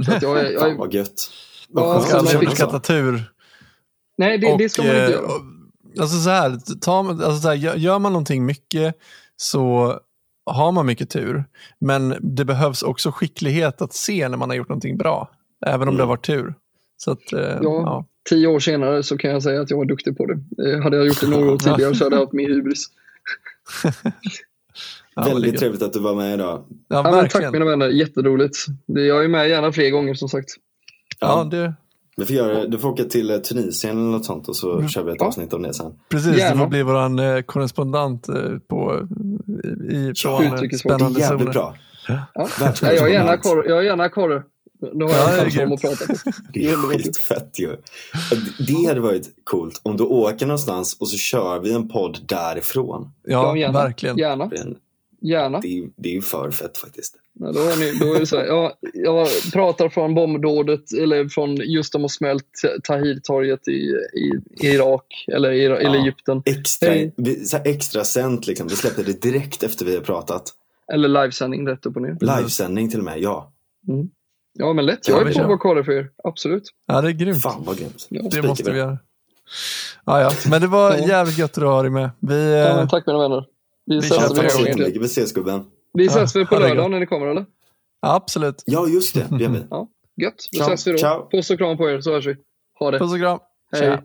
[0.06, 1.31] Så att jag, är- jag, Fan är- vad gött.
[1.69, 2.80] Ja, Man ska att aldrig så.
[2.80, 3.31] tur.
[4.18, 5.26] nej, det, det ska man inte eh, göra.
[5.26, 5.41] och-
[5.99, 8.95] Alltså så här, ta, alltså så här, gör- man någonting mycket
[9.35, 9.93] så
[10.45, 11.43] har man mycket tur.
[11.80, 15.30] Men det behövs också skicklighet att se när man har gjort någonting bra.
[15.65, 15.97] Även om Mm.
[15.97, 16.53] det har varit tur.
[16.97, 18.06] Så att, eh, ja.
[18.30, 20.40] Tio år senare så kan jag säga att jag var duktig på det.
[20.74, 22.86] Eh, hade jag gjort det några år tidigare så hade jag haft min hybris.
[25.16, 26.66] Ja, det Väldigt trevligt att du var med idag.
[26.70, 28.56] Ja, Ja, men tack mina vänner, jätteroligt.
[28.86, 30.50] Jag är med gärna fler gånger som sagt.
[31.20, 31.74] Ja, det,
[32.18, 34.90] Vi får göra, du får åka till eh, Tunisien eller något sånt och så Mm.
[34.90, 35.26] kör vi ett Ja.
[35.28, 35.91] avsnitt om det sen.
[36.10, 36.54] precis, Gärna.
[36.56, 38.36] du får bli vår eh, korrespondent eh,
[38.68, 39.08] på,
[39.90, 40.90] i, i, från eh, Utrikesfart.
[40.90, 41.54] Det är spännande jävligt zoner.
[41.54, 41.76] bra.
[42.08, 42.48] Ja,
[42.82, 42.98] jag
[43.80, 44.44] är gärna korre.
[44.81, 45.73] Då har Ja, jag det är en plattform grymt.
[45.73, 46.31] att prata på.
[46.53, 47.76] Det är skitfett ju.
[48.68, 53.11] Det hade varit coolt om du åker någonstans och så kör vi en podd därifrån.
[53.23, 53.84] Ja, gärna.
[53.84, 54.18] verkligen.
[54.18, 54.45] Gärna.
[54.47, 54.77] Det är, en-
[55.22, 55.60] Gärna.
[55.60, 57.15] det är, det är ju för fett faktiskt.
[57.39, 61.27] Ja, då, är ni, då är det så här, jag, jag pratar från bombdådet, eller
[61.30, 62.45] från just de har smält
[62.84, 64.31] Tahrirtorget i, i,
[64.61, 65.95] i Irak, eller, i, Ja.
[65.95, 66.41] Egypten.
[66.45, 67.14] Extra, Hej.
[67.18, 68.68] vi, så här extra sänt liksom.
[68.68, 70.43] Vi släpper det direkt efter vi har pratat.
[70.93, 72.18] Eller livesändning rätt upp och ner.
[72.22, 73.51] Livesändning till och med, ja.
[74.61, 75.07] Ja, men lätt.
[75.07, 76.10] Ja, Jag är vi på korre för er.
[76.23, 76.64] Absolut.
[76.88, 77.41] Ja, det är grymt.
[77.41, 78.07] Fan vad grymt.
[78.10, 78.72] Ja, Det måste vi.
[78.72, 78.98] vi göra.
[80.06, 80.31] Ja, ja.
[80.49, 81.07] Men det var Ja.
[81.07, 82.10] jävligt gött att ha dig med.
[82.19, 83.45] Vi, Ja, eh, men tack mina vänner.
[83.86, 84.99] Vi vi ses väl på.
[84.99, 85.65] Vi ses gubben.
[85.94, 87.45] Vi ses väl på lördag när ni kommer eller?
[88.02, 88.64] absolut.
[88.65, 89.27] Ja, just det.
[89.30, 89.60] Det gör vi.
[90.23, 90.36] Gött.
[90.52, 90.68] Då Ciao.
[90.73, 90.98] ses vi då.
[90.98, 91.30] Ciao.
[91.31, 92.36] Puss och kram på er så hörs vi.
[92.80, 92.99] Ha det.
[92.99, 93.40] Puss och kram.
[93.72, 93.81] Hej.
[93.81, 94.02] Tja.